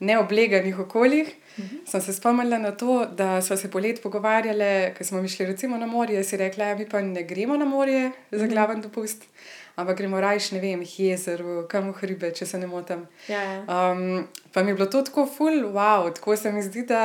neobleganih 0.00 0.78
okoljih. 0.80 1.28
Uh 1.28 1.64
mhm. 1.64 1.76
-huh. 1.76 1.90
Sem 1.90 2.00
se 2.00 2.12
spomnila 2.12 2.58
na 2.58 2.72
to, 2.72 3.06
da 3.06 3.42
smo 3.42 3.56
se 3.56 3.70
polet 3.70 4.02
pogovarjali, 4.02 4.94
ko 4.98 5.04
smo 5.04 5.28
šli 5.28 5.46
recimo 5.46 5.76
na 5.76 5.86
morje. 5.86 6.24
Si 6.24 6.36
rekla, 6.36 6.64
da 6.64 6.70
ja, 6.70 6.76
mi 6.76 6.88
pa 6.88 7.00
ne 7.00 7.22
gremo 7.22 7.56
na 7.56 7.64
morje 7.64 8.12
za 8.30 8.44
mhm. 8.44 8.52
glaven 8.52 8.80
dopust 8.80 9.24
ampak 9.80 9.98
gremo 9.98 10.20
rajš, 10.20 10.50
ne 10.54 10.60
vem, 10.62 10.82
jezer, 10.86 11.42
kam 11.70 11.90
v 11.90 11.96
hribe, 12.00 12.30
če 12.36 12.46
se 12.46 12.58
ne 12.60 12.68
motim. 12.70 13.06
Ja, 13.28 13.40
ja. 13.42 13.60
um, 13.92 14.28
pa 14.54 14.62
mi 14.62 14.72
je 14.72 14.78
bilo 14.78 14.86
to 14.92 15.02
tako 15.06 15.26
ful, 15.26 15.62
wow, 15.74 16.08
tako 16.14 16.36
se 16.36 16.52
mi 16.52 16.62
zdi, 16.62 16.84
da 16.88 17.00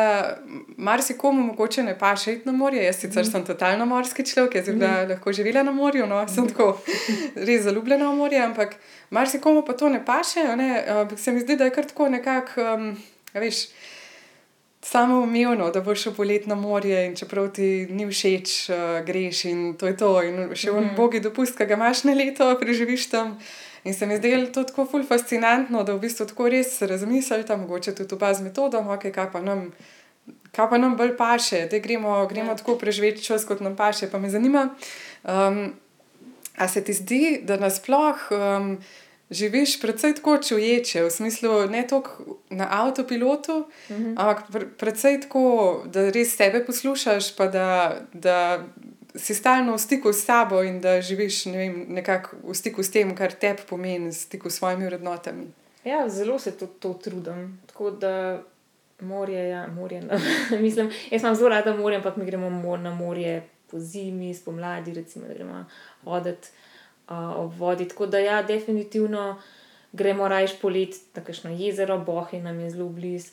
marsikomu 0.77 1.47
mogoče 1.51 1.83
ne 1.83 1.97
paše 1.99 2.37
iti 2.37 2.49
na 2.49 2.53
morje. 2.55 2.83
Jaz 2.83 3.01
sicer 3.01 3.23
mm. 3.23 3.31
sem 3.31 3.45
totalno 3.45 3.85
morski 3.85 4.25
človek, 4.25 4.59
jaz 4.61 4.69
bi 4.69 4.77
mm. 4.77 5.09
lahko 5.13 5.33
živela 5.33 5.63
na 5.63 5.71
morju, 5.71 6.07
no, 6.07 6.21
sem 6.35 6.47
tako 6.51 6.73
res 7.35 7.65
zaljubljena 7.65 8.11
v 8.11 8.19
morje, 8.21 8.43
ampak 8.45 8.77
marsikomu 9.09 9.65
pa 9.65 9.73
to 9.73 9.89
ne 9.89 10.03
paše. 10.05 10.45
Ne? 10.55 10.71
Uh, 10.85 11.17
se 11.19 11.31
mi 11.31 11.43
zdi, 11.43 11.57
da 11.57 11.69
je 11.69 11.75
kar 11.75 11.87
tako 11.89 12.09
nekako, 12.09 12.71
um, 12.75 12.89
veš 13.33 13.67
samo 14.85 15.19
umevno, 15.19 15.71
da 15.71 15.81
boš 15.81 16.01
šel 16.01 16.13
polet 16.13 16.47
na 16.47 16.55
morje 16.55 17.05
in 17.05 17.15
čeprav 17.15 17.47
ti 17.51 17.87
ni 17.89 18.05
všeč, 18.05 18.69
uh, 18.69 18.75
greš 19.05 19.45
in 19.45 19.73
to 19.77 19.87
je 19.87 19.97
to. 19.97 20.11
In 20.23 20.55
še 20.55 20.71
v 20.71 20.81
mm 20.81 20.83
-hmm. 20.83 20.95
bogi 20.95 21.19
dopust, 21.19 21.57
ki 21.57 21.65
ga 21.65 21.73
imaš 21.73 22.03
na 22.03 22.13
leto, 22.13 22.57
preživiš 22.59 23.09
tam. 23.09 23.39
In 23.83 23.93
se 23.93 24.05
mi 24.05 24.17
zdelo 24.17 24.47
to 24.47 24.63
tako 24.63 24.85
ful 24.85 25.03
fascinantno, 25.03 25.83
da 25.83 25.93
v 25.93 25.99
bistvu 25.99 26.25
tako 26.25 26.49
res 26.49 26.81
razmisliš, 26.81 27.45
da 27.45 27.57
mogoče 27.57 27.95
tudi 27.95 28.09
tu 28.09 28.17
z 28.33 28.41
metodom, 28.41 28.87
okay, 28.87 29.11
kaj 29.11 29.31
pa 29.31 29.41
nam. 29.41 29.71
Kaj 30.51 30.69
pa 30.69 30.77
nam 30.77 30.95
bolj 30.97 31.17
paše, 31.17 31.67
da 31.71 31.77
gremo, 31.79 32.27
gremo 32.27 32.51
ja. 32.51 32.55
tako 32.55 32.75
preživeti 32.75 33.23
čas, 33.23 33.45
kot 33.45 33.59
nam 33.59 33.75
paše. 33.75 34.07
Pa 34.11 34.17
me 34.17 34.29
zanima, 34.29 34.69
um, 35.23 35.73
ali 36.57 36.69
se 36.69 36.83
ti 36.83 36.93
zdi, 36.93 37.39
da 37.43 37.57
nasplošno 37.57 38.57
um, 38.57 38.77
živiš 39.29 39.81
predvsej 39.81 40.15
tako 40.15 40.37
čuječe, 40.37 41.03
v 41.03 41.09
smislu 41.11 41.67
ne 41.69 41.87
toliko 41.87 42.37
na 42.49 42.67
avtopilotu, 42.71 43.65
mm 43.89 43.93
-hmm. 43.93 44.13
ampak 44.17 44.43
predvsej 44.77 45.21
tako, 45.21 45.83
da 45.85 46.09
res 46.09 46.35
sebe 46.35 46.65
poslušaš, 46.65 47.35
pa 47.35 47.47
da, 47.47 47.95
da 48.13 48.65
si 49.15 49.35
stalno 49.35 49.73
v 49.73 49.79
stiku 49.79 50.13
s 50.13 50.25
sabo 50.25 50.63
in 50.63 50.81
da 50.81 51.01
živiš 51.01 51.45
ne 51.45 51.57
vem, 51.57 51.85
nekako 51.89 52.37
v 52.43 52.53
stiku 52.53 52.83
s 52.83 52.91
tem, 52.91 53.15
kar 53.15 53.31
te 53.31 53.55
pomeni, 53.69 54.09
v 54.09 54.13
stiku 54.13 54.49
s 54.49 54.55
svojimi 54.55 54.85
vrednotami. 54.85 55.47
Ja, 55.83 56.09
zelo 56.09 56.39
se 56.39 56.51
to, 56.51 56.67
to 56.67 56.93
trudim. 56.93 57.61
Tako 57.67 57.91
da 57.91 58.43
Morje, 58.99 59.49
ja, 59.49 59.67
morje. 59.67 60.01
No. 60.01 60.13
Mislim, 60.61 60.91
jaz 61.11 61.21
imam 61.21 61.35
zelo 61.35 61.49
rada 61.49 61.75
morje, 61.75 61.97
ampak 61.97 62.15
mi 62.15 62.25
gremo 62.25 62.49
mor 62.49 62.79
na 62.79 62.95
morje 62.95 63.47
po 63.71 63.79
zimi, 63.79 64.33
spomladi, 64.33 64.93
recimo, 64.93 65.27
da 65.27 65.33
gremo 65.33 65.65
hoditi 66.03 66.47
ob 67.07 67.53
vodi. 67.57 67.87
Tako 67.87 68.05
da, 68.05 68.19
ja, 68.19 68.41
definitivno 68.43 69.35
gremo 69.91 70.27
rajš 70.27 70.59
polet 70.61 70.95
na 71.15 71.23
kakšno 71.23 71.51
jezero, 71.55 71.97
Bohi 71.99 72.41
nam 72.41 72.59
je 72.59 72.69
zelo 72.69 72.89
blizu. 72.89 73.31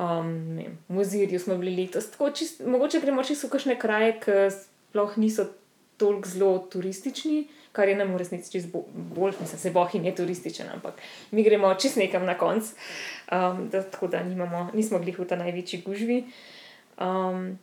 Um, 0.00 0.56
v 0.88 0.94
Muzirju 0.96 1.40
smo 1.40 1.58
bili 1.60 1.76
letos. 1.76 2.08
Čist, 2.34 2.62
mogoče 2.64 3.00
gremo 3.00 3.24
čisto 3.24 3.46
v 3.46 3.56
kakšne 3.56 3.76
kraje, 3.78 4.14
ki 4.22 4.36
sploh 4.54 5.16
niso 5.20 5.44
toliko 6.00 6.28
zelo 6.28 6.52
turistični, 6.72 7.48
kar 7.76 7.88
je 7.88 7.96
nam 7.96 8.14
v 8.14 8.22
resnici 8.22 8.52
čisto 8.52 8.84
bolj, 8.94 9.34
mislim, 9.40 9.58
se 9.60 9.70
Bohi 9.70 10.00
ne 10.00 10.14
turističen, 10.16 10.70
ampak 10.72 11.02
mi 11.30 11.44
gremo 11.44 11.74
čist 11.74 12.00
nekam 12.00 12.24
na 12.24 12.38
konc, 12.38 12.72
um, 13.28 13.68
da, 13.68 13.82
tako 13.82 14.08
da 14.08 14.22
nimamo, 14.22 14.70
nismo 14.74 14.98
bili 14.98 15.12
v 15.18 15.28
ta 15.28 15.36
največji 15.36 15.82
gužvi. 15.84 16.24
Um, 16.96 17.58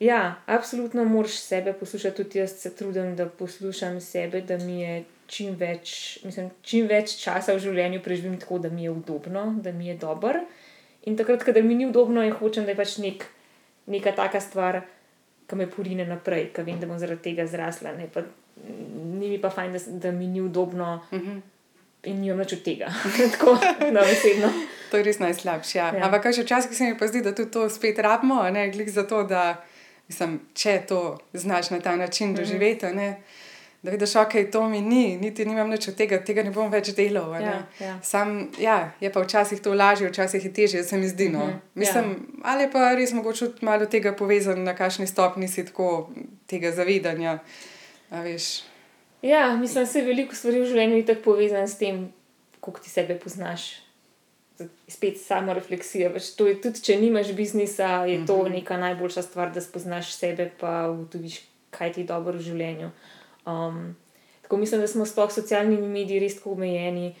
ja, 0.00 0.34
absolutno 0.46 1.04
moraš 1.04 1.36
sebe 1.38 1.72
poslušati, 1.72 2.16
tudi 2.16 2.38
jaz 2.38 2.52
se 2.52 2.74
trudim, 2.76 3.16
da 3.16 3.28
poslušam 3.28 4.00
sebe, 4.00 4.40
da 4.40 4.58
mi 4.58 4.80
je 4.80 5.04
čim 5.26 5.54
več, 5.58 6.18
mislim, 6.24 6.50
čim 6.62 6.88
več 6.90 7.16
časa 7.22 7.54
v 7.54 7.62
življenju 7.64 8.02
preživim 8.04 8.36
tako, 8.40 8.58
da 8.58 8.70
mi 8.70 8.84
je 8.84 8.90
udobno, 8.90 9.46
da 9.62 9.72
mi 9.72 9.88
je 9.88 9.96
dobro. 10.00 10.44
In 11.04 11.16
takrat, 11.16 11.44
ko 11.44 11.52
mi 11.62 11.74
ni 11.74 11.86
udobno, 11.86 12.22
je 12.24 12.32
hočem, 12.32 12.64
da 12.64 12.72
je 12.72 12.80
pač 12.80 12.98
nek, 13.02 13.26
neka 13.92 14.14
taka 14.16 14.40
stvar, 14.40 14.82
ki 15.48 15.56
me 15.60 15.66
porine 15.68 16.06
naprej, 16.08 16.48
ki 16.56 16.64
vem, 16.64 16.78
da 16.80 16.88
bom 16.88 17.00
zaradi 17.00 17.22
tega 17.26 17.44
zrasla. 17.48 17.92
Pa, 18.12 18.24
ni 18.64 19.28
mi 19.28 19.40
pa 19.40 19.50
fajn, 19.52 19.76
da, 19.76 19.82
da 20.06 20.14
mi 20.16 20.28
ni 20.28 20.40
udobno 20.40 21.02
uh 21.10 21.18
mhm. 21.18 21.30
-huh. 21.30 21.40
in 22.04 22.20
nimam 22.20 22.38
več 22.38 22.52
od 22.52 22.62
tega. 22.62 22.88
tako, 23.32 23.58
da 23.80 24.00
vesedno. 24.00 24.48
To 24.90 24.96
je 24.96 25.02
res 25.02 25.18
najslabše. 25.18 25.78
Ja. 25.78 25.92
Ja. 25.94 26.04
Ampak 26.06 26.24
včasih 26.24 26.76
se 26.76 26.84
mi 26.84 26.98
pa 26.98 27.06
zdi, 27.06 27.22
da 27.22 27.34
tudi 27.34 27.50
to 27.50 27.68
spet 27.68 27.98
rabimo, 27.98 28.42
ne 28.50 28.70
glede 28.70 28.90
za 28.90 29.06
to, 29.06 29.22
da 29.22 29.64
mislim, 30.08 30.40
če 30.54 30.82
to 30.88 31.18
znaš 31.32 31.70
na 31.70 31.80
ta 31.80 31.96
način 31.96 32.28
mhm. 32.28 32.36
doživeti. 32.36 32.86
Uh 32.86 32.92
-huh 32.92 33.14
da 33.84 33.90
vidiš, 33.90 34.16
ok, 34.16 34.32
to 34.52 34.68
mi 34.68 34.80
ni, 34.80 35.16
niti 35.16 35.44
nimam 35.44 35.68
nič 35.68 35.88
od 35.88 35.94
tega, 35.94 36.16
tega 36.24 36.42
ne 36.42 36.48
bom 36.50 36.70
več 36.72 36.88
delal. 36.96 37.34
Ja, 37.36 37.58
ja. 37.80 37.98
Sam, 38.02 38.30
ja, 38.56 38.94
je 39.00 39.10
pa 39.12 39.20
včasih 39.20 39.60
to 39.60 39.74
lažje, 39.76 40.08
včasih 40.08 40.44
je 40.44 40.52
težje, 40.56 40.84
se 40.88 40.96
mi 40.96 41.08
zdi. 41.08 41.28
No. 41.28 41.38
Uh 41.38 41.44
mhm, 41.44 41.56
-huh, 41.56 41.60
Mislim, 41.74 42.04
ja. 42.04 42.40
Ali 42.52 42.70
pa 42.72 42.94
res 42.94 43.12
mogoče 43.12 43.50
tudi 43.50 43.66
malo 43.66 43.86
tega 43.86 44.12
povezan, 44.16 44.64
na 44.64 44.74
kakšni 44.74 45.06
stopni 45.06 45.48
si 45.48 45.64
tako 45.64 46.10
tega 46.46 46.72
zavedanja. 46.72 47.38
Ja, 49.22 49.56
mislim, 49.56 49.84
da 49.84 49.90
se 49.90 50.02
veliko 50.02 50.34
stvari 50.34 50.60
v 50.60 50.66
življenju 50.66 50.96
je 50.96 51.06
tako 51.06 51.22
povezano 51.22 51.68
s 51.68 51.78
tem, 51.78 52.12
kako 52.60 52.80
ti 52.80 52.90
sebe 52.90 53.18
poznaš. 53.18 53.82
Spet 54.88 55.18
samo 55.20 55.54
refleksija. 55.54 56.10
To 56.36 56.46
je 56.46 56.60
tudi, 56.62 56.80
če 56.80 56.96
nimaš 57.00 57.32
biznisa, 57.32 58.04
je 58.06 58.26
to 58.26 58.36
mhm. 58.36 58.46
-huh. 58.46 58.54
neka 58.54 58.76
najboljša 58.76 59.22
stvar, 59.22 59.52
da 59.52 59.60
spoznaš 59.60 60.12
sebe, 60.12 60.50
pa 60.60 60.90
ugotoviš, 60.90 61.40
kaj 61.70 61.92
ti 61.92 62.00
je 62.00 62.06
dobro 62.06 62.38
v 62.38 62.40
življenju. 62.40 62.90
Um, 63.46 63.96
tako 64.42 64.56
mislim, 64.56 64.80
da 64.80 64.86
smo 64.86 65.06
sploh 65.06 65.32
socialni 65.32 65.76
mediji 65.76 66.20
res 66.20 66.36
tako 66.36 66.52
omejeni, 66.52 67.14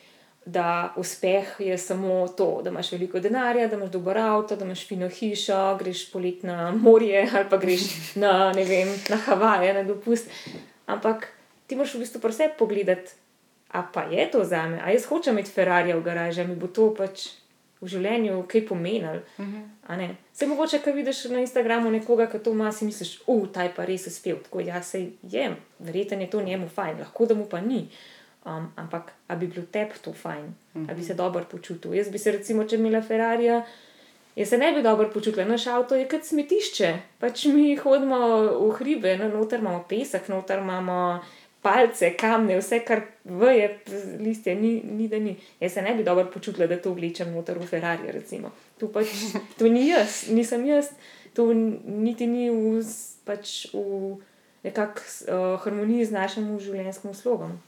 da 0.46 0.94
uspeh 0.96 1.56
je 1.58 1.78
samo 1.78 2.28
to, 2.28 2.60
da 2.64 2.70
imaš 2.70 2.92
veliko 2.92 3.20
denarja, 3.20 3.68
da 3.68 3.76
imaš 3.76 3.90
dober 3.90 4.18
avto, 4.18 4.56
da 4.56 4.64
imaš 4.64 4.86
fino 4.88 5.08
hišo, 5.08 5.76
greš 5.78 6.12
polet 6.12 6.42
na 6.42 6.70
morje 6.70 7.28
ali 7.34 7.48
pa 7.50 7.56
greš 7.56 8.14
na, 8.14 8.52
vem, 8.52 8.88
na 9.08 9.16
Havaje, 9.16 9.74
na 9.74 9.82
dopust. 9.82 10.28
Ampak 10.86 11.28
ti 11.66 11.76
moraš 11.76 11.94
v 11.94 11.98
bistvu 12.04 12.28
vse 12.28 12.50
pogledati, 12.58 13.12
a 13.74 13.82
pa 13.82 14.02
je 14.02 14.30
to 14.30 14.44
za 14.44 14.66
me, 14.66 14.78
a 14.84 14.90
jaz 14.94 15.06
hočem 15.10 15.34
imeti 15.34 15.50
Ferrari 15.50 15.92
v 15.92 16.02
garaži, 16.02 16.44
mi 16.46 16.54
bo 16.54 16.70
to 16.70 16.92
pač 16.94 17.26
v 17.82 17.90
življenju 17.90 18.44
kaj 18.48 18.66
pomenil. 18.68 19.20
Uh 19.38 19.44
mhm. 19.44 19.62
-huh. 19.88 20.14
Se 20.32 20.46
mogoče, 20.46 20.78
ko 20.78 20.92
vidiš 20.92 21.24
na 21.24 21.40
Instagramu 21.40 21.90
nekoga, 21.90 22.26
ki 22.26 22.38
to 22.38 22.50
ima, 22.50 22.72
si 22.72 22.84
misliš, 22.84 23.20
uf, 23.26 23.52
ta 23.52 23.62
je 23.62 23.72
pa 23.76 23.84
res 23.84 24.06
uspel, 24.06 24.36
tako 24.36 24.60
ja 24.60 24.82
se 24.82 25.10
jem, 25.22 25.56
verjetno 25.78 26.20
je 26.20 26.30
to 26.30 26.42
njemu 26.42 26.68
fajn, 26.68 26.98
lahko 26.98 27.26
da 27.26 27.34
mu 27.34 27.46
pa 27.46 27.60
ni. 27.60 27.88
Um, 28.44 28.72
ampak, 28.76 29.12
a 29.28 29.36
bi 29.36 29.46
bil 29.46 29.64
tebi 29.72 29.92
to 30.02 30.12
fajn, 30.12 30.44
uh 30.44 30.82
-huh. 30.82 30.90
a 30.90 30.94
bi 30.94 31.00
mhm. 31.00 31.02
se 31.02 31.14
dobro 31.14 31.44
počutil. 31.50 31.94
Jaz 31.94 32.08
bi 32.08 32.18
se, 32.18 32.32
recimo, 32.32 32.64
če 32.64 32.76
imela 32.76 33.02
Ferrari, 33.02 33.46
jaz 34.36 34.48
se 34.48 34.58
ne 34.58 34.72
bi 34.72 34.82
dobro 34.82 35.10
počutila, 35.10 35.44
naš 35.44 35.66
avto 35.66 35.94
je 35.94 36.08
kot 36.08 36.24
smetišče. 36.24 36.98
Pač 37.18 37.44
mi 37.44 37.76
hodimo 37.76 38.18
v 38.68 38.70
hribe, 38.70 39.16
no, 39.16 39.28
noter 39.28 39.60
imamo 39.60 39.84
pesek, 39.88 40.28
noter 40.28 40.58
imamo 40.58 41.20
palce, 41.64 42.10
kamne, 42.20 42.58
vse, 42.60 42.82
kar 42.84 43.02
veje, 43.24 43.70
listje, 44.20 44.54
ni, 44.58 44.74
ni 44.84 45.08
da 45.08 45.18
ni. 45.18 45.34
Jaz 45.60 45.78
se 45.78 45.82
ne 45.82 45.94
bi 45.96 46.04
dobro 46.04 46.26
počutila, 46.30 46.68
da 46.68 46.76
to 46.80 46.92
vlečem 46.92 47.32
noter 47.32 47.58
v 47.58 47.66
Ferrari. 47.66 48.12
To, 48.78 48.88
pač, 48.92 49.14
to 49.58 49.70
ni 49.72 49.88
jaz, 49.88 50.26
nisem 50.28 50.66
jaz, 50.68 50.92
to 51.34 51.48
niti 51.54 52.28
ni 52.28 52.50
v, 52.52 52.84
pač 53.24 53.72
v 53.72 54.20
nekakšni 54.64 55.28
uh, 55.28 55.56
harmoniji 55.64 56.08
z 56.08 56.16
našim 56.16 56.52
življenjskim 56.60 57.16
slogom. 57.16 57.58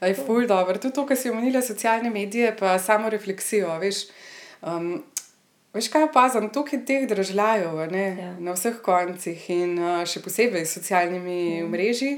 Je 0.00 0.14
ful 0.16 0.46
dobro. 0.48 0.76
Tudi 0.80 0.94
to, 0.96 1.04
kar 1.08 1.16
si 1.16 1.32
omenila, 1.32 1.60
socialne 1.64 2.10
medije, 2.12 2.54
pa 2.56 2.78
samo 2.80 3.08
refleksijo. 3.12 3.72
Veš, 3.80 4.06
um, 4.64 5.02
Veš, 5.74 5.86
kaj 5.88 6.08
opazim, 6.08 6.48
tukaj 6.50 6.78
je 6.78 6.84
teh 6.84 7.08
državljanov 7.08 7.94
ja. 7.94 8.32
na 8.38 8.54
vseh 8.56 8.80
koncih 8.82 9.50
in 9.54 9.76
uh, 9.78 10.00
še 10.02 10.18
posebej 10.24 10.64
s 10.66 10.74
socialnimi 10.80 11.60
mm. 11.62 11.68
mreži, 11.70 12.10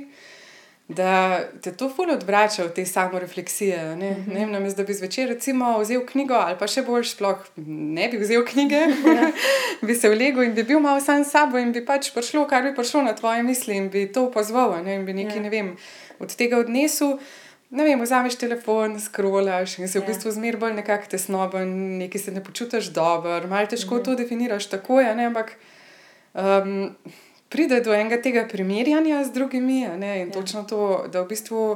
da 0.88 1.40
te 1.60 1.72
to 1.76 1.90
fully 1.92 2.14
odvrača 2.16 2.64
od 2.64 2.72
te 2.74 2.84
samorefleksije. 2.88 3.96
Ne, 3.96 4.10
mm 4.10 4.24
-hmm. 4.24 4.34
ne 4.34 4.58
vem, 4.58 4.72
da 4.76 4.84
bi 4.84 4.94
zvečer 4.94 5.28
recimo 5.28 5.78
vzel 5.78 6.06
knjigo 6.06 6.34
ali 6.34 6.56
pa 6.58 6.66
še 6.66 6.82
bolj 6.82 7.04
sploh 7.04 7.44
ne 7.56 8.08
bi 8.08 8.18
vzel 8.18 8.44
knjige, 8.46 8.80
ja. 9.16 9.30
bi 9.82 9.94
se 9.94 10.08
vlegel 10.08 10.42
in 10.42 10.54
bi 10.54 10.62
bil 10.62 10.80
malo 10.80 11.00
sam 11.00 11.24
s 11.24 11.30
sabo 11.30 11.58
in 11.58 11.72
bi 11.72 11.84
pač 11.84 12.10
prišlo, 12.14 12.48
kar 12.48 12.62
bi 12.62 12.74
prišlo 12.74 13.02
na 13.02 13.14
tvoje 13.14 13.42
misli 13.42 13.76
in 13.76 13.88
bi 13.88 14.12
to 14.12 14.30
pozval 14.30 14.86
in 14.86 15.04
bi 15.04 15.12
nekaj 15.12 15.36
ja. 15.36 15.42
ne 15.42 15.50
vem, 15.50 15.76
od 16.18 16.36
tega 16.36 16.58
odnesel 16.58 17.18
ne 17.72 17.84
vem, 17.84 18.00
vzameš 18.04 18.36
telefon, 18.36 18.98
skrolaš 19.00 19.78
in 19.78 19.88
se 19.88 19.98
v 19.98 20.04
ja. 20.04 20.08
bistvu 20.10 20.32
zmeraj 20.36 20.60
bolj 20.60 20.76
nekako 20.76 21.10
tesnoben, 21.14 21.72
nekaj 22.02 22.20
se 22.20 22.32
ne 22.32 22.44
počutiš 22.44 22.92
dobro, 22.92 23.40
malo 23.48 23.66
težko 23.66 23.96
mhm. 23.96 24.04
to 24.04 24.16
definiraš 24.20 24.68
tako, 24.76 25.00
ne, 25.02 25.26
ampak 25.32 25.54
um, 26.34 26.94
pride 27.48 27.80
do 27.80 27.94
enega 27.96 28.20
tega 28.22 28.46
primerjanja 28.48 29.24
z 29.24 29.32
drugimi 29.32 29.82
ne, 29.98 30.14
in 30.22 30.28
ja. 30.28 30.32
točno 30.32 30.64
to, 30.68 31.04
da 31.12 31.24
v 31.24 31.32
bistvu. 31.34 31.68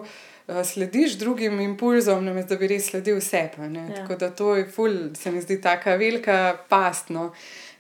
Uh, 0.46 0.62
slediš 0.62 1.16
drugim 1.18 1.60
impulzom, 1.60 2.20
namesto 2.24 2.54
da 2.54 2.60
bi 2.60 2.68
res 2.70 2.84
sledil 2.86 3.16
sebi. 3.20 3.66
Ja. 3.74 3.86
Tako 3.96 4.14
da 4.14 4.28
to 4.30 4.52
je, 4.54 4.66
ful, 4.70 4.92
se 5.18 5.32
mi 5.34 5.40
zdi, 5.42 5.56
tako 5.60 5.96
velika 5.98 6.54
past. 6.70 7.10
No. 7.10 7.32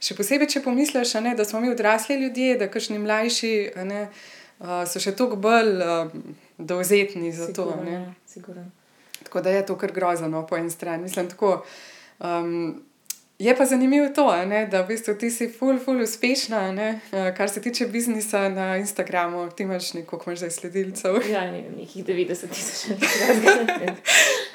Še 0.02 0.16
posebej, 0.18 0.48
če 0.50 0.64
pomisliš, 0.64 1.12
ne, 1.22 1.36
da 1.38 1.46
smo 1.46 1.60
mi 1.62 1.70
odrasli 1.70 2.16
ljudje, 2.18 2.56
da 2.58 2.66
kašni 2.66 2.98
mlajši 2.98 3.52
ne, 3.86 4.08
uh, 4.58 4.82
so 4.82 4.98
še 4.98 5.14
toliko 5.14 5.38
bolj. 5.46 5.78
Uh, 5.78 6.42
dovzetni 6.58 7.32
za 7.32 7.52
to. 7.52 7.84
Ja, 7.90 8.12
tako 9.22 9.40
da 9.40 9.50
je 9.50 9.66
to 9.66 9.78
kar 9.78 9.92
grozno 9.92 10.46
po 10.46 10.56
eni 10.56 10.70
strani. 10.70 11.02
Mislim, 11.02 11.28
tako, 11.30 11.64
um, 12.18 12.82
je 13.38 13.56
pa 13.56 13.64
zanimivo 13.64 14.08
to, 14.08 14.44
ne, 14.46 14.66
da 14.66 14.80
v 14.82 14.86
bistvu 14.86 15.14
ti 15.14 15.30
si 15.30 15.48
ful, 15.52 15.78
ful 15.78 16.00
uspešna, 16.00 16.72
ne, 16.72 17.00
kar 17.36 17.50
se 17.50 17.60
tiče 17.62 17.86
biznisa 17.86 18.48
na 18.48 18.76
Instagramu. 18.76 19.50
Ti 19.50 19.62
imaš 19.62 19.94
neko, 19.94 20.18
kako 20.18 20.30
imaš 20.30 20.38
zdaj 20.38 20.50
sledilcev. 20.50 21.14
Ja, 21.30 21.50
nekih 21.50 22.04
90 22.04 22.48
tisoč. 22.48 22.96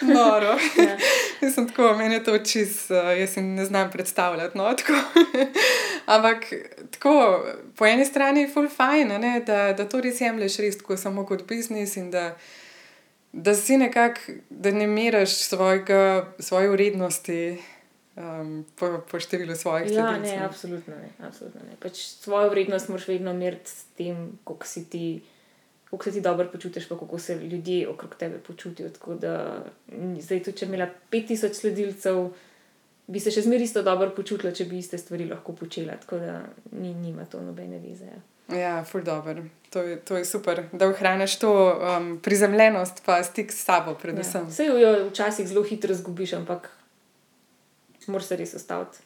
Noro. 0.02 0.58
Ja. 0.78 0.98
Mislim, 1.42 1.68
tako, 1.68 1.94
meni 1.98 2.16
je 2.16 2.24
to 2.24 2.38
čist, 2.38 2.92
jaz 3.20 3.34
si 3.34 3.42
ne 3.42 3.66
znam 3.66 3.92
predstavljati. 3.92 4.58
No, 4.58 4.76
Ampak 6.06 6.54
tako, 6.92 7.46
po 7.76 7.86
eni 7.86 8.06
strani 8.06 8.42
je 8.42 8.50
ful 8.50 8.70
fajn, 8.70 9.08
ne, 9.08 9.40
da, 9.46 9.74
da 9.74 9.90
to 9.90 10.02
res 10.02 10.22
jemliš 10.22 10.58
res 10.58 10.78
tako 10.78 10.98
samo 10.98 11.26
kot 11.26 11.48
biznis 11.48 11.98
in 11.98 12.12
da, 12.12 12.38
da 13.32 13.56
si 13.56 13.78
nekako, 13.78 14.20
da 14.50 14.72
ne 14.72 14.88
meraš 14.88 15.30
svojega, 15.30 16.34
svoje 16.40 16.70
vrednosti. 16.70 17.60
Um, 18.16 18.66
po, 18.76 19.00
po 19.08 19.20
številu 19.24 19.56
svojih. 19.56 19.94
Ja, 19.96 20.18
ne, 20.20 20.36
absolutno 20.44 20.98
ne. 21.00 21.14
Absolutno 21.24 21.62
ne. 21.64 21.78
Pač 21.80 22.02
svojo 22.20 22.50
vrednost 22.52 22.90
moraš 22.92 23.08
vedno 23.08 23.32
meriti 23.34 23.72
s 23.72 23.86
tem, 23.96 24.34
kako 24.44 24.68
si 24.68 24.84
ti, 24.92 25.06
kako 25.88 26.04
se 26.04 26.12
ti 26.18 26.22
dobro 26.22 26.50
počutiš, 26.52 26.90
pa 26.90 26.98
kako 27.00 27.20
se 27.20 27.38
ljudje 27.40 27.88
okrog 27.88 28.16
tebe 28.20 28.42
počutijo. 28.44 28.90
Da, 29.16 29.64
zdaj, 30.20 30.44
tudi 30.44 30.58
če 30.58 30.68
imaš 30.68 30.92
5000 31.12 31.60
sledilcev, 31.62 32.20
bi 33.08 33.24
se 33.24 33.32
še 33.32 33.46
zmeraj 33.48 33.70
isto 33.70 33.86
dobro 33.88 34.10
počutila, 34.16 34.52
če 34.52 34.68
bi 34.68 34.82
iste 34.84 35.00
stvari 35.00 35.30
lahko 35.32 35.56
počela. 35.56 35.96
Tako 36.04 36.20
da 36.20 36.42
ni, 36.76 36.92
nima 36.92 37.24
to 37.32 37.40
nobene 37.40 37.80
vize. 37.80 38.12
Ja, 38.52 38.58
ja 38.60 38.76
ful 38.84 39.08
dobr. 39.08 39.40
To 39.72 39.86
je, 39.88 39.96
to 40.04 40.20
je 40.20 40.28
super, 40.28 40.66
da 40.76 40.92
ohraniš 40.92 41.38
to 41.40 41.56
um, 41.56 42.12
prizemljenost, 42.20 43.06
pa 43.08 43.22
stik 43.24 43.56
s 43.56 43.64
sabo, 43.64 43.96
predvsem. 43.96 44.44
Ja. 44.44 44.52
Vse 44.52 44.68
jo 44.68 44.94
včasih 45.08 45.48
zelo 45.48 45.64
hitro 45.64 45.96
zgubiš, 45.96 46.36
ampak 46.44 46.68
moraš 48.08 48.32
se 48.32 48.40
res 48.42 48.54
ostaviti. 48.58 49.04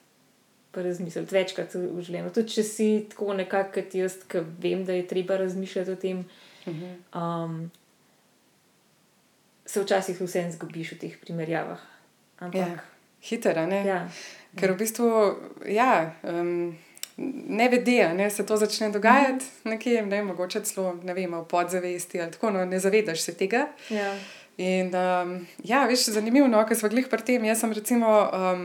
Pa 0.76 0.84
razmisliti 0.84 1.36
večkrat 1.36 1.76
v 1.76 2.04
življenju. 2.04 2.34
Tudi 2.36 2.56
če 2.58 2.64
si 2.68 2.88
tako 3.12 3.34
nekako, 3.36 3.78
kot 3.78 3.96
jaz, 3.96 4.18
ki 4.28 4.44
vem, 4.64 4.84
da 4.88 4.96
je 4.96 5.08
treba 5.08 5.38
razmišljati 5.40 5.92
o 5.92 6.00
tem, 6.00 6.26
mhm. 6.68 6.98
um, 7.16 7.62
se 9.66 9.82
včasih 9.82 10.20
vse 10.22 10.44
izgubiš 10.50 10.96
v 10.96 11.00
teh 11.06 11.16
primerjavah. 11.22 11.80
Ampak. 12.44 12.60
Ja 12.60 12.84
hiter, 13.30 13.68
ne? 13.68 13.82
Ja. 13.86 14.02
Ker 14.56 14.76
v 14.76 14.80
bistvu, 14.80 15.10
ja, 15.72 16.16
um, 16.24 16.76
ne 17.18 17.68
vede, 17.72 18.14
ne, 18.16 18.30
se 18.30 18.46
to 18.46 18.58
začne 18.60 18.92
dogajati 18.94 19.46
nekje, 19.68 20.06
ne, 20.06 20.22
mogoče 20.24 20.64
celo, 20.68 20.96
ne 21.04 21.16
vem, 21.18 21.34
v 21.34 21.46
podzavesti 21.50 22.22
ali 22.22 22.36
tako, 22.36 22.54
no, 22.56 22.66
ne 22.66 22.80
zavedaš 22.80 23.26
se 23.26 23.36
tega. 23.36 23.68
Ja. 23.90 24.14
In 24.58 24.88
um, 24.96 25.32
ja, 25.68 25.82
veš, 25.84 26.06
zanimivo, 26.16 26.48
no, 26.48 26.62
ker 26.64 26.78
smo 26.80 26.88
glih 26.88 27.10
pri 27.12 27.26
tem. 27.28 27.44
Jaz 27.44 27.60
sem 27.60 27.74
recimo 27.76 28.08
um, 28.08 28.62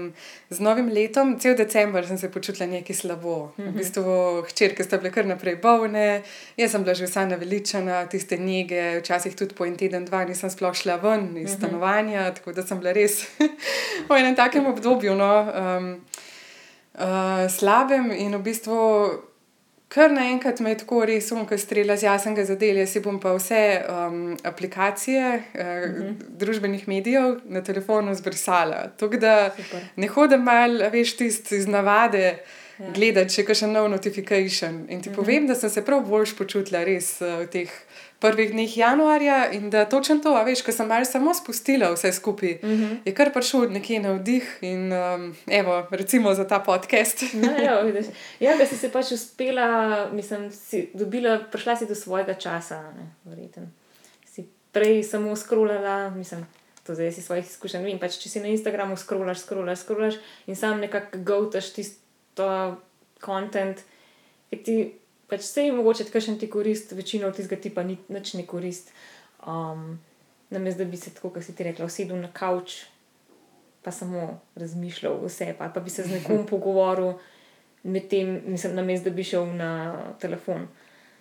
z 0.47 0.63
novim 0.63 0.87
letom, 0.87 1.33
cel 1.43 1.57
december 1.59 2.07
sem 2.07 2.19
se 2.19 2.31
počutila 2.31 2.69
nekaj 2.71 2.95
slabo. 2.95 3.51
V 3.59 3.73
bistvu, 3.75 4.45
hčerke 4.53 4.87
sta 4.87 5.01
bile 5.03 5.11
kar 5.11 5.27
naprej 5.27 5.59
bolne, 5.59 6.23
jaz 6.55 6.77
sem 6.77 6.87
bila 6.87 6.95
že 6.95 7.11
vsa 7.11 7.25
naveličana, 7.27 8.05
tiste 8.07 8.39
njege, 8.39 9.01
včasih 9.01 9.35
tudi 9.35 9.57
po 9.59 9.67
en 9.67 9.75
teden, 9.75 10.07
dva 10.07 10.23
nisem 10.29 10.53
sploh 10.53 10.79
šla 10.79 11.01
ven 11.03 11.33
iz 11.43 11.57
stanovanja, 11.59 12.29
tako 12.39 12.55
da 12.55 12.63
sem 12.63 12.79
bila 12.79 12.95
res 12.95 13.25
v 14.07 14.15
enem 14.15 14.39
takem 14.39 14.71
obdobju, 14.71 15.17
no, 15.19 15.33
um, 15.43 15.91
uh, 16.95 17.51
slabem 17.51 18.15
in 18.15 18.39
v 18.39 18.43
bistvu. 18.47 18.79
Kar 19.91 20.13
naenkrat 20.15 20.61
me 20.63 20.71
je 20.71 20.77
tako 20.85 21.01
res 21.09 21.33
umka 21.35 21.57
strela 21.59 21.97
z 21.99 22.07
jasnega 22.07 22.45
zadelja, 22.47 22.85
si 22.87 23.01
bom 23.03 23.17
pa 23.19 23.33
vse 23.35 23.63
um, 23.83 24.37
aplikacije 24.47 25.25
uh, 25.35 25.61
uh 25.61 25.97
-huh. 25.97 26.13
družbenih 26.43 26.89
medijev 26.89 27.41
na 27.45 27.63
telefonu 27.63 28.15
zbrisala. 28.15 28.89
Tako 28.97 29.17
da 29.17 29.51
Super. 29.57 29.81
ne 29.97 30.07
hodim 30.07 30.43
mal, 30.43 30.79
veš, 30.93 31.17
tisti 31.17 31.57
iz 31.57 31.67
navade 31.67 32.23
ja. 32.79 32.91
gledati, 32.95 33.35
če 33.35 33.45
je 33.49 33.55
še 33.55 33.67
nov 33.67 33.89
notifikation. 33.91 34.87
In 34.89 35.03
ti 35.03 35.09
uh 35.09 35.15
-huh. 35.15 35.17
povem, 35.17 35.47
da 35.47 35.55
sem 35.55 35.71
se 35.71 35.85
prav 35.85 36.07
boljš 36.07 36.37
počutila 36.37 36.85
res 36.85 37.21
uh, 37.21 37.43
v 37.43 37.47
teh 37.47 37.71
prvih 38.21 38.51
dneh 38.53 38.77
januarja 38.77 39.51
in 39.53 39.71
da 39.71 39.85
točno 39.85 40.19
to, 40.23 40.35
a 40.37 40.43
veš, 40.45 40.63
ko 40.63 40.73
sem 40.73 40.89
mal 40.89 41.05
samo 41.09 41.33
spustila 41.35 41.89
vse 41.95 42.13
skupaj, 42.13 42.53
uh 42.63 42.71
-huh. 42.71 42.97
je 43.05 43.15
kar 43.15 43.33
prišel 43.33 43.71
nekje 43.73 44.01
na 44.01 44.13
vdih 44.13 44.59
in 44.61 44.93
um, 44.93 45.37
evo, 45.47 45.87
recimo 45.91 46.35
za 46.35 46.49
ta 46.49 46.61
podcast. 46.61 47.23
No, 47.41 47.53
ja, 47.65 47.81
vidiš. 47.81 48.07
ja, 48.41 48.57
da 48.57 48.67
si 48.67 48.77
se 48.77 48.91
pač 48.93 49.13
uspela, 49.13 50.09
mislim, 50.13 50.53
si 50.53 50.91
dobila, 50.95 51.39
prišla 51.53 51.77
si 51.77 51.87
do 51.87 51.95
svojega 51.95 52.35
časa. 52.35 52.93
Verjeten. 53.25 53.73
si 54.25 54.45
prej 54.73 55.03
samo 55.03 55.37
skrolala, 55.37 56.11
mislim, 56.11 56.47
to 56.87 56.95
zdaj 56.95 57.13
si 57.13 57.23
svojih 57.23 57.47
izkušenj. 57.47 57.85
Vem, 57.85 57.99
pač, 57.99 58.19
če 58.19 58.29
si 58.29 58.41
na 58.41 58.49
Instagramu 58.49 58.97
skrolaš, 58.97 59.39
skrolaš, 59.39 59.79
skrolaš 59.79 60.15
in 60.47 60.57
sam 60.57 60.81
nekako 60.81 61.19
gotaš 61.19 61.73
tisto 61.73 62.77
kontent, 63.21 63.79
ki 64.51 64.57
ti 64.57 65.00
pač 65.31 65.47
vse 65.47 65.67
je 65.69 65.73
mogoče, 65.73 66.07
da 66.11 66.21
še 66.21 66.37
ti 66.41 66.51
korist, 66.51 66.93
večino 66.93 67.31
od 67.31 67.39
tistega 67.39 67.61
tipa 67.63 67.85
ni 67.87 67.99
nič 68.09 68.35
ne 68.39 68.47
korist. 68.47 68.93
Um, 69.47 69.99
Namesto 70.51 70.83
da 70.83 70.91
bi 70.91 70.97
se 70.99 71.13
tako, 71.15 71.31
kot 71.31 71.45
si 71.47 71.53
ti 71.55 71.63
rekla, 71.63 71.87
usedel 71.87 72.19
na 72.19 72.29
kavč, 72.35 72.81
pa 73.83 73.93
samo 73.95 74.41
razmišljal 74.59 75.21
vse, 75.23 75.53
pa, 75.59 75.69
pa 75.71 75.81
bi 75.81 75.91
se 75.91 76.03
z 76.03 76.11
nekom 76.11 76.43
pogovoril, 76.51 77.13
medtem, 77.83 78.41
mislim, 78.47 78.75
namesto 78.75 79.11
da 79.11 79.17
bi 79.17 79.25
šel 79.25 79.47
na 79.55 79.71
telefon. 80.19 80.67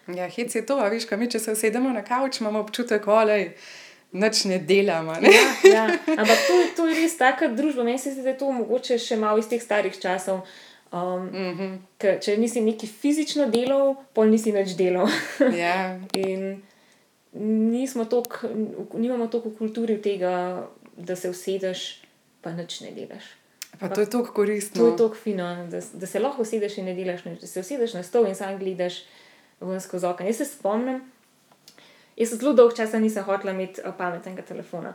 Ja, 0.07 0.26
hec 0.30 0.55
je 0.55 0.66
to, 0.66 0.80
a 0.82 0.89
veš, 0.89 1.05
kaj 1.05 1.22
mi, 1.22 1.30
če 1.30 1.39
se 1.39 1.53
usedemo 1.53 1.93
na 1.93 2.01
kavč, 2.01 2.41
imamo 2.41 2.64
občutek, 2.66 3.05
olej, 3.07 3.51
nič 4.12 4.43
ne 4.49 4.57
delamo. 4.60 5.14
Ne? 5.22 5.30
Ja, 5.30 5.53
ja. 5.70 5.86
Ampak 6.20 6.41
to, 6.47 6.57
to 6.76 6.88
je 6.89 6.97
res 7.03 7.18
taka 7.18 7.51
družba. 7.53 7.86
Meni 7.86 8.01
se 8.01 8.16
zdi, 8.16 8.26
da 8.26 8.34
je 8.34 8.39
to 8.41 8.49
mogoče 8.51 8.97
še 8.97 9.20
malo 9.22 9.38
iz 9.38 9.49
teh 9.51 9.62
starih 9.62 9.93
časov. 9.93 10.41
Um, 10.92 11.30
Mm 11.30 11.58
-hmm. 11.58 11.78
ker 11.98 12.20
če 12.22 12.38
nisi 12.38 12.62
neki 12.62 12.88
fizično 12.88 13.46
delal, 13.46 13.96
pol 14.14 14.30
nisi 14.30 14.52
več 14.52 14.76
delal. 14.76 15.08
ja. 15.64 16.00
In 16.14 16.62
nismo 17.72 18.06
tok, 18.06 18.46
nimamo 18.94 19.28
toliko 19.28 19.50
v 19.50 19.58
kulturi 19.58 20.02
tega, 20.02 20.68
da 20.98 21.16
se 21.16 21.30
usedeš, 21.30 22.02
pa 22.42 22.52
nič 22.52 22.82
ne 22.82 22.92
delaš. 22.92 23.24
Pa 23.80 23.90
to 23.90 24.02
je 24.02 24.10
tako 24.10 24.34
koristno. 24.34 24.84
To 24.84 24.88
je 24.88 24.98
tako 24.98 25.16
fino, 25.16 25.68
da, 25.70 25.80
da 25.94 26.08
se 26.08 26.20
lahko 26.20 26.42
usedeš 26.42 26.78
in 26.78 26.86
ne 26.86 26.96
delaš 26.96 27.26
nič, 27.26 27.40
da 27.40 27.48
se 27.48 27.60
usedeš 27.60 27.94
na 27.94 28.04
stol 28.04 28.28
in 28.28 28.36
sam 28.36 28.58
gledaš 28.60 29.04
ven 29.62 29.82
skozi 29.82 30.06
okno. 30.06 30.26
Jaz 30.26 30.38
se 30.38 30.46
spomnim, 30.46 31.02
jaz 32.18 32.34
zelo 32.34 32.54
dolgo 32.54 32.76
časa 32.76 33.00
nisem 33.00 33.24
hotela 33.24 33.52
imeti 33.52 33.82
eh, 33.86 33.92
pametnega 33.98 34.42
telefona. 34.42 34.94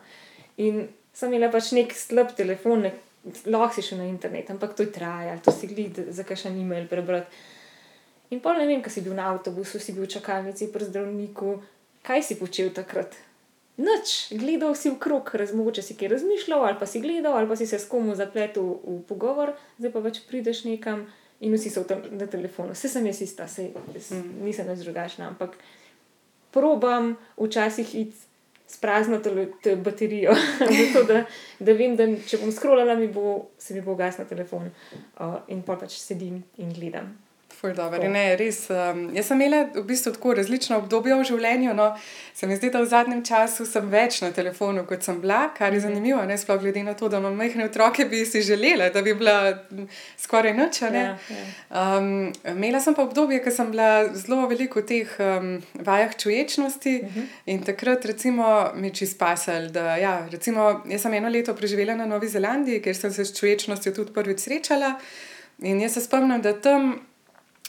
In 0.56 0.88
sem 1.14 1.32
imela 1.32 1.52
pač 1.52 1.72
nek 1.72 1.94
slab 1.96 2.34
telefon, 2.36 2.88
nek, 2.88 2.98
lahko 3.46 3.74
si 3.74 3.82
šel 3.82 3.98
na 3.98 4.08
internet, 4.08 4.50
ampak 4.50 4.74
to 4.76 4.82
je 4.82 4.92
trajalo, 4.92 5.40
to 5.44 5.52
si 5.52 5.68
gled, 5.70 6.00
za 6.08 6.24
kakšen 6.24 6.56
e-mail 6.60 6.88
prebrati. 6.88 7.30
In 8.30 8.40
pa 8.40 8.56
ne 8.56 8.66
vem, 8.66 8.82
kaj 8.82 8.92
si 8.92 9.04
bil 9.04 9.14
na 9.14 9.30
avtobusu, 9.32 9.78
si 9.78 9.92
bil 9.92 10.06
v 10.06 10.14
čakalnici 10.16 10.72
pri 10.72 10.88
zdravniku, 10.88 11.60
kaj 12.02 12.24
si 12.24 12.38
počel 12.40 12.72
takrat. 12.74 13.14
Noč, 13.76 14.30
gledal 14.30 14.74
si 14.78 14.90
v 14.90 14.98
krog, 15.02 15.30
mogoče 15.34 15.82
si 15.82 15.96
kaj 15.98 16.14
razmišljal, 16.14 16.62
ali 16.62 16.78
pa 16.78 16.86
si 16.86 17.02
gledal, 17.02 17.34
ali 17.34 17.48
pa 17.48 17.56
si 17.56 17.66
se 17.66 17.78
s 17.78 17.88
komu 17.90 18.14
zapletel 18.14 18.62
v 18.62 19.00
pogovor, 19.08 19.54
zdaj 19.78 19.92
pa 19.92 20.02
več 20.04 20.22
prideš 20.28 20.64
nekam 20.64 21.08
in 21.40 21.52
vsi 21.52 21.70
so 21.70 21.82
tam 21.84 22.04
na 22.14 22.26
telefonu. 22.30 22.72
Vse 22.72 22.88
sem 22.88 23.06
jaz 23.06 23.20
ista, 23.24 23.48
sej, 23.50 23.72
jaz 23.94 24.12
nisem 24.14 24.68
več 24.70 24.84
drugačna, 24.86 25.32
ampak 25.32 25.58
probam 26.54 27.16
včasih 27.34 27.94
iti 27.98 28.33
s 28.74 28.80
prazno 28.82 29.20
baterijo, 29.84 30.34
zato 30.94 31.04
da, 31.06 31.20
da 31.58 31.76
vem, 31.78 31.94
da 31.96 32.08
če 32.26 32.40
bom 32.42 32.50
scrollala, 32.52 32.96
mi 32.98 33.06
bo, 33.12 33.36
se 33.58 33.74
mi 33.74 33.82
bo 33.84 33.94
ugasnil 33.94 34.26
telefon 34.26 34.66
uh, 34.66 35.36
in 35.54 35.62
pa 35.62 35.78
pač 35.78 35.94
sedim 36.02 36.42
in 36.58 36.74
gledam. 36.74 37.12
Ful 37.64 37.72
dobro. 37.72 38.08
Ne, 38.12 38.34
res, 38.36 38.66
um, 38.68 39.06
jaz 39.16 39.30
sem 39.30 39.40
imela 39.40 39.62
v 39.72 39.82
bistvu 39.88 40.10
tako 40.12 40.34
različna 40.36 40.76
obdobja 40.82 41.16
v 41.16 41.24
življenju. 41.24 41.72
No, 41.72 41.86
se 42.36 42.44
mi 42.44 42.58
zdi, 42.58 42.68
da 42.68 42.82
v 42.82 42.88
zadnjem 42.90 43.22
času 43.24 43.64
sem 43.64 43.86
več 43.88 44.18
na 44.20 44.28
telefonu, 44.36 44.82
kot 44.84 45.06
sem 45.06 45.16
bila, 45.22 45.46
kar 45.56 45.72
je 45.72 45.80
zanimivo. 45.80 46.18
Ne, 46.28 46.36
sploh 46.36 46.58
glede 46.60 46.82
na 46.84 46.92
to, 46.92 47.08
da 47.08 47.22
imam 47.22 47.38
majhne 47.40 47.64
otroke, 47.70 48.04
bi 48.10 48.20
si 48.28 48.42
želela, 48.44 48.90
da 48.92 49.00
bi 49.06 49.14
bila 49.16 49.54
skoraj 50.20 50.52
noč. 50.58 50.82
ne. 50.92 51.04
Ja, 51.06 51.14
ja. 51.38 51.46
Um, 51.70 52.34
imela 52.52 52.82
sem 52.84 52.98
pa 52.98 53.06
obdobje, 53.08 53.40
ko 53.46 53.54
sem 53.54 53.72
bila 53.72 53.88
zelo 54.12 54.42
veliko 54.52 54.82
v 54.82 54.86
teh 54.92 55.16
um, 55.24 55.48
vajah 55.88 56.18
čuječnosti 56.20 56.94
uh 57.00 57.16
-huh. 57.16 57.32
in 57.46 57.64
takrat, 57.64 58.04
recimo, 58.04 58.74
mi 58.76 58.92
čist 58.92 59.18
pasal. 59.18 59.70
Da, 59.72 59.96
ja, 59.96 60.28
recimo, 60.28 60.82
jaz 60.84 61.00
sem 61.00 61.14
eno 61.14 61.32
leto 61.32 61.56
preživela 61.56 61.96
na 61.96 62.04
Novi 62.04 62.28
Zelandiji, 62.28 62.82
ker 62.82 62.96
sem 62.96 63.12
se 63.12 63.24
s 63.24 63.32
čuječnostjo 63.40 63.92
tudi 63.92 64.12
prvič 64.12 64.40
srečala. 64.40 64.94
In 65.58 65.80
jaz 65.80 65.92
se 65.92 66.00
spomnim, 66.00 66.42
da 66.42 66.52
tam 66.52 67.00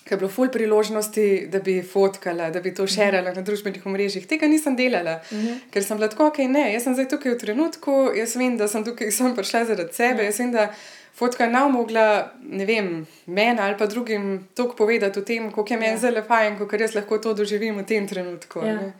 ker 0.06 0.14
je 0.14 0.18
bilo 0.18 0.30
ful 0.30 0.50
priložnosti, 0.54 1.48
da 1.52 1.60
bi 1.60 1.82
fotkala, 1.84 2.50
da 2.54 2.60
bi 2.62 2.74
to 2.74 2.86
širila 2.88 3.34
na 3.34 3.42
družbenih 3.42 3.86
omrežjih. 3.86 4.28
Tega 4.28 4.48
nisem 4.48 4.76
delala, 4.76 5.16
uh 5.32 5.38
-huh. 5.38 5.56
ker 5.72 5.84
sem 5.84 5.98
bila 5.98 6.08
tako, 6.10 6.28
ok, 6.28 6.38
ne, 6.38 6.74
jaz 6.74 6.84
sem 6.84 6.94
zdaj 6.94 7.08
tukaj 7.10 7.32
v 7.32 7.38
trenutku, 7.38 8.12
jaz 8.16 8.36
vem, 8.36 8.58
da 8.58 8.68
sem 8.68 8.84
tukaj, 8.86 9.12
sem 9.18 9.36
prišla 9.36 9.66
zaradi 9.66 9.94
sebe, 9.94 10.24
jaz 10.24 10.40
vem, 10.40 10.52
da 10.52 10.74
fotka 11.16 11.48
nam 11.48 11.72
mogla, 11.72 12.32
ne 12.44 12.66
vem, 12.66 13.08
meni 13.26 13.60
ali 13.60 13.78
pa 13.78 13.86
drugim 13.86 14.48
toliko 14.56 14.76
povedati 14.76 15.20
o 15.20 15.22
tem, 15.22 15.52
koliko 15.52 15.74
je 15.74 15.80
meni 15.80 15.92
Ja. 15.94 15.98
zelo 15.98 16.22
fajn, 16.22 16.58
kako 16.58 16.76
jaz 16.76 16.96
lahko 16.96 17.18
to 17.18 17.34
doživim 17.34 17.78
v 17.78 17.84
tem 17.86 18.08
trenutku. 18.08 18.60
a 18.60 18.66
Ja. 18.68 18.74
ne. 18.74 18.94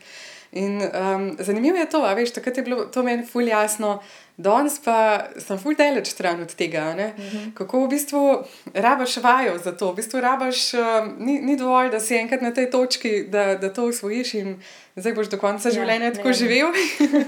In 0.52 0.80
um, 0.82 1.36
zanimivo 1.38 1.76
je 1.78 1.86
to, 1.90 2.04
a 2.04 2.14
veš, 2.14 2.30
takrat 2.30 2.56
je 2.56 2.62
bilo 2.62 2.84
to 2.84 3.02
meni 3.02 3.26
ful 3.26 3.42
jasno. 3.48 4.02
Danes 4.36 4.76
pa 4.84 5.28
sem 5.40 5.56
ful 5.56 5.72
daleč 5.74 6.10
stran 6.12 6.42
od 6.44 6.54
tega, 6.54 6.92
uh 6.92 7.24
-huh. 7.24 7.54
kako 7.54 7.86
v 7.86 7.88
bistvu 7.88 8.44
rabaš 8.74 9.16
vajo 9.16 9.58
za 9.58 9.72
to. 9.72 9.92
V 9.92 9.96
bistvu 9.96 10.20
rabaš, 10.20 10.74
um, 10.74 11.16
ni, 11.18 11.40
ni 11.40 11.56
dovolj, 11.56 11.90
da 11.90 12.00
si 12.00 12.16
enkrat 12.16 12.42
na 12.42 12.54
tej 12.54 12.70
točki, 12.70 13.24
da, 13.24 13.54
da 13.54 13.72
to 13.72 13.84
usvojiš 13.84 14.34
in 14.34 14.62
zdaj 14.96 15.12
boš 15.12 15.28
do 15.28 15.38
konca 15.38 15.68
Ja, 15.68 15.74
življenja 15.74 16.12
tako 16.12 16.28
ne. 16.28 16.34
živel. 16.34 16.68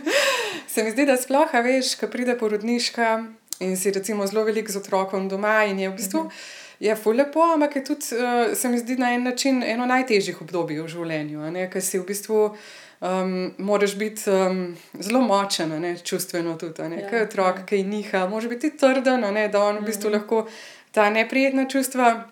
se 0.72 0.84
mi 0.84 0.90
zdi, 0.90 1.06
da 1.06 1.16
sploh, 1.16 1.54
a 1.54 1.60
veš, 1.60 1.94
ko 1.94 2.06
pride 2.06 2.38
porodniška 2.38 3.24
in 3.60 3.76
si 3.76 3.90
recimo 3.90 4.26
zelo 4.26 4.44
velik 4.44 4.70
z 4.70 4.76
otrokom 4.76 5.28
doma 5.28 5.64
in 5.64 5.78
je 5.78 5.88
v 5.88 5.94
bistvu. 5.94 6.20
Uh 6.20 6.26
-huh. 6.26 6.32
Je 6.80 6.96
ful 6.96 7.16
lepo, 7.16 7.42
ampak 7.42 7.76
je 7.76 7.84
tudi, 7.84 8.06
uh, 8.12 8.56
se 8.56 8.68
mi 8.68 8.78
zdi, 8.78 8.96
na 8.96 9.14
en 9.14 9.22
način 9.22 9.62
eno 9.62 9.86
najtežjih 9.86 10.42
obdobij 10.42 10.80
v 10.80 10.88
življenju, 10.88 11.68
ker 11.72 11.82
si 11.82 11.98
v 11.98 12.04
bistvu 12.06 12.56
um, 13.00 13.54
moraš 13.58 13.96
biti 13.96 14.30
um, 14.30 14.76
zelo 15.00 15.20
močen, 15.20 15.80
ne, 15.80 15.96
čustveno 15.98 16.56
tudi, 16.56 16.82
ne, 16.82 17.00
Ja, 17.00 17.18
ja, 17.18 17.22
otrok, 17.24 17.56
ja. 17.56 17.60
ja. 17.60 17.66
ki 17.66 17.82
niha, 17.82 18.26
moraš 18.28 18.48
biti 18.48 18.76
trden, 18.76 19.20
ne, 19.34 19.48
da 19.48 19.62
on 19.64 19.78
v 19.78 19.86
bistvu 19.86 20.10
lahko 20.10 20.46
ta 20.92 21.10
neprijetna 21.10 21.68
čustva 21.68 22.24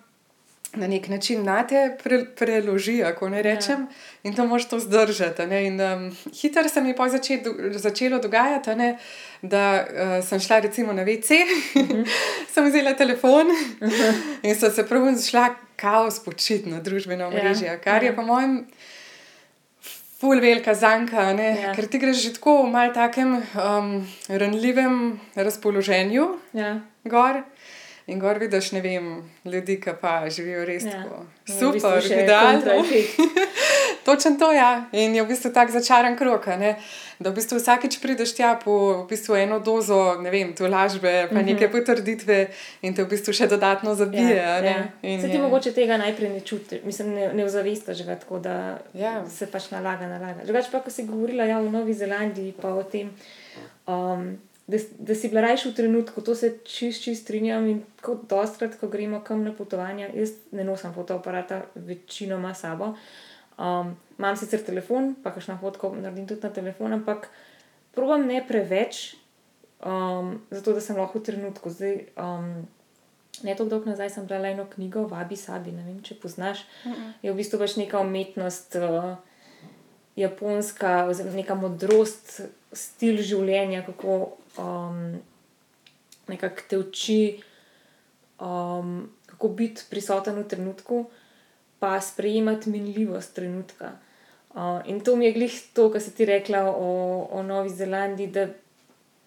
na 0.77 0.87
nek 0.87 1.09
način 1.09 1.45
na 1.45 1.67
te 1.67 1.97
pre, 2.03 2.25
preloži, 2.37 3.03
ako 3.05 3.29
ne 3.29 3.43
rečem, 3.43 3.81
ja. 3.81 3.87
in 4.23 4.35
to 4.35 4.47
moraš 4.47 4.69
to 4.69 4.81
zdržati. 4.81 5.43
a 5.43 5.47
Ne, 5.47 5.67
in, 5.67 5.81
um, 5.81 6.17
hitro 6.41 6.69
se 6.69 6.81
mi 6.81 6.89
je 6.89 6.97
pa 6.97 7.09
začet, 7.09 7.47
začelo 7.73 8.19
dogajati, 8.19 8.75
ne, 8.75 8.99
da 9.43 9.87
uh, 9.87 10.25
sem 10.25 10.41
šla 10.41 10.59
recimo 10.59 10.93
na 10.93 11.05
WC, 11.05 11.31
uh 11.31 11.83
-huh. 11.83 12.09
sem 12.53 12.69
vzela 12.69 12.93
telefon 12.93 13.47
uh 13.47 13.89
-huh. 13.89 14.15
in 14.43 14.55
sem 14.55 14.71
se 14.71 14.87
prav 14.87 15.03
šla 15.31 15.55
kaos 15.77 16.25
počiti 16.25 16.71
na 16.71 16.81
družbeno 16.81 17.31
mrežje, 17.31 17.67
ja. 17.67 17.79
kar 17.79 18.03
je 18.03 18.07
ja. 18.07 18.17
po 18.17 18.23
mojem. 18.23 18.67
Ful 20.17 20.41
velika 20.41 20.75
zanka, 20.75 21.33
ne? 21.37 21.49
Ja. 21.61 21.73
ker 21.77 21.87
ti 21.93 21.99
greš 22.01 22.23
že 22.25 22.31
tako 22.39 22.63
v 22.65 22.71
mal 22.73 22.93
takem 22.95 23.35
um, 23.37 23.91
ranljivem 24.29 25.21
razpoloženju 25.37 26.25
Ja. 26.57 26.81
gor. 27.05 27.43
In 28.07 28.19
gor 28.19 28.39
vidiš, 28.39 28.73
ne 28.73 28.81
vem, 28.81 29.07
ljudi, 29.45 29.81
ki 29.81 29.91
pa 30.01 30.29
živijo 30.31 30.65
res 30.65 30.85
Ja. 30.85 30.91
tako. 30.93 31.25
In 31.49 31.55
v 31.57 31.73
bistvu 31.73 31.91
Super, 32.01 32.19
idealno. 32.19 32.85
Točen 34.05 34.39
to 34.39 34.53
je. 34.53 34.57
Ja. 34.57 34.85
In 34.93 35.15
je 35.15 35.23
v 35.23 35.29
bistvu 35.29 35.51
tak 35.51 35.71
začaran 35.71 36.15
krok, 36.15 36.47
ne? 36.49 36.77
da 37.19 37.31
v 37.31 37.35
bistvu 37.35 37.57
vsakeč 37.57 37.97
prideš 37.99 38.33
tja 38.33 38.55
po 38.55 38.73
v 38.95 39.09
bistvu 39.09 39.35
eno 39.37 39.59
dozo, 39.59 39.99
ne 40.17 40.31
vem, 40.31 40.53
tu 40.53 40.67
lažbe, 40.67 41.27
pa 41.27 41.35
Mhm. 41.35 41.47
neke 41.47 41.67
potrditve 41.67 42.47
in 42.83 42.95
te 42.95 43.03
v 43.03 43.09
bistvu 43.09 43.33
še 43.33 43.47
dodatno 43.47 43.95
zabije. 43.95 44.39
a 44.39 44.61
ne. 44.61 44.69
ja. 44.69 44.85
In 45.03 45.21
Se 45.21 45.27
ti 45.27 45.35
je- 45.35 45.43
mogoče 45.43 45.73
tega 45.73 45.97
najprej 45.97 46.31
ne 46.31 46.41
čutiš, 46.43 46.85
mislim, 46.85 47.09
ne, 47.11 47.33
ne 47.33 47.45
ozavestaš 47.45 48.05
ga 48.05 48.15
tako, 48.15 48.39
da 48.39 48.55
Ja. 48.95 49.25
se 49.29 49.47
pač 49.47 49.71
nalaga, 49.71 50.07
nalaga. 50.07 50.45
Drugače 50.45 50.69
pa, 50.71 50.81
ko 50.81 50.91
si 50.91 51.03
govorila 51.05 51.45
ja, 51.45 51.59
o 51.59 51.67
Novi 51.67 51.95
Zelandiji, 51.95 52.53
pa 52.53 52.69
o 52.71 52.83
tem, 52.85 53.11
um, 53.87 54.37
da, 54.67 54.79
da 54.99 55.15
si 55.15 55.29
bila 55.29 55.41
rajši 55.41 55.69
v 55.71 55.75
trenutku, 55.75 56.21
to 56.21 56.35
se 56.35 56.59
čist, 56.65 57.03
čist 57.03 57.23
strinjam 57.23 57.69
in 57.71 57.83
kot 58.03 58.27
dostkrat, 58.31 58.75
ko 58.81 58.89
gremo 58.91 59.21
kam 59.25 59.45
na 59.45 59.53
potovanja, 59.55 60.09
jaz 60.15 60.35
ne 60.53 60.65
nosim 60.67 60.95
fotoaparata 60.95 61.63
večinoma 61.75 62.55
s 62.55 62.65
sabo. 62.67 62.95
Um, 63.59 63.95
imam 64.19 64.37
sicer 64.37 64.65
telefon, 64.67 65.15
pa 65.23 65.31
kakšno 65.31 65.59
fotko 65.61 65.95
naredim 65.95 66.27
tudi 66.27 66.43
na 66.43 66.51
telefon, 66.51 66.93
ampak 66.93 67.29
probam 67.95 68.27
ne 68.27 68.43
preveč, 68.49 69.15
um, 69.81 70.41
zato 70.51 70.75
da 70.75 70.81
sem 70.81 70.99
lahko 70.99 71.23
v 71.23 71.31
trenutku. 71.31 71.71
Zdaj, 71.71 72.03
um, 72.19 72.67
ne 73.47 73.55
tako 73.55 73.71
dolgo 73.71 73.91
nazaj 73.91 74.11
sem 74.11 74.27
brala 74.27 74.51
eno 74.51 74.67
knjigo, 74.75 75.07
Vabi 75.09 75.39
Sabi, 75.39 75.73
ne 75.73 75.87
vem, 75.87 76.03
če 76.03 76.19
poznaš. 76.21 76.67
Je 77.23 77.31
v 77.31 77.39
bistvu 77.39 77.63
pač 77.63 77.79
neka 77.79 78.03
umetnost, 78.03 78.77
uh, 78.83 79.15
japonska, 80.17 81.05
oziroma 81.11 81.37
neka 81.37 81.55
modrost, 81.61 82.41
stil 82.73 83.21
življenja, 83.25 83.85
kako 83.87 84.37
nekako 86.29 86.61
te 86.69 86.79
uči, 86.79 87.41
um, 88.39 88.93
kako 89.27 89.49
biti 89.49 89.83
prisoten 89.91 90.35
v 90.35 90.45
trenutku, 90.45 91.07
pa 91.79 92.01
sprejemati 92.01 92.71
minljivost 92.71 93.35
trenutka. 93.35 93.93
Uh, 94.51 94.61
in 94.87 95.01
to 95.01 95.17
mi 95.17 95.27
je 95.27 95.33
glih 95.33 95.63
to, 95.73 95.91
kar 95.93 96.01
si 96.01 96.11
ti 96.11 96.25
rekla 96.25 96.65
o, 96.67 96.89
o 97.31 97.43
Novi 97.43 97.69
Zelandiji, 97.71 98.27
da 98.27 98.47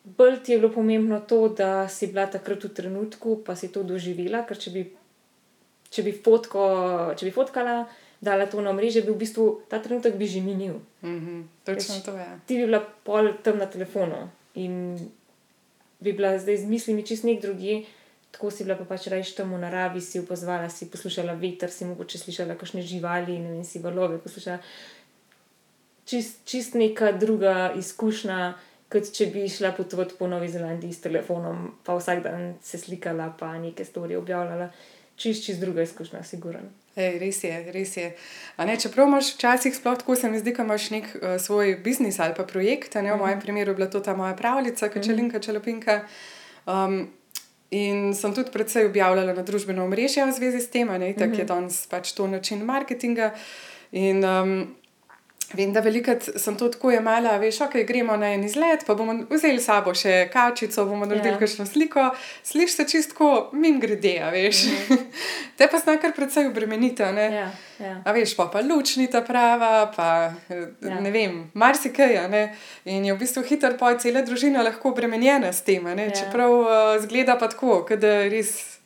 bolj 0.03 0.39
ti 0.43 0.51
je 0.51 0.59
bilo 0.59 0.73
pomembno 0.73 1.19
to, 1.19 1.49
da 1.49 1.87
si 1.87 2.07
bila 2.07 2.25
takrat 2.25 2.63
v 2.63 2.69
trenutku, 2.69 3.43
pa 3.45 3.55
si 3.55 3.67
to 3.67 3.83
doživela, 3.83 4.41
ker 4.43 4.57
če 4.57 4.71
bi, 4.71 4.83
če 5.89 6.03
bi, 6.03 6.11
fotko, 6.15 6.63
če 7.13 7.25
bi 7.25 7.31
fotkala, 7.31 7.83
dala 8.19 8.45
to 8.45 8.61
na 8.61 8.73
mreže, 8.73 9.01
bi 9.01 9.13
v 9.13 9.19
bistvu 9.19 9.45
ta 9.69 9.77
trenutek 9.79 10.17
bi 10.17 10.25
že 10.25 10.41
minil. 10.41 10.79
Mhm, 11.03 11.43
Točno 11.63 11.95
Več- 11.95 12.05
to 12.05 12.17
je. 12.17 12.27
Ti 12.47 12.57
bi 12.57 12.65
bila 12.65 12.81
pol 13.03 13.29
tam 13.43 13.61
na 13.61 13.65
telefonu 13.65 14.25
in 14.55 14.97
bi 15.99 16.13
bila 16.13 16.37
zdaj 16.39 16.57
z 16.57 16.65
mislimi 16.65 17.05
čist 17.05 17.23
nek 17.23 17.41
drugi. 17.41 17.85
Tako 18.31 18.51
si 18.51 18.63
bila 18.63 18.77
pa 18.77 18.85
pač 18.85 19.07
rajš 19.09 19.33
tam 19.39 19.53
v 19.55 19.59
naravi, 19.63 20.01
si 20.01 20.21
opazvala, 20.21 20.69
si 20.69 20.85
poslušala 20.91 21.33
veter, 21.33 21.71
si 21.73 21.85
mogoče 21.89 22.21
slišala 22.21 22.55
kakšne 22.59 22.85
živali, 22.85 23.39
ne 23.41 23.57
vem, 23.57 23.63
si 23.65 23.81
valove 23.81 24.19
poslušala. 24.21 24.59
Čist, 26.05 26.45
čist 26.45 26.77
neka 26.77 27.11
druga 27.17 27.73
izkušnja, 27.77 28.53
kot 28.89 29.09
če 29.13 29.29
bi 29.33 29.49
šla 29.49 29.73
potovati 29.77 30.17
po 30.17 30.29
Novi 30.29 30.49
Zelandiji 30.49 30.93
s 30.93 31.01
telefonom, 31.01 31.73
pa 31.85 31.97
vsak 31.97 32.23
dan 32.25 32.53
se 32.61 32.77
slikala, 32.81 33.31
pa 33.39 33.55
neke 33.57 33.85
storije 33.85 34.17
objavljala. 34.17 34.69
Čist, 35.19 35.43
čist 35.45 35.59
druga 35.59 35.83
izkušnja, 35.83 36.23
siguren. 36.23 36.69
Ej, 36.95 37.17
res 37.19 37.43
je, 37.43 37.55
res 37.75 37.97
je. 37.97 38.13
A 38.55 38.65
Ne, 38.65 38.77
čeprav 38.79 39.07
imaš 39.07 39.33
včasih 39.35 39.75
sploh 39.75 39.97
tako, 39.99 40.15
se 40.15 40.29
mi 40.31 40.39
zdi, 40.39 40.53
da 40.55 40.63
imaš 40.63 40.89
nek 40.95 41.05
uh, 41.15 41.35
svoj 41.39 41.75
biznis 41.83 42.19
ali 42.19 42.33
pa 42.37 42.43
projekt. 42.47 42.95
Ne, 42.95 43.11
v 43.13 43.17
mojem 43.19 43.41
primeru 43.43 43.71
je 43.71 43.75
bila 43.75 43.89
to 43.91 43.99
ta 43.99 44.15
moja 44.15 44.35
pravljica, 44.35 44.89
Kačelinka, 44.89 45.39
Čelopinka. 45.39 46.05
Um, 46.65 47.09
in 47.71 48.15
sem 48.15 48.33
tudi 48.33 48.51
predvsej 48.51 48.87
objavljala 48.87 49.33
na 49.33 49.43
družbeno 49.43 49.83
omrežje 49.83 50.25
v 50.25 50.31
zvezi 50.31 50.63
s 50.63 50.71
tem, 50.71 50.89
a 50.89 50.97
ne, 50.97 51.11
tako 51.13 51.43
je 51.43 51.45
danes 51.45 51.83
pač 51.91 52.15
to 52.15 52.27
način 52.27 52.63
marketinga. 52.65 53.33
In 53.91 54.23
um, 54.23 54.55
Vem, 55.53 55.73
da 55.73 55.81
velikrat 55.81 56.27
sem 56.37 56.57
to 56.57 56.67
tako 56.69 56.91
jemala, 56.93 57.37
veš, 57.41 57.61
ok, 57.65 57.79
gremo 57.87 58.13
na 58.17 58.33
en 58.35 58.43
izlet, 58.45 58.83
pa 58.85 58.93
bomo 58.95 59.15
vzeli 59.31 59.61
sabo 59.61 59.95
še 59.97 60.27
kačico, 60.33 60.85
bomo 60.85 61.07
naredili 61.09 61.29
Ja. 61.29 61.35
yeah. 61.35 61.39
kakšno 61.39 61.65
sliko, 61.65 62.03
slišiš 62.43 62.75
se 62.75 62.85
čistko, 62.87 63.49
mim 63.53 63.79
grede, 63.79 64.19
a 64.23 64.29
veš. 64.29 64.63
Mm 64.65 64.69
-hmm. 64.69 64.97
Te 65.57 65.67
pa 65.71 65.79
zna 65.79 65.97
kar 65.97 66.13
precej 66.15 66.47
obremeniti, 66.47 67.03
a 67.03 67.11
ne. 67.11 67.25
Ja, 67.33 67.51
ja. 67.79 68.01
A 68.05 68.11
veš, 68.11 68.35
pa, 68.35 68.45
pa 68.45 68.61
luč 68.61 68.95
ni 68.95 69.07
ta 69.07 69.21
prava, 69.21 69.91
pa 69.95 70.33
ja. 70.49 70.67
Ja. 70.81 70.99
ne 70.99 71.11
vem, 71.11 71.51
marsikaj. 71.53 72.29
ne. 72.29 72.55
In 72.85 73.05
je 73.05 73.13
v 73.13 73.17
bistvu 73.17 73.43
hiter 73.43 73.77
poj, 73.77 73.97
cela 73.97 74.21
družina 74.21 74.63
lahko 74.63 74.89
obremenjena 74.89 75.53
s 75.53 75.61
tem. 75.61 75.83
ne. 75.83 76.05
Ja. 76.05 76.11
Čeprav 76.11 76.51
uh, 76.51 76.67
zgleda 77.01 77.35
pa 77.35 77.47
tako, 77.47 77.87
da 77.89 78.29
res. 78.29 78.78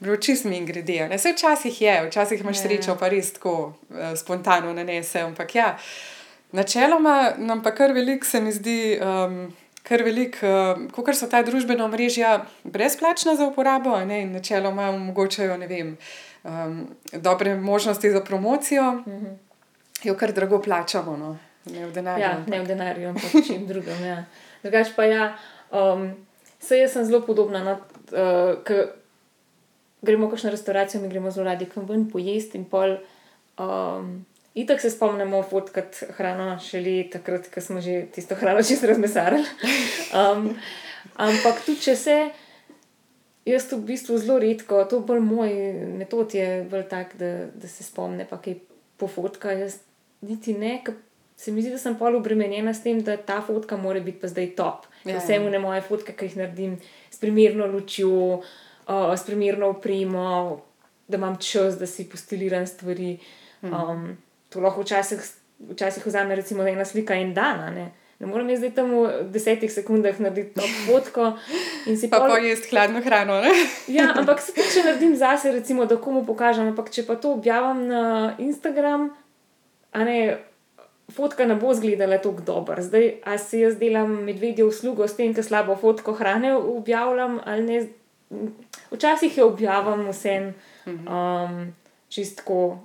Bilo 0.00 0.16
čist 0.16 0.44
mi 0.44 0.64
grede. 0.66 1.08
Ne? 1.08 1.16
Vse 1.16 1.32
včasih 1.32 1.82
je, 1.82 2.06
včasih 2.06 2.40
imaš 2.40 2.56
Ja. 2.56 2.62
srečo, 2.62 2.96
pa 2.96 3.08
res 3.08 3.32
tako 3.32 3.52
uh, 3.90 3.96
spontano 4.16 4.72
nanese. 4.72 5.20
Ampak 5.20 5.54
ja, 5.54 5.78
načeloma 6.52 7.32
nam 7.38 7.62
pa 7.62 7.74
kar 7.74 7.92
velik 7.92 8.24
se 8.24 8.40
mi 8.40 8.52
zdi. 8.52 8.98
Um, 9.00 9.52
Ker 9.82 10.02
velik, 10.04 10.36
uh, 10.44 10.76
kot 10.92 11.16
so 11.16 11.26
ta 11.26 11.40
družbena 11.42 11.86
mrežja 11.88 12.44
brezplačna 12.64 13.32
za 13.34 13.46
uporabo, 13.48 13.96
ne, 14.04 14.20
in 14.22 14.32
načeloma 14.32 14.90
omogočajo 14.90 15.56
vem, 15.68 15.96
um, 16.44 16.88
dobre 17.12 17.54
možnosti 17.56 18.10
za 18.10 18.20
promocijo, 18.20 18.92
Mm 18.92 19.04
-hmm. 19.06 19.36
jo 20.04 20.14
kar 20.14 20.32
drago 20.32 20.62
plačamo, 20.62 21.16
no. 21.16 21.38
ne 21.64 21.86
v 21.86 21.92
denarju. 21.92 22.22
Ja, 22.22 22.36
ampak- 22.36 22.50
ne 22.50 22.60
v 22.60 22.66
denarju, 22.66 23.08
ampak 23.08 23.34
v 23.34 23.46
čem 23.46 23.66
drugem. 23.66 24.04
Ja. 24.04 24.24
Drugač 24.62 24.88
pa 24.96 25.04
ja, 25.04 25.36
um, 25.72 26.14
se 26.60 26.78
jaz 26.78 26.92
sem 26.92 27.04
zelo 27.04 27.20
podobna. 27.26 27.64
No, 27.64 27.72
uh, 27.72 28.62
k, 28.64 28.70
gremo 30.02 30.26
v 30.26 30.34
kakšno 30.34 30.50
restavracijo, 30.50 31.02
mi 31.02 31.08
gremo 31.08 31.30
zelo 31.30 31.44
radi 31.44 31.68
kam 31.70 31.86
ven 31.88 32.08
pojesti 32.10 32.58
in 32.58 32.64
pol. 32.64 32.98
Um, 33.58 34.26
Itak 34.54 34.80
se 34.82 34.90
spomnimo 34.90 35.42
fotkati 35.46 36.08
hrano, 36.16 36.56
šele 36.58 37.04
takrat, 37.12 37.46
ko 37.54 37.60
smo 37.62 37.80
že 37.80 38.08
tisto 38.10 38.34
hrano 38.34 38.62
čisto 38.62 38.86
razmesarili. 38.90 39.44
Um, 40.10 40.56
ampak 41.22 41.60
tudi 41.62 41.78
če 41.84 41.92
se, 41.94 42.14
jaz 43.46 43.68
v 43.70 43.78
bistvu 43.92 44.16
zelo 44.18 44.40
redko, 44.42 44.80
to 44.90 44.98
bolj 45.06 45.20
moj 45.22 45.52
metod 46.00 46.34
je 46.34 46.64
bolj 46.66 46.82
tak, 46.90 47.14
da, 47.14 47.46
da 47.54 47.70
se 47.70 47.86
spomne, 47.86 48.26
pa 48.26 48.40
kaj 48.42 48.58
pofotka. 48.98 49.54
Jaz 49.54 49.78
niti 50.26 50.56
ne, 50.58 50.80
ker 50.82 50.98
se 51.38 51.54
mi 51.54 51.62
zdi, 51.62 51.70
da 51.70 51.78
sem 51.78 51.94
pol 51.94 52.18
obremenjena 52.18 52.74
s 52.74 52.82
tem, 52.82 52.98
da 53.06 53.14
ta 53.16 53.38
fotka 53.46 53.78
mora 53.78 54.02
biti 54.02 54.18
pa 54.18 54.28
zdaj 54.28 54.50
top. 54.58 54.90
Ja, 54.90 54.90
Ja, 55.04 55.14
ja. 55.14 55.20
Vse 55.20 55.38
mu 55.40 55.50
ne 55.50 55.58
moje 55.58 55.80
fotke, 55.80 56.12
ki 56.12 56.28
jih 56.28 56.36
naredim 56.42 56.74
s 57.10 57.20
primerno 57.20 57.66
lučjo, 57.66 58.40
uh, 58.90 59.14
s 59.14 59.22
primerno 59.26 59.70
opremo, 59.76 60.60
da 61.08 61.16
imam 61.16 61.38
čas, 61.38 61.78
da 61.78 61.86
si 61.86 62.08
postiliram 62.10 62.66
stvari. 62.66 63.18
Um, 63.62 64.16
to 64.48 64.60
lahko 64.60 64.82
včasih, 64.82 65.20
včasih 65.70 66.06
vzame 66.06 66.34
recimo 66.34 66.66
ena 66.66 66.84
slika 66.84 67.14
en 67.14 67.34
dan. 67.34 67.60
Ne, 67.74 67.90
ne 68.18 68.26
morem 68.26 68.48
jaz 68.50 68.58
zdaj 68.62 68.74
tam 68.74 68.90
v 68.90 69.30
desetih 69.32 69.72
sekundah 69.72 70.18
narediti 70.20 70.54
top 70.56 70.70
fotko 70.86 71.26
in 71.86 71.98
si 71.98 72.10
Pa 72.10 72.18
pol- 72.20 72.34
pojesti 72.34 72.72
hladno 72.72 73.02
hrano. 73.04 73.40
Ja, 73.96 74.10
ampak 74.16 74.40
se 74.40 74.54
tudi, 74.56 74.68
če 74.74 74.84
naredim 74.86 75.16
zase, 75.16 75.52
recimo, 75.52 75.86
da 75.86 76.00
komu 76.00 76.24
pokažem, 76.26 76.72
ampak 76.72 76.90
če 76.90 77.06
pa 77.06 77.16
to 77.16 77.34
objavim 77.36 77.86
na 77.88 78.02
Instagram, 78.38 79.10
a 79.92 80.04
ne, 80.04 80.18
fotka 81.12 81.46
ne 81.46 81.54
bo 81.60 81.72
izgledala 81.74 82.18
tako 82.18 82.42
dobro. 82.46 82.82
Zdaj, 82.82 83.08
a 83.26 83.38
si 83.38 83.62
jaz 83.64 83.78
delam 83.78 84.22
medvedje 84.24 84.64
uslugo 84.64 85.08
s 85.08 85.18
tem, 85.18 85.34
ker 85.34 85.44
slabo 85.44 85.76
fotko 85.76 86.14
hrane 86.16 86.54
objavljam 86.56 87.40
ali 87.44 87.66
ne. 87.66 87.80
Včasih 88.90 89.38
jo 89.38 89.48
objavim 89.50 90.08
vsem 90.10 90.52
um, 90.86 91.72
čistko, 92.08 92.78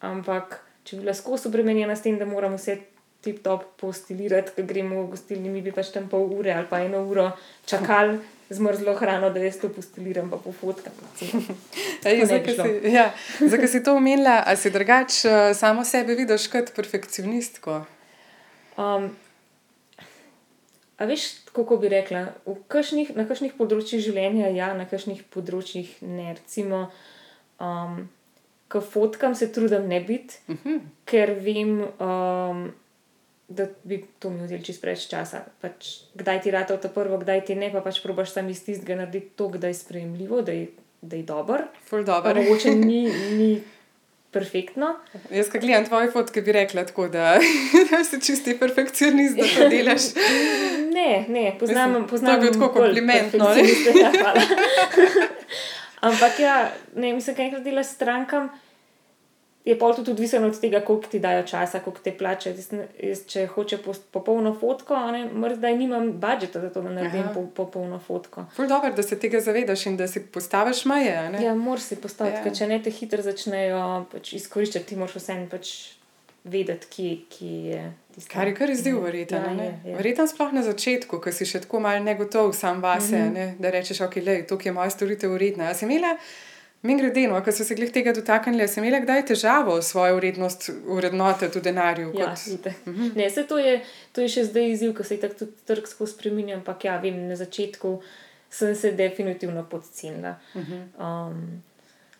ampak 0.00 0.60
če 0.84 0.96
bi 0.96 1.06
bila 1.06 1.14
skozi 1.16 1.48
obremenjena 1.48 1.96
s 1.96 2.04
tem, 2.04 2.18
da 2.20 2.28
moram 2.28 2.56
vse 2.58 2.78
tip-top 3.24 3.64
postilirati, 3.80 4.54
ker 4.56 4.66
gremo 4.68 5.02
v 5.04 5.14
gostilni, 5.14 5.52
mi 5.52 5.62
bi 5.64 5.72
pač 5.76 5.92
tam 5.92 6.08
pol 6.08 6.30
ure 6.38 6.52
ali 6.56 6.68
pa 6.68 6.80
eno 6.84 7.02
uro 7.04 7.30
čakali 7.68 8.18
zmrzlo 8.50 8.94
hrano, 8.98 9.30
da 9.30 9.40
jaz 9.44 9.60
to 9.62 9.68
postiliram, 9.70 10.30
pa 10.30 10.36
po 10.36 10.52
ko 12.42 12.54
šlo. 12.56 12.64
si, 12.64 12.92
ja, 12.92 13.12
to 13.84 13.94
omenila, 13.94 14.40
a 14.46 14.56
si 14.56 14.72
drugače 14.74 15.28
uh, 15.28 15.56
samo 15.56 15.84
sebe 15.84 16.16
vidiš 16.18 16.48
kot 16.50 16.72
perfekcionistko? 16.76 17.84
Um, 18.76 19.10
a 21.00 21.08
veš, 21.08 21.48
kako 21.56 21.78
bi 21.80 21.88
rekla, 21.88 22.26
v 22.44 22.58
kakšnih, 22.68 23.14
na 23.16 23.24
kakšnih 23.24 23.56
področjih 23.56 24.02
življenja, 24.04 24.50
ja, 24.52 24.74
na 24.76 24.84
kakšnih 24.84 25.22
področjih 25.32 25.88
ne. 26.04 26.34
Recimo, 26.36 26.82
um, 27.56 28.02
ko 28.70 28.82
fotkam, 28.84 29.34
se 29.34 29.48
trudim 29.52 29.88
ne 29.88 30.00
biti, 30.04 30.36
Uh 30.46 30.56
-huh. 30.56 30.80
ker 31.08 31.32
vem, 31.40 31.80
um, 31.98 32.72
da 33.48 33.66
bi 33.82 34.04
to 34.18 34.30
mi 34.30 34.44
vzeli 34.44 34.64
čez 34.64 34.78
preveč 34.78 35.08
časa. 35.08 35.42
Pač, 35.60 36.04
kdaj 36.14 36.42
ti 36.42 36.50
rata 36.50 36.76
ta 36.76 36.88
prvo, 36.88 37.18
kdaj 37.18 37.44
ti 37.44 37.54
ne, 37.54 37.72
pa 37.72 37.80
pač 37.80 38.02
probaš 38.02 38.30
sam 38.30 38.48
iz 38.48 38.64
tistega 38.64 38.94
narediti 38.94 39.30
to, 39.36 39.48
da 39.48 39.66
je 39.66 39.74
sprejemljivo, 39.74 40.42
da 40.42 40.52
je, 40.52 40.68
da 41.02 41.16
je 41.16 41.22
dober. 41.22 41.64
Ful 41.88 42.04
dobro. 42.04 42.42
mogoče 42.42 42.74
ni, 42.74 43.10
ni 43.32 43.62
perfektno. 44.30 44.94
Jaz, 45.30 45.50
ko 45.50 45.58
gledam 45.58 45.84
tvoje 45.86 46.10
fotke, 46.10 46.42
bi 46.42 46.52
rekla 46.52 46.84
tako, 46.86 47.08
da, 47.08 47.38
da 47.90 48.04
si 48.04 48.20
čisti 48.22 48.58
perfekcionist, 48.58 49.36
da 49.36 49.48
to 49.56 49.68
delaš. 49.68 50.10
Ne, 50.90 51.24
ne, 51.28 51.56
poznam, 51.60 51.90
Mislim, 51.90 52.04
to 52.04 52.10
poznam 52.10 52.34
je 52.34 52.40
bil 52.40 52.52
tako 52.52 52.66
bolj 52.66 52.86
kompliment, 52.86 53.32
no, 53.32 53.48
ne? 53.54 53.62
perfekcioniste, 53.62 53.90
Ja. 54.00 54.34
Ampak 56.00 56.40
ja, 56.40 56.70
ne, 56.96 57.12
mislim, 57.14 57.36
kaj 57.36 57.44
enkrat 57.44 57.62
delaš 57.62 57.86
strankam, 57.86 58.48
je 59.64 59.78
pol 59.78 59.94
tudi 59.94 60.10
odvisno 60.10 60.46
od 60.46 60.60
tega, 60.60 60.80
koliko 60.80 61.06
ti 61.06 61.18
dajo 61.18 61.42
časa, 61.42 61.80
koliko 61.80 62.00
te 62.00 62.12
plače. 62.12 62.50
Jaz, 62.50 62.70
jaz, 62.98 63.26
če 63.26 63.46
hoče 63.46 63.78
popolno 64.10 64.54
fotko, 64.54 64.96
ne, 65.10 65.26
zdaj 65.54 65.76
nimam 65.76 66.12
budžeta 66.14 66.60
za 66.60 66.70
to, 66.70 66.82
da 66.82 66.88
naredim 66.90 67.20
Aha. 67.20 67.34
po, 67.34 67.46
popolno 67.56 67.98
fotko. 67.98 68.46
Ful 68.56 68.66
dobro, 68.66 68.92
da 68.92 69.02
se 69.02 69.18
tega 69.18 69.40
zavedaš 69.40 69.86
in 69.86 69.96
da 69.96 70.08
si 70.08 70.22
postaviš 70.22 70.84
meje. 70.84 71.14
Ja, 71.40 71.54
moraš 71.54 71.82
si 71.82 71.96
postaviti, 71.96 72.36
Ja. 72.36 72.44
ja. 72.44 72.54
če 72.54 72.66
ne 72.66 72.82
te 72.82 72.90
hitro 72.90 73.22
začnejo 73.22 73.84
pač 74.12 74.32
izkoriščati, 74.32 74.86
ti 74.86 74.96
moraš 74.96 75.14
vseeno 75.16 75.46
pač 75.48 75.74
vedeti, 76.44 76.86
kje, 76.88 77.16
kje 77.28 77.64
je 77.66 77.80
tisto. 78.14 78.30
Kar 78.32 78.48
je 78.48 78.54
kar 78.54 78.70
izziv, 78.70 78.96
verjetno. 78.98 79.36
Ja, 79.38 79.50
je, 79.62 79.80
je. 79.84 79.96
verjetno 79.96 80.26
sploh 80.26 80.52
na 80.52 80.62
začetku, 80.62 81.20
ko 81.20 81.32
si 81.32 81.44
še 81.44 81.60
tako 81.60 81.80
malo 81.80 82.00
negotov 82.00 82.52
sam 82.52 82.80
vase, 82.80 83.12
mm 83.12 83.20
Mhm. 83.20 83.28
-hmm. 83.28 83.34
ne, 83.34 83.54
da 83.58 83.70
rečeš, 83.70 84.00
ok, 84.00 84.16
le, 84.16 84.42
to 84.42 84.58
je 84.64 84.72
moja 84.72 84.90
storitev 84.90 85.32
uredna. 85.32 85.64
A 85.64 85.74
si 85.74 85.84
imela, 85.84 86.16
mi 86.82 86.96
gre 86.96 87.28
no, 87.28 87.42
ko 87.44 87.52
so 87.52 87.64
se 87.64 87.74
glih 87.74 87.92
tega 87.92 88.12
dotaknili, 88.16 88.68
si 88.68 88.80
imela 88.80 89.00
kdaj 89.00 89.26
težavo 89.32 89.82
svojo 89.82 90.16
urednost 90.16 90.70
urednotiti 90.86 91.58
v 91.58 91.62
denarju? 91.62 92.12
Ja, 92.18 92.32
kot- 92.32 92.46
itak. 92.54 92.86
Mhm. 92.86 93.12
Ne, 93.16 93.30
se 93.30 93.46
to 93.46 93.58
je, 93.58 93.80
to 94.12 94.20
je 94.24 94.28
še 94.28 94.44
zdaj 94.44 94.70
izziv, 94.72 94.94
ko 94.96 95.04
se 95.04 95.14
je 95.14 95.20
tako 95.20 95.34
tudi 95.44 95.52
trg 95.66 95.86
skozi 95.86 96.12
spremenja, 96.12 96.56
ampak 96.56 96.84
ja, 96.84 96.96
vem, 97.02 97.28
na 97.28 97.36
začetku 97.36 98.00
sem 98.50 98.74
se 98.74 98.92
definitivno 98.92 99.64
podcenila. 99.64 100.38
Mhm. 100.56 100.78
Um, 100.98 101.62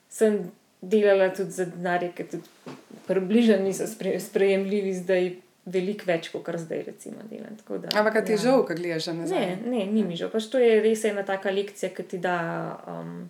sem 0.09 0.51
delala 0.83 1.31
tudi 1.35 1.51
za 1.51 1.65
denarje, 1.65 2.13
ki 2.17 2.25
tudi 2.25 2.77
približno 3.07 3.57
niso 3.63 3.87
spre, 3.87 4.21
sprejemljivi, 4.21 4.95
zdaj 4.95 5.33
veliko 5.71 6.07
več, 6.09 6.31
kot 6.33 6.45
kar 6.47 6.59
zdaj 6.59 6.85
recimo 6.87 7.25
delam. 7.31 7.57
Ampak 7.95 8.25
ti 8.25 8.33
je 8.33 8.39
ja. 8.39 8.43
žal, 8.43 8.63
ko 8.67 8.75
gledaš 8.75 9.11
nazaj? 9.13 9.39
Ne, 9.39 9.59
ne, 9.67 9.85
ni 9.87 10.05
mi 10.05 10.17
žal. 10.17 10.31
Pač 10.33 10.49
to 10.53 10.61
je 10.61 10.81
res 10.83 11.05
ena 11.05 11.25
taka 11.27 11.53
lekcija, 11.53 11.93
ki 11.95 12.07
ti 12.09 12.19
da, 12.23 12.37
um, 12.89 13.29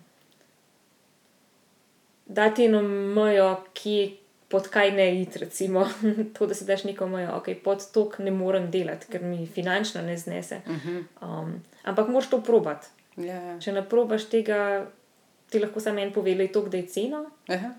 da 2.31 2.49
ti 2.53 2.65
eno 2.65 2.81
mejo, 2.81 3.55
ki 3.73 4.17
pod 4.51 4.67
kaj 4.71 4.91
ne 4.91 5.21
iti, 5.21 5.39
recimo. 5.39 5.85
to, 6.37 6.47
da 6.47 6.55
si 6.55 6.65
daš 6.65 6.83
neko 6.83 7.07
mejo, 7.07 7.35
ok, 7.39 7.51
pod 7.63 7.83
tok 7.93 8.17
ne 8.19 8.31
morem 8.31 8.69
delati, 8.71 9.07
ker 9.11 9.23
mi 9.23 9.45
finančno 9.47 10.01
ne 10.01 10.17
znese. 10.17 10.61
Mhm. 10.67 10.97
Um, 11.21 11.53
ampak 11.83 12.07
moraš 12.07 12.29
to 12.29 12.41
probati. 12.43 12.87
Ja, 13.17 13.35
ja. 13.35 13.59
Če 13.59 13.75
ne 13.75 13.83
probaš 13.83 14.29
tega, 14.31 14.85
ti 15.51 15.59
lahko 15.59 15.83
samo 15.83 15.99
en 15.99 16.13
pove, 16.15 16.35
da 16.35 16.47
je 16.47 16.51
to, 16.51 16.61
da 16.71 16.79
je 16.79 16.87
cena. 16.87 17.23
Aha. 17.51 17.73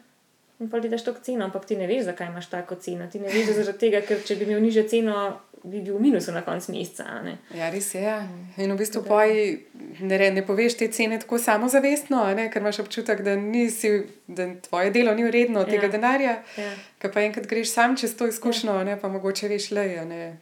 In 0.60 0.68
pa 0.70 0.80
ti 0.80 0.88
daš 0.88 1.04
to 1.04 1.14
ceno, 1.22 1.44
ampak 1.44 1.64
ti 1.66 1.76
ne 1.76 1.88
veš, 1.90 2.04
zakaj 2.10 2.28
imaš 2.28 2.50
tako 2.52 2.76
ceno. 2.80 3.08
Ti 3.10 3.20
ne 3.20 3.32
veš, 3.32 3.54
zaradi 3.56 3.80
tega, 3.86 4.02
ker 4.06 4.20
če 4.24 4.36
bi 4.36 4.46
imel 4.46 4.60
nižjo 4.62 4.84
ceno, 4.88 5.16
bi 5.64 5.80
bil 5.80 5.94
v 5.94 6.00
minusu 6.00 6.32
na 6.32 6.42
koncu 6.42 6.72
meseca. 6.72 7.04
a 7.04 7.22
ne. 7.22 7.38
Ja, 7.54 7.70
res 7.70 7.94
je. 7.94 8.02
ja. 8.02 8.28
In 8.56 8.72
v 8.72 8.78
bistvu 8.78 9.02
poj, 9.02 9.58
ne, 10.00 10.18
re- 10.18 10.30
ne 10.30 10.42
poveš 10.42 10.74
te 10.74 10.88
cene 10.88 11.18
tako 11.18 11.38
samozavestno, 11.38 12.34
ne, 12.34 12.50
ker 12.50 12.62
imaš 12.62 12.78
občutek, 12.78 13.22
da, 13.22 13.36
nisi, 13.36 13.90
da 14.26 14.54
tvoje 14.56 14.90
delo 14.90 15.14
ni 15.14 15.24
vredno 15.24 15.60
ja. 15.60 15.66
tega 15.66 15.86
Ja. 15.86 15.88
denarja. 15.90 16.34
Ja. 16.56 16.72
Ker 16.98 17.12
pa 17.12 17.20
enkrat 17.20 17.46
greš 17.46 17.70
sam 17.70 17.96
čez 17.96 18.16
to 18.16 18.26
izkušnjo, 18.26 18.72
ja. 18.72 18.84
ne, 18.84 19.00
pa 19.00 19.08
mogoče 19.08 19.48
veš 19.48 19.70
le. 19.70 19.86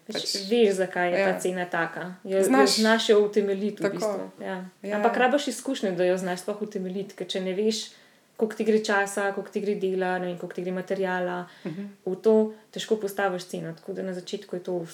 Pač 0.07 0.15
pač, 0.15 0.35
veš, 0.51 0.75
zakaj 0.75 1.13
je 1.13 1.21
ja. 1.21 1.27
Ta 1.29 1.41
cena 1.41 1.65
taka. 1.67 2.15
Jo, 2.25 2.43
Znaš. 2.43 2.49
znaš, 2.69 2.77
znaš 2.77 3.09
jo 3.09 3.21
utemeljiti. 3.21 3.83
V 3.83 3.91
bistvu. 3.91 4.31
ja. 4.41 4.57
Ja. 4.83 4.97
Ampak 4.97 5.17
rabaš 5.17 5.49
izkušnje, 5.49 5.91
da 5.93 6.05
jo 6.05 6.17
znaš 6.17 6.41
sploh 6.41 6.63
utemeljiti. 6.63 7.15
Ker 7.15 7.27
če 7.27 7.41
ne 7.41 7.55
veš, 7.55 7.91
koliko 8.37 8.57
ti 8.57 8.65
gre 8.65 8.79
časa, 8.81 9.33
koliko 9.33 9.51
ti 9.51 9.61
gre 9.61 9.75
dela, 9.75 10.19
vem, 10.19 10.39
koliko 10.39 10.55
ti 10.55 10.63
gre 10.63 10.73
materijala, 10.73 11.47
uh 11.59 11.71
Mhm. 11.71 11.81
-huh. 11.81 12.13
v 12.13 12.17
to 12.17 12.35
težko 12.71 12.97
postaviš 12.97 13.45
ceno. 13.45 13.75
Tako 13.75 13.93
da 13.93 14.03
na 14.03 14.15
začetku 14.15 14.57
je 14.57 14.63
to, 14.63 14.87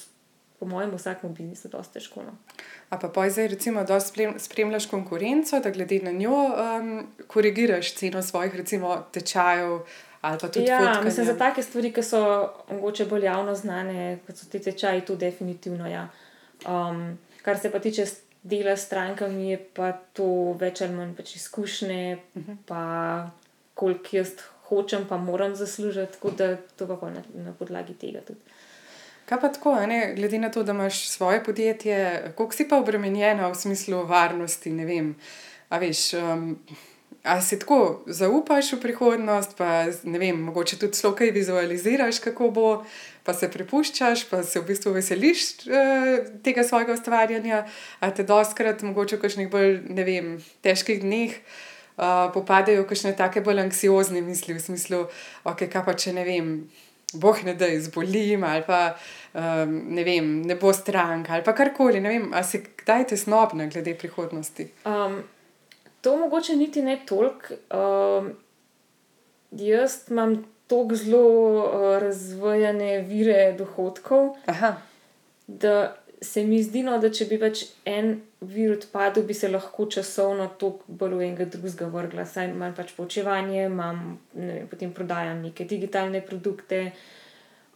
po 0.59 0.67
mojem, 0.67 0.91
v 0.91 0.97
vsakem 0.97 1.35
biznisu 1.35 1.69
dosti 1.69 1.99
težko. 1.99 2.23
No. 2.23 2.33
A 2.91 2.99
pa 2.99 3.09
poj 3.09 3.31
zdaj 3.31 3.49
recimo 3.49 3.85
sprem, 4.01 4.39
spremljaš 4.39 4.87
konkurenco, 4.87 5.61
da 5.61 5.71
glede 5.71 6.01
na 6.03 6.13
njo 6.13 6.37
um, 6.49 7.07
korigiraš 7.27 7.95
ceno 7.95 8.23
svojih 8.23 8.55
recimo 8.55 9.05
tečajev 9.13 9.81
Ja, 10.27 10.39
fotkanja. 10.39 11.03
mislim, 11.05 11.27
za 11.27 11.37
take 11.39 11.63
stvari, 11.63 11.93
ki 11.93 12.03
so 12.03 12.21
mogoče 12.71 13.05
bolj 13.07 13.25
javno 13.25 13.55
znane, 13.55 14.19
kot 14.27 14.37
so 14.37 14.47
ti 14.51 14.59
tečaji, 14.59 15.05
tu 15.07 15.17
definitivno. 15.17 15.87
Ja. 15.87 16.09
Um, 16.67 17.19
kar 17.43 17.59
se 17.59 17.71
pa 17.73 17.79
tiče 17.79 18.07
dela 18.43 18.77
s 18.77 18.87
strankami, 18.87 19.51
je 19.51 19.61
pa 19.75 19.93
to 19.93 20.57
več 20.59 20.83
ali 20.83 20.95
manj 20.95 21.15
pač 21.15 21.37
izkušnje, 21.37 22.19
uh 22.35 22.43
-huh. 22.43 22.57
pa 22.67 23.31
koliko 23.75 24.17
jaz 24.17 24.33
hočem, 24.69 25.07
pa 25.09 25.17
moram 25.17 25.55
zaslužiti, 25.55 26.13
tako 26.13 26.31
da 26.31 26.57
to 26.57 26.99
pa 27.01 27.11
na, 27.11 27.23
na 27.35 27.53
podlagi 27.53 27.95
tega 27.95 28.21
tudi. 28.21 28.41
Kaj 29.27 29.41
pa 29.41 29.49
tako, 29.49 29.75
ne, 29.87 30.13
glede 30.15 30.39
na 30.39 30.51
to, 30.51 30.63
da 30.63 30.73
imaš 30.73 31.09
svoje 31.09 31.45
podjetje, 31.45 32.33
koliko 32.37 32.55
si 32.55 32.69
pa 32.69 32.79
obremenjena 32.79 33.49
v 33.49 33.55
smislu 33.55 34.05
varnosti, 34.07 34.71
ne 34.71 34.85
vem. 34.87 35.17
A 35.69 35.79
veš, 35.83 36.13
um, 36.15 36.53
a 37.27 37.41
si 37.43 37.59
tako 37.59 38.05
zaupaš 38.07 38.73
v 38.73 38.81
prihodnost, 38.85 39.57
pa 39.59 39.91
ne 40.05 40.19
vem, 40.23 40.39
mogoče 40.47 40.79
tudi 40.79 40.95
zelo 40.95 41.15
kaj 41.19 41.35
vizualiziraš, 41.35 42.23
kako 42.23 42.51
bo, 42.55 42.69
pa 43.27 43.35
se 43.35 43.51
prepuščaš, 43.51 44.29
pa 44.31 44.45
se 44.47 44.63
v 44.63 44.69
bistvu 44.71 44.95
veseliš 44.95 45.47
uh, 45.67 46.13
tega 46.47 46.63
svojega 46.63 46.95
ustvarjanja, 46.95 47.65
a 47.99 48.15
te 48.15 48.23
doskrat, 48.23 48.87
mogoče 48.87 49.19
v 49.19 49.27
kakšnih 49.27 49.51
bolj, 49.51 49.81
ne 49.91 50.07
vem, 50.07 50.37
težkih 50.63 51.03
dneh. 51.03 51.35
Uh, 51.97 52.29
popadajo 52.31 52.85
kakšne 52.85 53.15
take 53.17 53.41
bolj 53.41 53.63
anksiozne 53.65 54.21
misli, 54.21 54.55
v 54.55 54.61
smislu, 54.61 55.07
okay, 55.49 55.67
kaj 55.73 55.83
pa 55.83 55.95
če 55.97 56.13
ne 56.13 56.27
vem, 56.29 56.51
boh 57.21 57.45
ne 57.45 57.55
da 57.55 57.69
izbolim, 57.69 58.45
ali 58.45 58.63
pa 58.67 58.81
um, 59.35 59.77
ne 59.95 60.05
vem, 60.05 60.43
ne 60.47 60.57
bo 60.61 60.73
strank, 60.73 61.31
ali 61.31 61.45
pa 61.45 61.55
karkoli. 61.55 62.01
Ne 62.01 62.09
vem, 62.15 62.29
a 62.35 62.43
si 62.47 62.63
kdaj 62.83 63.09
tesnobna 63.13 63.67
glede 63.73 63.95
prihodnosti? 63.99 64.69
Um, 64.85 65.23
to 66.01 66.17
mogoče 66.17 66.57
niti 66.57 66.83
ne 66.83 66.99
toliko. 67.07 67.55
Um, 67.71 68.33
jaz 69.51 69.99
imam 70.11 70.45
tako 70.67 70.95
zelo 70.95 71.23
uh, 71.65 72.03
razvojene 72.03 73.01
vire 73.09 73.53
dohodkov. 73.59 74.35
Aha, 74.47 74.77
da 75.47 75.97
se 76.21 76.45
mi 76.45 76.63
zdi, 76.63 76.83
no, 76.83 76.97
da 77.01 77.11
če 77.13 77.27
bi 77.29 77.39
pač 77.41 77.65
en 77.89 78.15
vir 78.41 78.77
odpadel, 78.77 79.27
bi 79.29 79.35
se 79.37 79.51
lahko 79.51 79.87
časovno 79.93 80.49
toliko 80.61 80.97
bolj 81.01 81.17
v 81.19 81.25
enega 81.29 81.47
drugega 81.53 81.89
vrgla. 81.93 82.27
Saj 82.29 82.51
imam 82.53 82.75
pač 82.77 82.95
poučevanje, 82.97 83.67
imam, 83.69 84.03
ne 84.39 84.53
vem, 84.53 84.69
potem 84.71 84.93
prodajam 84.97 85.43
neke 85.45 85.67
digitalne 85.69 86.23
produkte, 86.25 86.81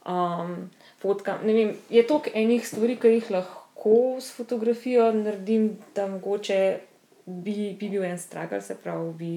um, 0.08 0.54
fotkam. 1.02 1.44
Ne 1.46 1.56
vem, 1.56 1.72
je 1.92 2.04
toliko 2.06 2.32
enih 2.42 2.66
stvari, 2.66 2.98
ki 3.00 3.16
jih 3.16 3.32
lahko 3.36 3.96
s 4.20 4.32
fotografijo 4.36 5.10
naredim, 5.16 5.72
da 5.96 6.06
mogoče 6.10 6.60
bi, 7.26 7.74
bi 7.80 7.88
bil 7.88 8.06
en 8.08 8.18
stragal, 8.18 8.62
se 8.64 8.78
pravi, 8.80 9.12
bi. 9.18 9.34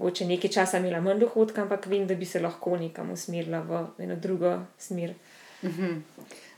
Mogoče 0.00 0.24
nekaj 0.24 0.52
časa 0.54 0.78
imela 0.80 1.02
manj 1.04 1.18
dohodka, 1.20 1.60
ampak 1.66 1.84
vem, 1.90 2.06
da 2.08 2.14
bi 2.16 2.24
se 2.24 2.40
lahko 2.40 2.78
nekam 2.80 3.10
usmerila 3.12 3.60
v 3.66 3.82
eno 4.06 4.16
drugo 4.16 4.54
smer. 4.80 5.12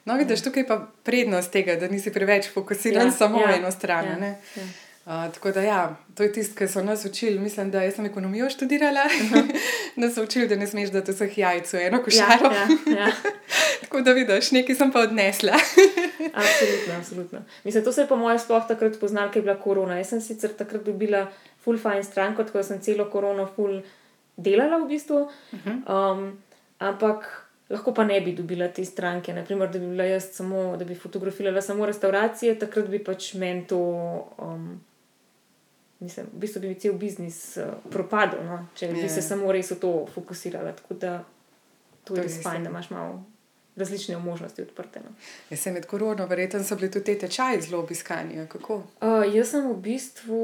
No 0.05 0.17
vidiš, 0.17 0.43
tukaj 0.43 0.63
je 0.63 0.67
pa 0.67 0.87
prednost 1.03 1.53
tega, 1.53 1.77
da 1.77 1.89
nisi 1.89 2.13
preveč 2.13 2.51
fokusiran 2.53 3.07
ja, 3.07 3.13
samo 3.13 3.41
ja, 3.41 3.47
na 3.47 3.57
eno 3.57 3.71
stran. 3.71 4.07
ja, 4.07 4.19
Ja, 4.19 4.37
ja. 4.57 4.69
Uh, 5.07 5.33
tako 5.35 5.51
da, 5.51 5.61
ja, 5.61 5.97
to 6.15 6.23
je 6.23 6.33
tisto, 6.33 6.55
kar 6.59 6.69
so 6.69 6.83
nas 6.83 7.05
učili. 7.05 7.39
Mislim, 7.39 7.71
da 7.71 7.91
sem 7.91 8.07
ekonomijo 8.07 8.51
študirala, 8.51 9.01
uh 9.05 9.31
-huh. 9.31 9.57
da 9.97 10.11
so 10.11 10.23
učili, 10.23 10.49
da 10.49 10.57
ne 10.57 10.67
smeš 10.67 10.91
dati 10.91 11.13
vseh 11.13 11.39
jajc 11.39 11.73
v 11.73 11.77
eno 11.77 12.03
košaro. 12.03 12.53
Ja, 12.53 12.69
ja, 12.87 12.99
ja. 12.99 13.13
tako 13.83 14.01
da, 14.01 14.13
vidiš, 14.13 14.51
nekaj 14.51 14.75
sem 14.75 14.93
pa 14.93 15.01
odnesla. 15.01 15.53
absolutno, 16.43 16.95
absolutno. 16.99 17.43
Mislim, 17.65 17.85
to 17.85 17.93
se 17.93 18.01
je 18.01 18.09
po 18.09 18.17
mojem 18.17 18.39
sploh 18.39 18.63
takrat 18.69 19.01
poznalo, 19.01 19.31
ker 19.31 19.37
je 19.37 19.43
bila 19.43 19.57
korona. 19.57 19.97
Jaz 19.97 20.09
sem 20.09 20.21
sicer 20.21 20.51
takrat 20.53 20.83
dobila 20.83 21.27
full 21.65 21.79
fine 21.79 22.05
stranko, 22.05 22.45
tako 22.45 22.59
da 22.59 22.65
sem 22.65 22.81
celo 22.81 23.11
korono 23.11 23.49
full 23.57 23.83
delala 24.37 24.79
v 24.79 24.89
bistvu. 24.89 25.31
Um, 25.53 26.39
ampak 26.79 27.42
lahko 27.73 27.95
pa 27.95 28.05
ne 28.05 28.21
bi 28.21 28.35
dobila 28.37 28.69
te 28.69 28.85
stranke. 28.85 29.33
Naprimer, 29.35 29.71
da 29.73 29.79
bi 29.79 29.89
bila 29.89 30.05
jaz 30.05 30.31
samo, 30.37 30.77
da 30.77 30.85
bi 30.85 30.95
fotografirala 30.95 31.63
samo 31.63 31.87
restauracije, 31.89 32.59
takrat 32.59 32.89
bi 32.89 33.01
pač 33.05 33.35
meni 33.35 33.67
to. 33.67 33.83
Um, 34.39 34.73
Mislim, 36.03 36.27
v 36.33 36.39
bistvu 36.43 36.61
bi 36.61 36.69
mi 36.69 36.75
cel 36.75 36.97
biznis 36.99 37.37
uh, 37.57 37.77
propadel, 37.91 38.41
no? 38.43 38.57
če 38.75 38.89
bi 38.91 39.05
Ja. 39.05 39.09
se 39.09 39.23
samo 39.23 39.53
res 39.55 39.69
v 39.71 39.77
to 39.79 39.91
fokusirala. 40.11 40.73
Tako 40.75 40.95
da 40.95 41.13
to 42.05 42.15
To 42.15 42.17
je 42.19 42.25
res 42.25 42.41
fajn, 42.43 42.57
ja. 42.57 42.65
da 42.65 42.71
imaš 42.71 42.89
malo 42.91 43.21
različne 43.77 44.19
možnosti 44.19 44.63
odprte. 44.63 45.01
No? 45.01 45.13
Jaz 45.51 45.61
sem 45.61 45.75
med 45.75 45.87
korono, 45.87 46.27
verjetno 46.27 46.59
so 46.65 46.75
bili 46.77 46.91
tudi 46.91 47.05
te 47.05 47.19
tečaji 47.19 47.61
zelo 47.63 47.79
obiskani. 47.85 48.43
Kako? 48.49 48.81
Uh, 48.99 49.23
jaz 49.35 49.55
sem 49.55 49.69
v 49.71 49.77
bistvu, 49.85 50.41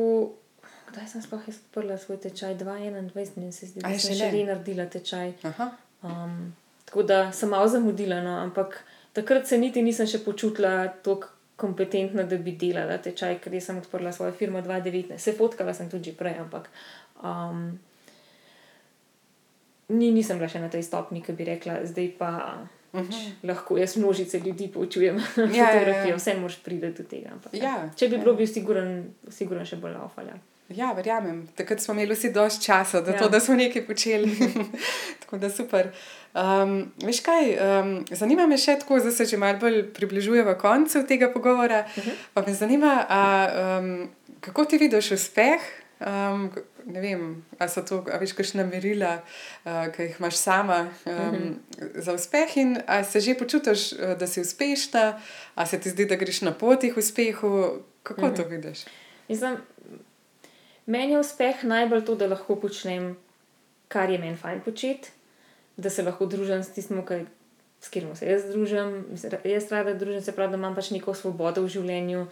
kdaj 0.92 1.08
sem 1.10 1.22
sploh 1.26 1.42
odprla 1.50 1.98
svoj 1.98 2.20
tečaj? 2.22 2.54
2021, 2.62 3.36
mi 3.36 3.50
se 3.52 3.66
zdi, 3.66 3.82
da 3.82 3.98
sem 3.98 4.14
še 4.14 4.30
ne 4.32 4.44
naredila 4.52 4.86
tečaj. 4.86 5.34
Aha. 5.42 5.72
Um, 6.06 6.54
tako 6.88 7.02
da 7.04 7.32
sem 7.32 7.50
malo 7.52 7.68
zamudila, 7.68 8.22
no, 8.24 8.38
ampak 8.40 8.80
takrat 9.12 9.46
se 9.46 9.58
niti 9.60 9.82
nisem 9.84 10.08
še 10.08 10.22
počutila 10.24 10.88
tako 11.04 11.34
kompetentna, 11.58 12.22
da 12.22 12.38
bi 12.38 12.54
delala 12.56 12.96
tečaj, 13.02 13.40
ker 13.42 13.56
sem 13.60 13.80
odprla 13.80 14.12
svojo 14.14 14.32
firmo 14.32 14.62
2019. 14.64 15.18
Se 15.18 15.34
fotkala 15.36 15.74
sem 15.74 15.90
tudi 15.90 16.12
že 16.12 16.16
prej, 16.16 16.38
ampak 16.38 16.70
um, 17.20 17.74
ni, 19.88 20.12
nisem 20.14 20.38
bila 20.38 20.48
še 20.48 20.62
na 20.62 20.70
tej 20.72 20.86
stopni, 20.86 21.20
ki 21.20 21.34
bi 21.36 21.48
rekla, 21.52 21.82
zdaj 21.84 22.12
pa. 22.18 22.32
Mhm. 22.88 23.04
Pač 23.04 23.16
lahko 23.44 23.76
jaz 23.76 23.98
množice 24.00 24.38
ljudi 24.40 24.70
poučujem 24.72 25.18
ja, 25.36 25.48
ja. 25.52 25.66
fotografijo, 25.66 26.16
vse 26.16 26.34
moraš 26.40 26.54
priti 26.64 26.88
do 26.88 27.04
tega. 27.04 27.34
Ampak, 27.36 27.52
Ja, 27.52 27.74
Če 27.92 28.08
bi 28.08 28.16
ja. 28.16 28.22
bilo, 28.22 28.32
bi 28.38 28.46
siguren, 28.48 29.10
siguren 29.28 29.66
še 29.68 29.76
bolj 29.76 29.98
laufala. 29.98 30.38
Ja, 30.38 30.57
verjamem. 30.68 31.48
Takrat 31.56 31.80
smo 31.80 31.94
imeli 31.94 32.14
vsi 32.14 32.32
dovolj 32.32 32.50
časa, 32.62 33.00
da, 33.00 33.10
Ja. 33.10 33.18
to, 33.18 33.28
da 33.28 33.40
smo 33.40 33.54
nekaj 33.54 33.86
počeli. 33.86 34.36
tako 35.20 35.38
da 35.38 35.50
super. 35.50 35.88
Um, 36.34 36.92
veš 36.98 37.20
kaj, 37.20 37.56
um, 37.80 38.04
zanima 38.10 38.46
me 38.46 38.58
še 38.58 38.78
tako, 38.78 38.98
da 38.98 39.10
se 39.10 39.24
že 39.24 39.36
malo 39.36 39.58
bolj 39.58 39.92
približujemo 39.92 40.54
koncu 40.54 41.06
tega 41.06 41.32
pogovora. 41.32 41.84
Uh 41.88 41.98
Mhm. 41.98 42.10
-huh. 42.10 42.14
Pa 42.34 42.42
me 42.42 42.54
zanima, 42.54 43.06
a, 43.08 43.48
um, 43.78 44.08
kako 44.40 44.64
ti 44.64 44.78
vidiš 44.78 45.10
uspeh? 45.10 45.60
Um, 46.00 46.50
ne 46.86 47.00
vem, 47.00 47.44
ali 47.58 47.70
so 47.70 47.82
to, 47.82 48.04
a 48.12 48.18
veš, 48.18 48.32
kakšna 48.32 48.64
merila, 48.64 49.22
uh, 49.64 49.92
ki 49.92 50.02
jih 50.02 50.16
imaš 50.20 50.36
sama 50.36 50.78
um, 51.06 51.12
uh 51.12 51.22
Mhm. 51.22 51.34
-huh. 51.34 51.54
za 51.94 52.12
uspeh, 52.12 52.56
in 52.56 52.78
ali 52.86 53.04
se 53.04 53.20
že 53.20 53.34
počutiš, 53.34 53.92
uh, 53.92 54.18
da 54.18 54.26
si 54.26 54.40
uspešna, 54.40 55.20
ali 55.54 55.66
se 55.68 55.80
ti 55.80 55.90
zdi, 55.90 56.04
da 56.06 56.14
greš 56.16 56.40
na 56.42 56.52
poti 56.52 56.92
k 56.92 56.96
uspehu. 56.96 57.68
Kako 58.02 58.20
uh 58.20 58.28
-huh. 58.28 58.36
to 58.36 58.44
vidiš? 58.44 58.78
Mislim, 59.28 59.56
meni 60.88 61.14
je 61.14 61.20
uspeh 61.20 61.64
najbolj 61.68 62.04
to, 62.08 62.16
da 62.16 62.30
lahko 62.32 62.56
počnem, 62.56 63.12
kar 63.92 64.10
je 64.10 64.18
meni 64.18 64.36
fajn 64.36 64.62
početi, 64.64 65.12
da 65.76 65.90
se 65.90 66.02
lahko 66.02 66.26
družim 66.26 66.64
s 66.64 66.72
tistim, 66.74 67.04
kaj, 67.06 67.26
s 67.80 67.92
katerim 67.92 68.16
se 68.16 68.26
jaz 68.26 68.48
družim. 68.50 69.04
Jaz 69.44 69.68
rada 69.70 69.94
družim, 69.94 70.22
se 70.24 70.34
pravi, 70.34 70.56
da 70.56 70.60
imam 70.60 70.74
pač 70.74 70.90
neko 70.94 71.14
svobodo 71.14 71.62
v 71.66 71.72
življenju, 71.76 72.24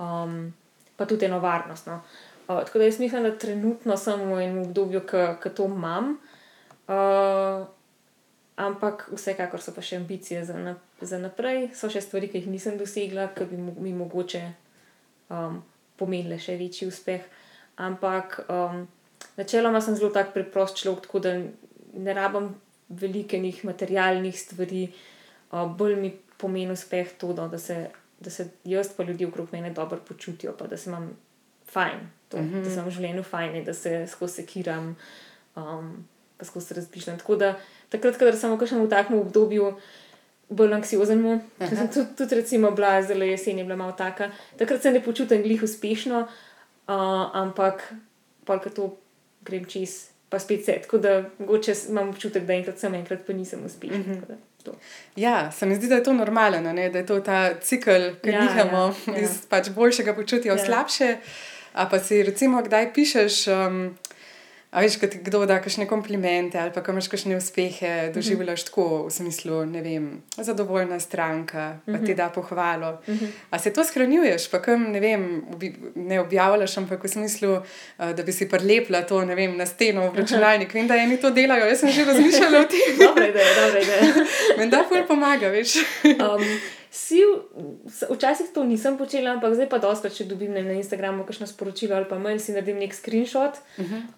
um, 0.00 0.36
pa 0.96 1.06
tudi 1.10 1.28
eno 1.28 1.42
varnost. 1.44 1.90
No. 1.90 2.00
Uh, 2.46 2.62
tako 2.64 2.80
da 2.80 2.88
jaz 2.88 3.00
mislim, 3.02 3.26
da 3.28 3.34
trenutno 3.36 3.98
sem 4.00 4.22
v 4.30 4.38
enem 4.46 4.62
obdobju, 4.68 5.02
ki 5.42 5.52
to 5.54 5.66
imam. 5.68 6.14
Uh, 6.88 7.66
ampak 8.58 9.06
vsekakor 9.12 9.62
so 9.62 9.74
pa 9.74 9.84
še 9.84 10.00
ambicije 10.00 10.42
za, 10.48 10.56
na, 10.58 10.74
za 11.00 11.20
naprej, 11.20 11.68
so 11.78 11.90
še 11.92 12.02
stvari, 12.02 12.30
ki 12.30 12.40
jih 12.40 12.48
nisem 12.50 12.78
dosegla, 12.80 13.28
ki 13.36 13.46
bi 13.52 13.58
mi 13.58 13.92
mogoče 13.94 14.40
um, 15.30 15.60
pomenile 16.00 16.40
še 16.42 16.56
večji 16.58 16.88
uspeh. 16.90 17.28
Ampak 17.78 18.40
um, 18.50 18.86
načeloma 19.38 19.80
sem 19.80 19.94
zelo 19.94 20.10
tak 20.10 20.32
preprost 20.34 20.80
človek, 20.80 21.06
tako 21.06 21.22
da 21.22 21.36
ne 21.94 22.14
rabim 22.14 22.50
velikih 22.88 23.64
materialnih 23.64 24.34
stvari, 24.34 24.88
uh, 25.52 25.68
bolj 25.70 25.94
mi 26.00 26.10
pomeni 26.38 26.74
uspeh 26.74 27.14
to, 27.18 27.32
no, 27.34 27.48
da, 27.48 27.58
se, 27.58 27.88
da 28.20 28.30
se 28.30 28.48
jaz 28.64 28.90
pa 28.96 29.06
ljudje 29.06 29.28
okrog 29.28 29.48
mene 29.52 29.70
dobro 29.70 30.00
počutijo, 30.08 30.56
pa 30.58 30.66
da 30.66 30.76
se 30.76 30.90
imam 30.90 31.10
fajn, 31.70 32.00
to, 32.28 32.38
mm 32.38 32.50
-hmm. 32.50 32.64
da 32.64 32.70
se 32.70 32.74
imam 32.74 32.86
v 32.86 32.90
življenju 32.90 33.22
fajn, 33.22 33.64
da 33.64 33.74
se 33.74 34.06
skozi 34.06 34.34
sekiram, 34.34 34.96
um, 35.56 36.08
pa 36.36 36.44
skozi 36.44 36.74
razmišljam. 36.74 37.18
Tako 37.18 37.36
da 37.36 37.54
takrat, 37.88 38.16
kadar 38.16 38.36
sem 38.36 38.52
v 38.52 38.58
kakšnem 38.58 38.90
takem 38.90 39.18
obdobju. 39.18 39.76
Bolj 40.50 40.74
anksiozen, 40.74 41.40
tudi, 41.94 42.06
tudi 42.16 42.34
recimo, 42.34 42.70
bila 42.70 43.02
zelo 43.02 43.24
jesen, 43.24 43.58
je 43.58 43.64
bila 43.64 43.76
malo 43.76 43.92
taka. 43.92 44.30
Takrat 44.58 44.82
se 44.82 44.90
ne 44.90 45.04
počutim 45.04 45.42
glih 45.42 45.62
uspešno, 45.62 46.28
ampak 47.32 47.94
pa 48.44 48.58
ko 48.58 48.70
to 48.70 48.96
grem 49.44 49.64
čez, 49.64 50.08
pa 50.28 50.38
spet 50.38 50.64
se. 50.64 50.78
Tako 50.82 50.98
da 50.98 51.24
mogoče 51.38 51.74
imam 51.88 52.08
občutek, 52.08 52.44
da 52.44 52.52
enkrat 52.52 52.78
sem, 52.78 52.94
enkrat 52.94 53.26
pa 53.26 53.32
nisem 53.32 53.64
uspešen. 53.64 54.00
Mm 54.00 54.22
-hmm. 54.22 54.36
to. 54.64 54.72
Ja, 55.16 55.50
se 55.52 55.66
mi 55.66 55.74
zdi, 55.74 55.88
da 55.88 55.94
je 55.94 56.02
to 56.04 56.12
normalno, 56.12 56.72
ne? 56.72 56.90
da 56.90 56.98
je 56.98 57.06
to 57.06 57.20
ta 57.20 57.60
cikl, 57.60 57.90
ki 58.22 58.30
Ja, 58.30 58.40
nihamo 58.40 58.94
ja, 59.06 59.12
ja. 59.12 59.18
iz 59.18 59.46
pač 59.48 59.68
boljšega 59.70 60.14
počutja 60.14 60.54
v 60.54 60.58
Ja. 60.58 60.64
slabše. 60.64 61.16
A 61.72 61.86
pa 61.86 61.98
si 61.98 62.22
recimo 62.22 62.62
kdaj 62.62 62.92
pišeš, 62.94 63.46
um, 63.48 63.98
a 64.70 64.80
veš, 64.80 64.98
ti 65.00 65.18
kdo 65.20 65.46
da 65.46 65.58
kakšne 65.58 65.86
komplimente 65.86 66.58
ali 66.58 66.70
pa 66.70 66.82
ko 66.82 66.92
imaš 66.92 67.08
kakšne 67.08 67.30
Mhm. 67.30 67.38
uspehe, 67.38 67.92
doživljaš 68.10 68.64
tako 68.64 69.06
v 69.06 69.10
smislu, 69.10 69.64
ne 69.66 69.80
vem, 69.80 70.04
zadovoljna 70.36 71.00
stranka, 71.00 71.62
pa 71.86 71.92
Mhm. 71.92 72.04
ti 72.04 72.14
da 72.14 72.28
pohvalo. 72.28 72.98
A 73.50 73.58
se 73.58 73.72
to 73.72 73.84
shranjuješ, 73.84 74.50
pa 74.50 74.58
kam 74.58 74.82
ne 74.84 75.00
vem, 75.00 75.42
ne 75.96 76.20
objavljaš, 76.20 76.76
ampak 76.76 77.04
v 77.04 77.08
smislu, 77.08 77.62
da 77.98 78.22
bi 78.22 78.32
si 78.32 78.48
prilepila 78.48 79.02
to, 79.02 79.24
ne 79.24 79.34
vem, 79.34 79.56
na 79.56 79.66
steno 79.66 80.10
v 80.10 80.16
računalnik. 80.16 80.74
Vem, 80.74 80.86
da 80.86 80.96
eni 80.96 81.16
to 81.16 81.30
delajo, 81.30 81.66
jaz 81.66 81.80
sem 81.80 81.90
že 81.90 82.04
razmišljala 82.04 82.58
o 82.58 82.64
tem. 82.64 82.98
Dobra 82.98 83.26
ideja, 83.26 83.54
dobra 83.56 83.80
ideja. 83.80 84.24
Menda 84.58 84.84
ful 84.84 85.06
pomaga, 85.06 85.48
veš. 85.48 85.76
Um, 86.04 86.44
si, 86.90 87.18
v- 87.18 87.44
s- 87.86 88.06
včasih 88.06 88.48
to 88.48 88.64
nisem 88.64 88.96
počela, 88.96 89.32
ampak 89.32 89.52
zdaj 89.52 89.68
pa 89.68 89.78
doskrat, 89.78 90.12
če 90.12 90.24
dobim 90.24 90.50
ne, 90.50 90.62
na 90.62 90.72
Instagramu 90.74 91.24
kakšno 91.24 91.46
sporočilo 91.46 91.94
ali 91.94 92.04
pa 92.04 92.18
mail, 92.18 92.38
si 92.38 92.52
naredim 92.52 92.78
nek 92.78 92.92
screenshot. 92.92 93.56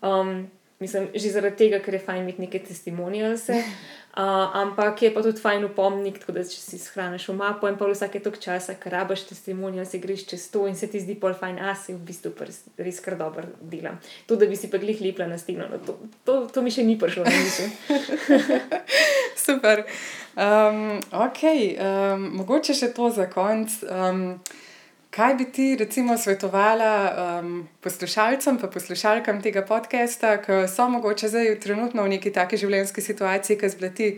Um, 0.01 0.47
mislim, 0.79 1.09
že 1.13 1.31
zaradi 1.31 1.57
tega, 1.59 1.79
ker 1.79 1.93
je 1.93 2.01
fajn 2.01 2.23
imeti 2.23 2.41
neke 2.41 2.59
testimonialse. 2.61 3.59
Uh, 4.11 4.51
ampak 4.59 5.03
je 5.03 5.11
pa 5.15 5.23
tudi 5.23 5.39
fajn 5.39 5.65
upomnik, 5.69 6.17
tako 6.19 6.33
da 6.35 6.43
če 6.43 6.59
si 6.59 6.79
shraniš 6.83 7.29
v 7.31 7.35
mapo 7.39 7.69
in 7.71 7.77
pa 7.79 7.87
vsake 7.87 8.19
tok 8.25 8.41
časa, 8.43 8.75
ker 8.75 8.91
rabaš 8.97 9.23
testimonial, 9.29 9.87
si 9.87 10.01
greš 10.03 10.25
čez 10.33 10.49
to 10.51 10.65
in 10.67 10.75
se 10.75 10.89
ti 10.91 10.99
zdi 10.99 11.15
pol 11.15 11.37
fajn, 11.39 11.61
a 11.63 11.77
si 11.79 11.95
v 11.95 12.03
bistvu 12.09 12.33
res, 12.43 12.59
res 12.75 12.99
kar 13.05 13.15
dobro 13.21 13.47
delam. 13.63 14.01
To, 14.27 14.35
da 14.35 14.51
bi 14.51 14.59
si 14.59 14.67
pa 14.67 14.83
glih 14.83 14.99
lepla 14.99 15.31
na 15.31 15.39
steno, 15.39 15.69
no, 15.71 15.79
to, 15.87 15.95
to, 16.27 16.41
to 16.51 16.67
mi 16.67 16.75
še 16.75 16.83
ni 16.83 16.99
prišlo 16.99 17.23
na 17.23 17.37
misel. 17.39 17.71
Super. 19.47 19.87
Um, 20.35 20.99
ok, 21.15 21.47
um, 21.79 22.27
mogoče 22.43 22.75
še 22.75 22.91
to 22.97 23.13
za 23.15 23.31
konc. 23.31 23.79
Um, 23.87 24.43
kaj 25.11 25.35
bi 25.35 25.47
ti, 25.53 25.77
recimo, 25.77 26.19
svetovala 26.19 26.93
um, 27.41 27.69
poslušalcem, 27.81 28.59
pa 28.59 28.69
poslušalkam 28.71 29.43
tega 29.43 29.63
podcasta, 29.67 30.37
ki 30.43 30.65
so 30.71 30.89
mogoče 30.89 31.29
zdaj 31.29 31.59
trenutno 31.61 32.05
v 32.07 32.15
neki 32.15 32.33
taki 32.33 32.57
življenjski 32.61 33.03
situaciji, 33.03 33.59
ki 33.59 33.73
zblati 33.75 34.11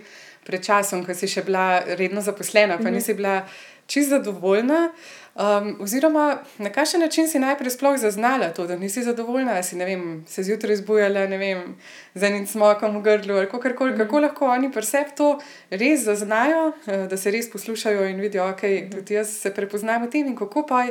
pred 0.46 0.64
časom, 0.64 1.04
ko 1.06 1.14
si 1.14 1.30
še 1.30 1.44
bila 1.46 1.80
redno 1.96 2.20
zaposlena, 2.20 2.76
pa 2.82 2.90
nisi 2.90 3.14
bila 3.14 3.42
čisto 3.86 4.18
zadovoljna. 4.18 4.90
Um, 5.32 5.76
oziroma, 5.80 6.38
na 6.58 6.68
kakšen 6.72 7.00
način 7.00 7.28
si 7.28 7.38
najprej 7.38 7.70
sploh 7.70 7.96
zaznala 7.96 8.50
to, 8.52 8.66
da 8.66 8.76
nisi 8.76 9.02
zadovoljna, 9.02 9.62
si 9.62 9.76
vem, 9.76 10.24
se 10.28 10.42
zjutraj 10.42 10.76
zbujala 10.76 11.24
vem, 11.24 11.76
z 12.14 12.22
enim 12.22 12.46
smokom 12.46 12.98
v 12.98 13.02
grlu 13.02 13.38
ali 13.40 13.48
kakorkoli, 13.48 13.96
kako 13.96 14.20
lahko 14.20 14.46
oni 14.52 14.68
pri 14.72 14.84
sebi 14.84 15.16
to 15.16 15.38
res 15.70 16.04
zaznajo, 16.04 16.72
eh, 16.86 17.06
da 17.08 17.16
se 17.16 17.30
res 17.30 17.48
poslušajo 17.50 18.04
in 18.10 18.20
vidijo, 18.20 18.44
da 18.44 18.52
okay, 18.52 18.90
tudi 18.90 19.14
jaz 19.14 19.32
se 19.32 19.54
prepoznam 19.54 20.04
v 20.04 20.10
tem 20.10 20.26
in 20.26 20.36
kako 20.36 20.66
pa 20.68 20.84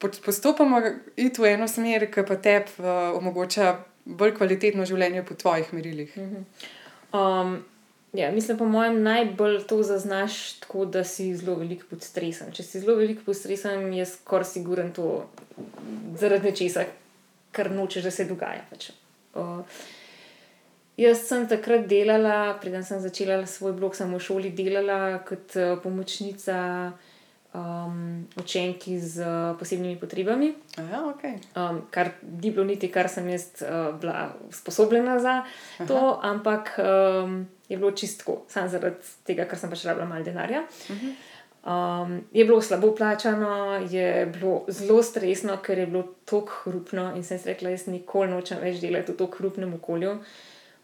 postopoma 0.00 0.80
iti 1.16 1.42
v 1.42 1.52
eno 1.52 1.68
smer, 1.68 2.08
ki 2.10 2.24
pa 2.28 2.36
tebi 2.36 2.80
uh, 2.80 3.12
omogoča 3.18 3.84
bolj 4.04 4.34
kvalitetno 4.36 4.84
življenje 4.84 5.22
po 5.28 5.34
tvojih 5.34 5.72
merilih. 5.72 6.16
Um, 7.12 7.64
ja, 8.14 8.30
mislim, 8.32 8.58
po 8.58 8.64
mojem, 8.64 9.02
najbolj 9.02 9.62
to 9.66 9.82
zaznaš 9.82 10.52
tako, 10.52 10.84
da 10.84 11.04
si 11.04 11.34
zelo 11.36 11.56
veliko 11.58 11.86
pod 11.90 12.02
stresom. 12.02 12.52
Če 12.52 12.62
si 12.62 12.80
zelo 12.80 12.96
veliko 12.96 13.24
pod 13.26 13.36
stresom, 13.36 13.92
je 13.92 14.06
skoraj 14.06 14.52
siguren 14.54 14.92
to 14.92 15.26
zaradi 16.18 16.50
nečesa, 16.50 16.86
kar 17.52 17.70
nočeš, 17.70 18.06
da 18.06 18.10
se 18.14 18.28
dogaja. 18.30 18.62
Pač. 18.70 18.90
Uh, 19.34 19.64
jaz 20.96 21.24
sem 21.28 21.48
takrat 21.50 21.88
delala, 21.90 22.54
preden 22.62 22.86
sem 22.86 23.02
začela 23.02 23.42
svoj 23.50 23.74
blog, 23.78 23.98
sem 23.98 24.14
v 24.14 24.22
šoli 24.22 24.54
delala 24.54 25.18
kot 25.26 25.58
uh, 25.58 25.74
pomočnica 25.82 26.92
um, 27.54 28.26
učenki 28.36 28.98
z 29.00 29.22
uh, 29.22 29.58
posebnimi 29.58 29.96
potrebami 29.96 30.54
Aha, 30.78 31.14
okay. 31.14 31.38
um, 31.56 31.82
kar 31.90 32.10
ni 32.22 32.50
bilo 32.50 32.64
niti, 32.64 32.90
kar 32.90 33.08
sem 33.08 33.28
jaz 33.28 33.62
uh, 33.62 33.94
bila 34.00 34.34
usposobljena 34.50 35.18
za 35.18 35.42
to, 35.86 35.98
Aha. 35.98 36.30
ampak 36.30 36.74
um, 36.78 37.46
je 37.68 37.76
bilo 37.76 37.90
čistko, 37.90 38.42
samo 38.48 38.68
zaradi 38.68 39.14
tega, 39.26 39.46
ker 39.48 39.58
sem 39.58 39.70
pač 39.72 39.84
rabila 39.88 40.08
malo 40.08 40.24
denarja. 40.24 40.64
Um, 41.64 42.18
je 42.32 42.44
bilo 42.44 42.60
slabo 42.62 42.90
plačano, 42.94 43.80
je 43.90 44.26
bilo 44.26 44.64
zelo 44.68 45.02
stresno, 45.02 45.56
ker 45.64 45.78
je 45.78 45.86
bilo 45.86 46.02
tako 46.24 46.52
hrupno 46.62 47.12
in 47.16 47.24
sem 47.24 47.38
si 47.38 47.48
rekla, 47.48 47.72
jaz 47.72 47.86
nikoli 47.88 48.28
nočem 48.28 48.60
več 48.60 48.82
delati 48.82 49.12
v 49.12 49.16
tako 49.16 49.40
hrupnem 49.40 49.72
okolju. 49.78 50.18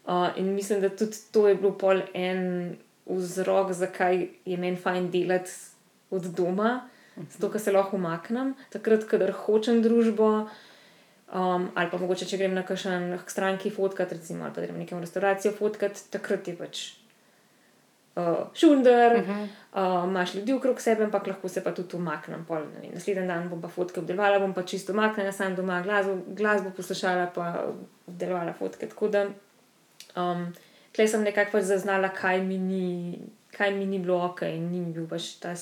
Uh, 0.05 0.31
in 0.41 0.55
mislim, 0.55 0.81
da 0.81 0.89
tudi 0.89 1.19
to 1.31 1.45
je 1.47 1.55
bilo 1.55 1.75
pol 1.77 2.01
en 2.17 2.77
vzrok, 3.05 3.75
zakaj 3.77 4.25
je 4.45 4.57
meni 4.57 4.77
fajn 4.77 5.11
delati 5.13 5.53
od 6.09 6.25
doma, 6.33 6.89
zato 7.29 7.51
ker 7.53 7.61
se 7.61 7.71
lahko 7.71 7.99
umaknem, 7.99 8.55
takrat, 8.73 9.05
kadar 9.05 9.31
hočem 9.45 9.83
družbo. 9.85 10.47
Um, 11.31 11.69
ali 11.75 11.87
pa 11.91 11.97
mogoče, 11.97 12.25
če 12.27 12.37
grem 12.41 12.55
na 12.57 12.63
kakšen 12.67 13.13
stranki 13.27 13.69
fotkat, 13.71 14.11
recimo, 14.11 14.43
ali 14.43 14.51
pa 14.55 14.65
grem 14.65 14.81
nekam 14.81 14.99
v 14.99 15.05
restavracijo 15.05 15.53
fotkat, 15.55 16.01
takrat 16.11 16.47
je 16.47 16.55
pač 16.59 16.81
uh, 18.19 18.47
šunder, 18.53 19.15
uh 19.15 19.27
-huh. 19.27 19.47
uh, 19.73 20.09
imaš 20.09 20.33
ljudi 20.35 20.53
okrog 20.53 20.81
sebe, 20.81 21.03
ampak 21.03 21.27
lahko 21.27 21.49
se 21.49 21.63
pa 21.63 21.71
tudi 21.71 21.95
umaknem. 21.95 22.45
Pol, 22.45 22.57
vem, 22.57 22.91
naslednji 22.93 23.27
dan 23.27 23.49
bom 23.49 23.61
pa 23.61 23.67
fotke 23.67 23.99
obdelovala, 23.99 24.39
bom 24.39 24.53
pa 24.53 24.63
čisto 24.63 24.93
umaknjena, 24.93 25.31
sam 25.31 25.55
doma 25.55 25.81
glasbo, 25.81 26.17
glasbo 26.27 26.69
poslušala, 26.69 27.27
pa 27.35 27.65
obdelovala 28.07 28.53
fotke. 28.53 28.87
Tako 28.87 29.07
da 29.07 29.27
um, 30.15 30.53
tleh 30.91 31.09
sem 31.09 31.23
nekako 31.23 31.51
pač 31.51 31.63
zaznala, 31.63 32.09
kaj 32.09 32.41
mi 32.41 32.57
ni, 32.57 33.19
kaj 33.57 33.71
mi 33.71 33.85
ni 33.85 33.99
bilo 33.99 34.25
ok 34.25 34.41
in 34.41 34.71
ni 34.71 34.79
mi 34.79 34.93
bil 34.93 35.07
pač 35.07 35.39
ta 35.39 35.55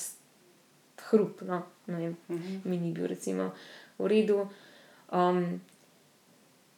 hrup. 1.09 1.41
No, 1.41 1.61
ne 1.87 1.97
vem, 1.97 2.17
uh 2.29 2.35
-huh. 2.35 2.59
mi 2.63 2.77
ni 2.77 2.91
bil 2.91 3.07
recimo 3.07 3.51
v 3.99 4.07
redu. 4.07 4.49
Um, 5.11 5.61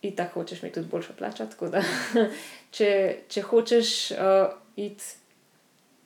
in 0.02 0.16
tako 0.16 0.40
hočeš 0.40 0.62
mi 0.62 0.72
tudi 0.72 0.88
boljšo 0.88 1.14
plačo. 1.18 1.46
tako 1.46 1.70
da 1.70 1.84
če, 2.76 3.18
če 3.30 3.42
hočeš 3.42 4.12
uh, 4.12 4.54
iti 4.76 5.04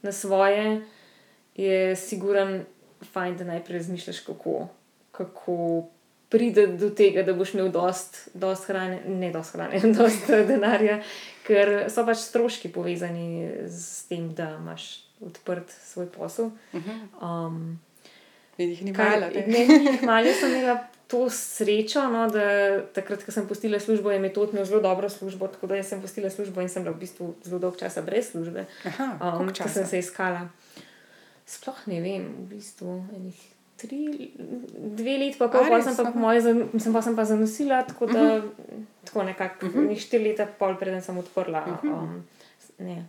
na 0.01 0.11
svoje, 0.11 0.82
je 1.55 1.95
siguren 1.95 2.65
fajn, 3.11 3.38
da 3.38 3.43
najprej 3.43 3.78
razmišljaš, 3.78 4.19
kako, 4.19 4.67
kako 5.11 5.86
pride 6.30 6.67
do 6.67 6.89
tega, 6.89 7.23
da 7.23 7.34
boš 7.34 7.53
imel 7.53 7.69
dost, 7.71 8.28
dost 8.34 8.67
hrane, 8.67 9.01
ne 9.07 9.32
dost 9.32 9.55
hrane, 9.55 9.80
dost 9.97 10.28
denarja, 10.28 10.99
ker 11.47 11.86
so 11.93 12.05
pač 12.05 12.26
stroški 12.26 12.71
povezani 12.73 13.45
s 13.69 14.05
tem, 14.09 14.32
da 14.36 14.55
imaš 14.59 15.05
odprt 15.23 15.71
svoj 15.86 16.09
posel. 16.11 16.51
Um, 17.21 17.78
In 18.57 18.69
jih 18.71 18.84
ni 18.88 18.91
malo. 18.95 19.30
ne? 19.36 19.45
Ne, 19.47 19.65
ni 19.67 19.91
jih 19.91 20.03
malo, 20.03 20.32
sem 20.39 20.53
imela 20.57 20.78
to 21.08 21.30
srečo, 21.30 22.08
no, 22.10 22.28
da 22.30 22.82
takrat, 22.93 23.24
ko 23.26 23.32
sem 23.32 23.47
postila 23.47 23.80
službo, 23.80 24.12
je 24.12 24.20
metod 24.20 24.53
imel 24.53 24.66
zelo 24.66 24.82
dobro 24.82 25.10
službo, 25.10 25.47
tako 25.47 25.68
da 25.68 25.84
sem 25.84 26.01
postila 26.01 26.30
službo 26.30 26.62
in 26.62 26.70
sem 26.70 26.84
bila 26.84 26.95
v 26.95 26.99
bistvu 26.99 27.36
zelo 27.43 27.60
dolg 27.60 27.78
časa 27.78 28.01
brez 28.01 28.32
službe, 28.32 28.66
Aha, 28.86 29.38
um, 29.39 29.51
ko 29.53 29.70
sem 29.70 29.86
se 29.86 29.99
iskala. 29.99 30.49
Sploh 31.45 31.78
ne 31.88 32.01
vem, 32.01 32.24
v 32.26 32.47
bistvu 32.56 33.06
enih 33.16 33.38
tri, 33.78 34.32
dve 34.97 35.18
leti, 35.20 35.38
pa 35.38 35.47
pol, 35.47 35.68
res? 35.70 35.86
sem 35.86 36.06
pa, 36.06 36.12
moje, 36.16 36.53
mislim, 36.74 36.93
pa 36.93 37.01
sem 37.01 37.16
pa 37.16 37.26
zanosila, 37.26 37.84
tako 37.84 38.06
da 38.06 38.22
uh 38.38 38.43
-huh. 38.43 38.84
tako 39.06 39.24
nekako, 39.24 39.66
uh 39.66 39.76
Mhm. 39.76 39.88
-huh. 39.88 39.99
štiri 39.99 40.24
leta, 40.24 40.47
pol 40.60 40.76
preden 40.80 41.01
sem 41.01 41.18
odprla. 41.18 41.66
Uh 41.68 41.84
-huh. 41.84 41.93
um, 42.03 42.24
ne, 42.80 43.06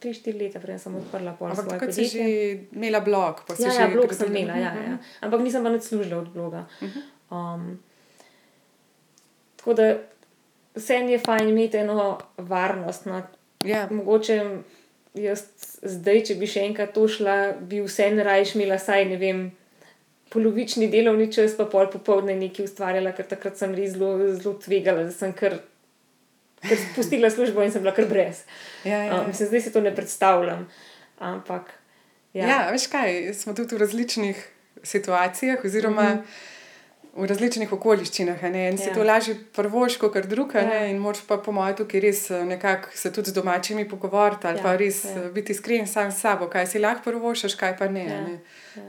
tri, 0.00 0.12
štiri 0.14 0.38
leta, 0.38 0.60
preden 0.62 0.78
sem 0.82 0.94
odprla 0.96 1.32
pol 1.38 1.50
Ampak 1.50 1.64
svoje 1.64 1.78
takrat 1.78 1.94
si 1.94 2.04
podjetje. 2.04 2.24
že 2.24 2.78
imela 2.78 3.00
blog. 3.00 3.42
pa 3.46 3.56
si 3.56 3.62
Ja, 3.62 3.70
že 3.70 3.82
ja, 3.82 3.88
blog 3.94 4.14
sem 4.14 4.30
imela, 4.36 4.56
ja, 4.56 4.72
ja. 4.74 4.96
ampak 5.20 5.40
nisem 5.40 5.64
pa 5.64 5.70
nič 5.70 5.88
služila 5.88 6.20
od 6.20 6.28
bloga. 6.34 6.66
Um, 7.30 7.78
tako 9.56 9.74
da 9.74 9.86
vseeno 10.74 11.10
je 11.10 11.18
fajn 11.18 11.48
imeti 11.48 11.76
eno 11.76 12.18
varnost. 12.36 13.06
No. 13.06 13.22
Ja, 13.64 13.88
Mogoče 13.90 14.62
jaz 15.14 15.44
zdaj, 15.82 16.24
če 16.28 16.36
bi 16.40 16.46
še 16.46 16.66
enkrat 16.68 16.94
to 16.94 17.08
šla, 17.08 17.54
bi 17.60 17.82
vseeno 17.84 18.24
raje 18.26 18.52
imela 18.54 18.78
saj 18.78 19.08
ne 19.10 19.18
vem. 19.20 19.50
Polovični 20.30 20.86
delovni 20.86 21.26
čas, 21.32 21.56
pa 21.58 21.64
pol 21.66 21.88
popoldne 21.90 22.36
nekaj 22.38 22.68
ustvarjala, 22.68 23.10
ker 23.16 23.26
takrat 23.26 23.58
sem 23.58 23.72
res 23.74 23.96
zelo, 23.96 24.12
zelo 24.36 24.52
tvegala, 24.62 25.08
da 25.08 25.10
sem 25.10 25.32
kar, 25.34 25.56
kar 26.68 26.78
spustila 26.92 27.30
službo 27.30 27.62
in 27.62 27.72
sem 27.72 27.82
bila 27.82 27.94
kar 27.94 28.06
brez. 28.06 28.44
ja, 28.84 28.96
ja, 28.96 29.04
ja. 29.04 29.20
Um, 29.20 29.28
mislim, 29.28 29.48
zdaj 29.48 29.60
si 29.60 29.72
to 29.72 29.80
ne 29.80 29.94
predstavljam. 29.94 30.68
Ampak. 31.18 31.72
Ja. 32.32 32.46
ja, 32.46 32.70
veš 32.70 32.86
kaj, 32.86 33.34
smo 33.34 33.54
tudi 33.54 33.74
v 33.74 33.78
različnih 33.78 34.48
situacijah, 34.82 35.64
oziroma 35.64 36.02
mm 36.02 36.18
-hmm. 36.18 36.59
V 37.16 37.26
različnih 37.26 37.72
okoliščinah. 37.72 38.42
Ne? 38.42 38.68
En 38.68 38.74
ja. 38.74 38.78
si 38.78 38.88
Ja. 38.88 38.94
to 38.94 39.04
lažje 39.04 39.34
prvoško, 39.56 40.10
kot 40.10 40.26
drug, 40.30 40.54
ja. 40.54 40.60
Ja. 40.60 40.86
in 40.86 40.98
moč 40.98 41.18
pa 41.26 41.36
po 41.38 41.52
mojem 41.52 41.76
tukaj 41.76 42.00
res 42.00 42.30
eh, 42.30 42.44
nekako 42.44 42.88
se 42.94 43.12
tudi 43.12 43.30
z 43.30 43.34
domačimi 43.34 43.88
pogovoriti 43.88 44.46
ali 44.46 44.56
ja. 44.56 44.60
Ja, 44.60 44.62
pa 44.62 44.76
res 44.76 45.04
ja. 45.04 45.10
ja. 45.10 45.30
biti 45.30 45.52
iskren 45.52 45.86
sam 45.86 46.12
s 46.12 46.20
sabo, 46.20 46.46
kaj 46.48 46.66
si 46.66 46.78
lahko 46.78 47.10
prvošaš, 47.10 47.54
kaj 47.54 47.76
pa 47.78 47.88
ne. 47.88 48.04
Ja. 48.06 48.14
Ja, 48.14 48.20
ne? 48.20 48.38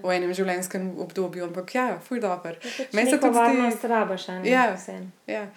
V 0.03 0.13
enem 0.13 0.33
življenjskem 0.33 0.91
obdobju, 1.01 1.43
ampak 1.49 1.73
ja, 1.75 1.99
fuj 2.05 2.19
dobro. 2.21 2.53
Meni 2.93 3.09
se 3.09 3.17
tudi 3.17 3.33
zdi- 3.33 3.39
varnost 3.39 3.83
rabaš, 3.83 4.29
a 4.29 4.39
ne? 4.39 4.49
Ja. 4.49 4.77
Ja. 5.27 5.47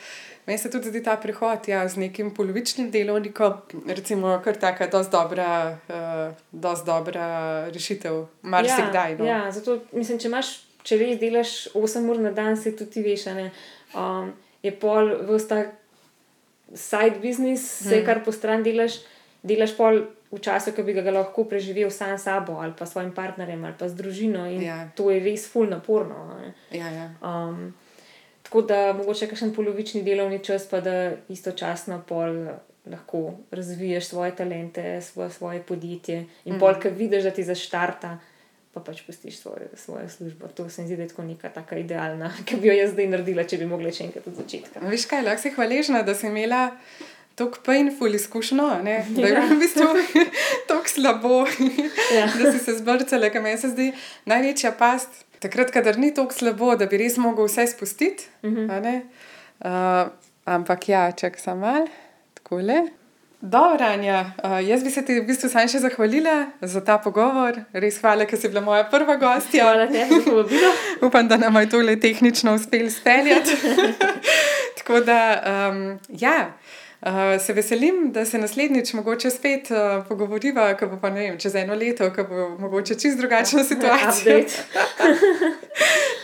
Meni 0.47 0.59
se 0.59 0.71
tudi 0.71 0.89
zdi 0.89 1.03
ta 1.05 1.17
prehod 1.17 1.69
ja, 1.69 1.89
z 1.89 2.01
nekim 2.01 2.31
polovičnim 2.35 2.91
delovnikom, 2.91 3.53
recimo, 3.87 4.41
kar 4.45 4.57
taka 4.57 4.87
dosti 4.87 5.13
dobra, 5.13 5.77
uh, 5.89 6.85
dobra 6.87 7.29
rešitev, 7.69 8.27
marsikdaj. 8.43 9.13
Ja, 9.13 9.19
no. 9.19 9.25
ja, 9.25 9.51
zato 9.53 9.79
mislim, 9.93 10.19
če 10.19 10.29
imaš, 10.29 10.65
če 10.85 10.99
res 11.01 11.19
delaš 11.21 11.53
8 11.75 12.11
ur 12.13 12.21
na 12.21 12.31
dan, 12.37 12.57
se 12.57 12.75
tudi 12.77 13.03
veš, 13.03 13.27
a 13.27 13.35
ne. 13.35 13.47
Um, 13.97 14.33
je 14.63 14.73
pol 14.73 15.11
vsta 15.29 15.65
side 16.75 17.19
business, 17.23 17.81
vse, 17.83 17.97
Hmm. 17.99 18.07
kar 18.07 18.25
po 18.25 18.33
stran 18.33 18.63
delaš, 18.63 19.01
delaš 19.43 19.77
pol 19.77 20.03
v 20.33 20.41
času, 20.41 20.73
ki 20.75 20.83
bi 20.83 20.93
ga 20.93 21.11
lahko 21.11 21.45
preživel 21.47 21.91
sam 21.91 22.19
s 22.19 22.25
sabo 22.25 22.59
ali 22.59 22.73
pa 22.79 22.87
s 22.87 22.93
svojim 22.93 23.13
partnerjem 23.15 23.65
ali 23.65 23.75
pa 23.79 23.89
z 23.89 23.95
družino 23.95 24.47
in 24.51 24.63
Ja. 24.63 24.89
to 24.97 25.11
je 25.11 25.21
res 25.21 25.47
ful 25.47 25.67
naporno. 25.69 26.15
ne. 26.41 26.55
Ja, 26.73 26.89
ja. 26.91 27.11
Um, 27.23 27.75
tako 28.43 28.63
da 28.63 28.93
mogoče 28.93 29.29
kakšen 29.29 29.55
polovični 29.55 30.03
delovni 30.03 30.39
čas, 30.45 30.67
pa 30.67 30.81
da 30.81 31.13
istočasno 31.29 32.03
pol 32.09 32.49
lahko 32.87 33.35
razviješ 33.51 34.05
svoje 34.07 34.35
talente, 34.37 35.01
svoje, 35.03 35.31
svoje 35.31 35.63
podjetje 35.63 36.25
in 36.45 36.57
mm. 36.57 36.59
pol, 36.61 36.75
ki 36.75 36.89
vidiš, 36.89 37.23
da 37.23 37.31
ti 37.31 37.45
zaštarta, 37.45 38.19
pa 38.75 38.81
pač 38.83 39.03
pustiš 39.07 39.39
svojo, 39.39 39.69
svojo 39.79 40.09
službo. 40.09 40.49
To 40.59 40.69
se 40.69 40.83
mi 40.83 40.89
zdi, 40.89 40.97
da 40.97 41.03
je 41.03 41.13
tako 41.15 41.23
neka 41.23 41.49
taka 41.55 41.77
idealna, 41.79 42.33
ki 42.47 42.57
bi 42.57 42.69
jo 42.69 42.75
jaz 42.75 42.93
zdaj 42.93 43.07
naredila, 43.13 43.45
če 43.47 43.59
bi 43.63 43.67
mogla 43.71 43.93
še 43.95 44.09
enkrat 44.09 44.27
od 44.27 44.39
začetka. 44.43 44.83
Veš 44.91 45.07
kaj, 45.11 45.23
lahko 45.27 45.43
si 45.43 45.53
hvaležna, 45.55 46.03
da 46.03 46.15
si 46.15 46.27
imela 46.27 46.65
tako 47.35 47.59
painful 47.67 48.15
izkušnjo, 48.15 48.67
ne? 48.87 48.97
da 49.15 49.23
je 49.23 49.35
bilo 49.35 49.47
v 49.55 49.61
bistvu 49.63 49.87
tako 50.71 50.89
slabo, 50.91 51.39
Ja. 52.15 52.27
da 52.31 52.53
si 52.53 52.59
se 52.63 52.75
zbrcala, 52.79 53.31
ker 53.31 53.43
meni 53.43 53.59
se 53.59 53.71
zdi 53.73 53.93
največja 54.31 54.75
past. 54.79 55.23
Takrat, 55.43 55.71
kadar 55.75 55.99
ni 55.99 56.13
tako 56.15 56.33
slabo, 56.33 56.73
da 56.79 56.87
bi 56.87 56.99
res 57.03 57.17
mogel 57.21 57.47
vse 57.51 57.67
spustiti. 57.69 58.27
A 58.47 58.79
ne? 58.81 58.95
Uh, 59.61 60.09
ampak 60.49 60.89
ja, 60.89 61.09
čak 61.13 61.37
sem 61.39 61.59
mal, 61.61 61.87
tako 62.39 62.63
le. 62.65 62.79
Dobro, 63.47 63.85
Anja, 63.85 64.33
uh, 64.45 64.69
jaz 64.69 64.85
bi 64.85 64.91
se 64.91 65.03
ti 65.05 65.19
v 65.21 65.27
bistvu 65.29 65.51
sam 65.53 65.67
še 65.69 65.83
zahvalila 65.83 66.47
za 66.65 66.81
ta 66.81 66.95
pogovor. 66.97 67.59
Res 67.77 67.99
hvala, 68.01 68.25
ker 68.25 68.39
si 68.41 68.49
bila 68.49 68.63
moja 68.65 68.87
prva 68.89 69.19
gostja. 69.21 69.67
Hvala 69.67 69.85
tebi 69.91 70.17
za 70.17 70.21
povabilo. 70.25 70.69
Upam, 71.11 71.27
da 71.29 71.37
nam 71.37 71.59
je 71.61 71.69
tole 71.75 71.99
tehnično 72.01 72.55
uspelo 72.57 72.89
speljati. 72.89 73.59
Tako 74.79 75.03
da, 75.05 75.19
um, 75.51 75.83
ja, 76.09 76.39
uh, 77.05 77.19
se 77.45 77.53
veselim, 77.53 77.99
da 78.15 78.25
se 78.25 78.41
naslednjič 78.41 78.95
mogoče 78.97 79.31
spet 79.31 79.69
uh, 79.75 80.07
pogovoriva, 80.09 80.71
ko 80.81 80.89
bo 80.95 80.97
pa 81.03 81.11
ne 81.13 81.27
vem, 81.27 81.37
čez 81.39 81.59
eno 81.61 81.77
leto, 81.77 82.09
ko 82.17 82.25
bo 82.31 82.47
mogoče 82.63 82.97
čist 82.97 83.21
drugačna 83.21 83.65
situacija. 83.73 84.39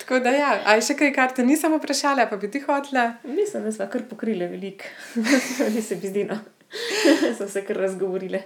Tako 0.00 0.22
da, 0.24 0.32
ja, 0.38 0.54
a 0.64 0.78
je 0.78 0.86
še 0.88 0.96
kaj, 1.02 1.12
kar 1.18 1.36
te 1.36 1.44
nisem 1.44 1.76
vprašala, 1.76 2.24
pa 2.32 2.40
bi 2.40 2.48
ti 2.48 2.64
hotla. 2.64 3.04
Mislim, 3.28 3.68
da 3.68 3.74
smo 3.76 3.90
kar 3.92 4.08
pokrili 4.08 4.48
veliko. 4.48 4.88
Ni 5.68 5.84
se 5.84 6.00
mi 6.00 6.14
zdi, 6.14 6.24
Smo 7.36 7.48
se 7.48 7.64
kar 7.64 7.76
razgovorile. 7.76 8.42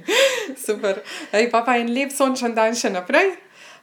Super. 0.66 1.00
Ej, 1.32 1.50
pa 1.50 1.62
pa 1.62 1.76
en 1.78 1.92
lep 1.94 2.12
sončen 2.12 2.54
dan 2.54 2.74
še 2.74 2.90
naprej. 2.90 3.32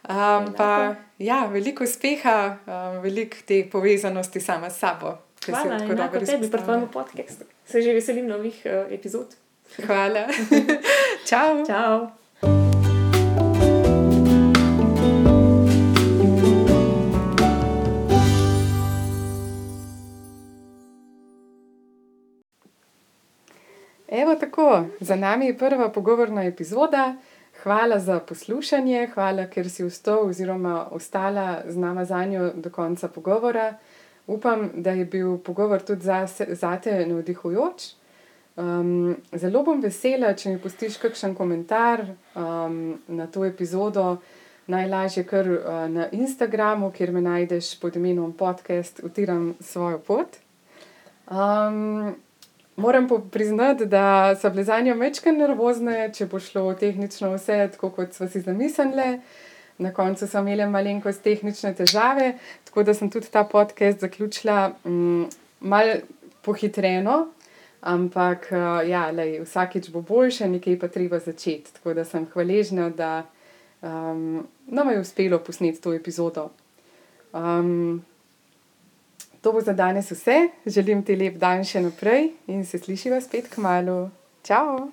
Um, 0.09 0.53
pa, 0.55 0.95
ja, 1.19 1.45
veliko 1.51 1.83
uspeha, 1.83 2.57
um, 2.65 3.01
veliko 3.03 3.43
te 3.45 3.63
povezanosti 3.71 4.39
sama 4.39 4.69
s 4.69 4.79
sabo. 4.79 5.17
ki 5.39 5.45
si 5.45 5.51
jo 5.51 5.55
Hvala, 5.55 5.77
tako 5.79 5.91
enako 5.91 5.95
dobro 5.95 6.19
tebi, 6.19 6.25
pri 6.25 6.45
izpostavila. 6.45 6.65
tvojem 6.65 6.87
podkastu. 6.93 7.45
Se 7.65 7.81
že 7.81 7.93
veselim 7.93 8.27
novih 8.27 8.61
uh, 8.65 8.91
epizod. 8.93 9.35
Hvala. 9.85 10.27
Čau. 11.29 11.65
Čau! 11.67 12.68
Evo 24.11 24.35
tako, 24.35 24.85
za 24.99 25.15
nami 25.15 25.45
je 25.45 25.57
prva 25.57 25.89
pogovorna 25.89 26.43
epizoda. 26.43 27.15
Hvala 27.63 27.99
za 27.99 28.19
poslušanje, 28.19 29.07
hvala, 29.13 29.45
ker 29.45 29.69
si 29.69 29.83
vstal 29.83 30.29
oziroma 30.29 30.87
ostala 30.91 31.61
z 31.67 31.77
nama 31.77 32.05
za 32.05 32.25
njo 32.25 32.51
do 32.55 32.69
konca 32.69 33.07
pogovora. 33.07 33.73
Upam, 34.27 34.69
da 34.73 34.91
je 34.91 35.05
bil 35.05 35.37
pogovor 35.37 35.81
tudi 35.81 36.01
zase, 36.01 36.47
zate 36.55 37.05
navdihujoč. 37.05 37.83
Um, 38.55 39.17
zelo 39.33 39.63
bom 39.63 39.81
vesela, 39.81 40.33
če 40.33 40.49
mi 40.49 40.59
pustiš 40.59 40.97
kakšen 40.97 41.35
komentar 41.35 42.01
um, 42.35 42.97
na 43.07 43.27
to 43.27 43.45
epizodo, 43.45 44.17
najlažje 44.67 45.23
kar 45.23 45.49
uh, 45.51 45.85
na 45.89 46.07
Instagramu, 46.11 46.91
kjer 46.91 47.11
me 47.11 47.21
najdeš 47.21 47.75
pod 47.79 47.95
imenom 47.95 48.33
podcast 48.33 49.03
Utiram 49.03 49.53
svojo 49.59 49.99
pot. 49.99 50.41
Um, 51.31 52.15
moram 52.79 53.07
pa 53.07 53.19
priznati, 53.31 53.85
da 53.85 54.35
so 54.35 54.49
bile 54.49 54.63
za 54.63 54.79
njo 54.79 54.95
mečke 54.95 55.31
nervozne, 55.31 56.09
če 56.15 56.25
bo 56.31 56.39
šlo 56.39 56.73
tehnično 56.73 57.33
vse 57.35 57.67
tako, 57.71 57.89
kot 57.95 58.13
smo 58.13 58.27
si 58.27 58.41
zamislili. 58.41 59.19
Na 59.79 59.93
koncu 59.95 60.27
so 60.27 60.41
imeli 60.43 60.65
malenkost 60.67 61.23
tehnične 61.23 61.71
težave, 61.75 62.33
tako 62.67 62.83
da 62.83 62.93
sem 62.93 63.09
tudi 63.09 63.29
ta 63.31 63.45
podcast 63.47 64.01
zaključila 64.03 64.73
um, 64.83 65.29
malo 65.59 65.93
pohitreno, 66.43 67.29
ampak 67.81 68.49
uh, 68.51 68.89
ja, 68.89 69.05
lej, 69.15 69.37
vsakič 69.45 69.87
bo 69.93 70.01
boljše, 70.01 70.49
nekaj 70.51 70.79
pa 70.79 70.91
treba 70.91 71.19
začeti. 71.19 71.71
Tako 71.77 71.93
da 71.95 72.03
sem 72.05 72.27
hvaležna, 72.33 72.89
da 72.89 73.23
um, 73.81 74.47
nam 74.67 74.91
je 74.91 74.99
uspelo 74.99 75.39
posneti 75.39 75.81
to 75.81 75.93
epizodo. 75.93 76.49
Um, 77.33 78.03
To 79.41 79.51
bo 79.51 79.61
za 79.61 79.73
danes 79.73 80.11
vse. 80.11 80.49
Želim 80.65 81.03
ti 81.03 81.15
lep 81.15 81.37
dan 81.39 81.63
še 81.63 81.81
naprej 81.81 82.33
in 82.47 82.65
se 82.65 82.79
slišiva 82.79 83.21
spet 83.21 83.47
k 83.47 83.63
malu. 83.63 84.09
Čau! 84.43 84.91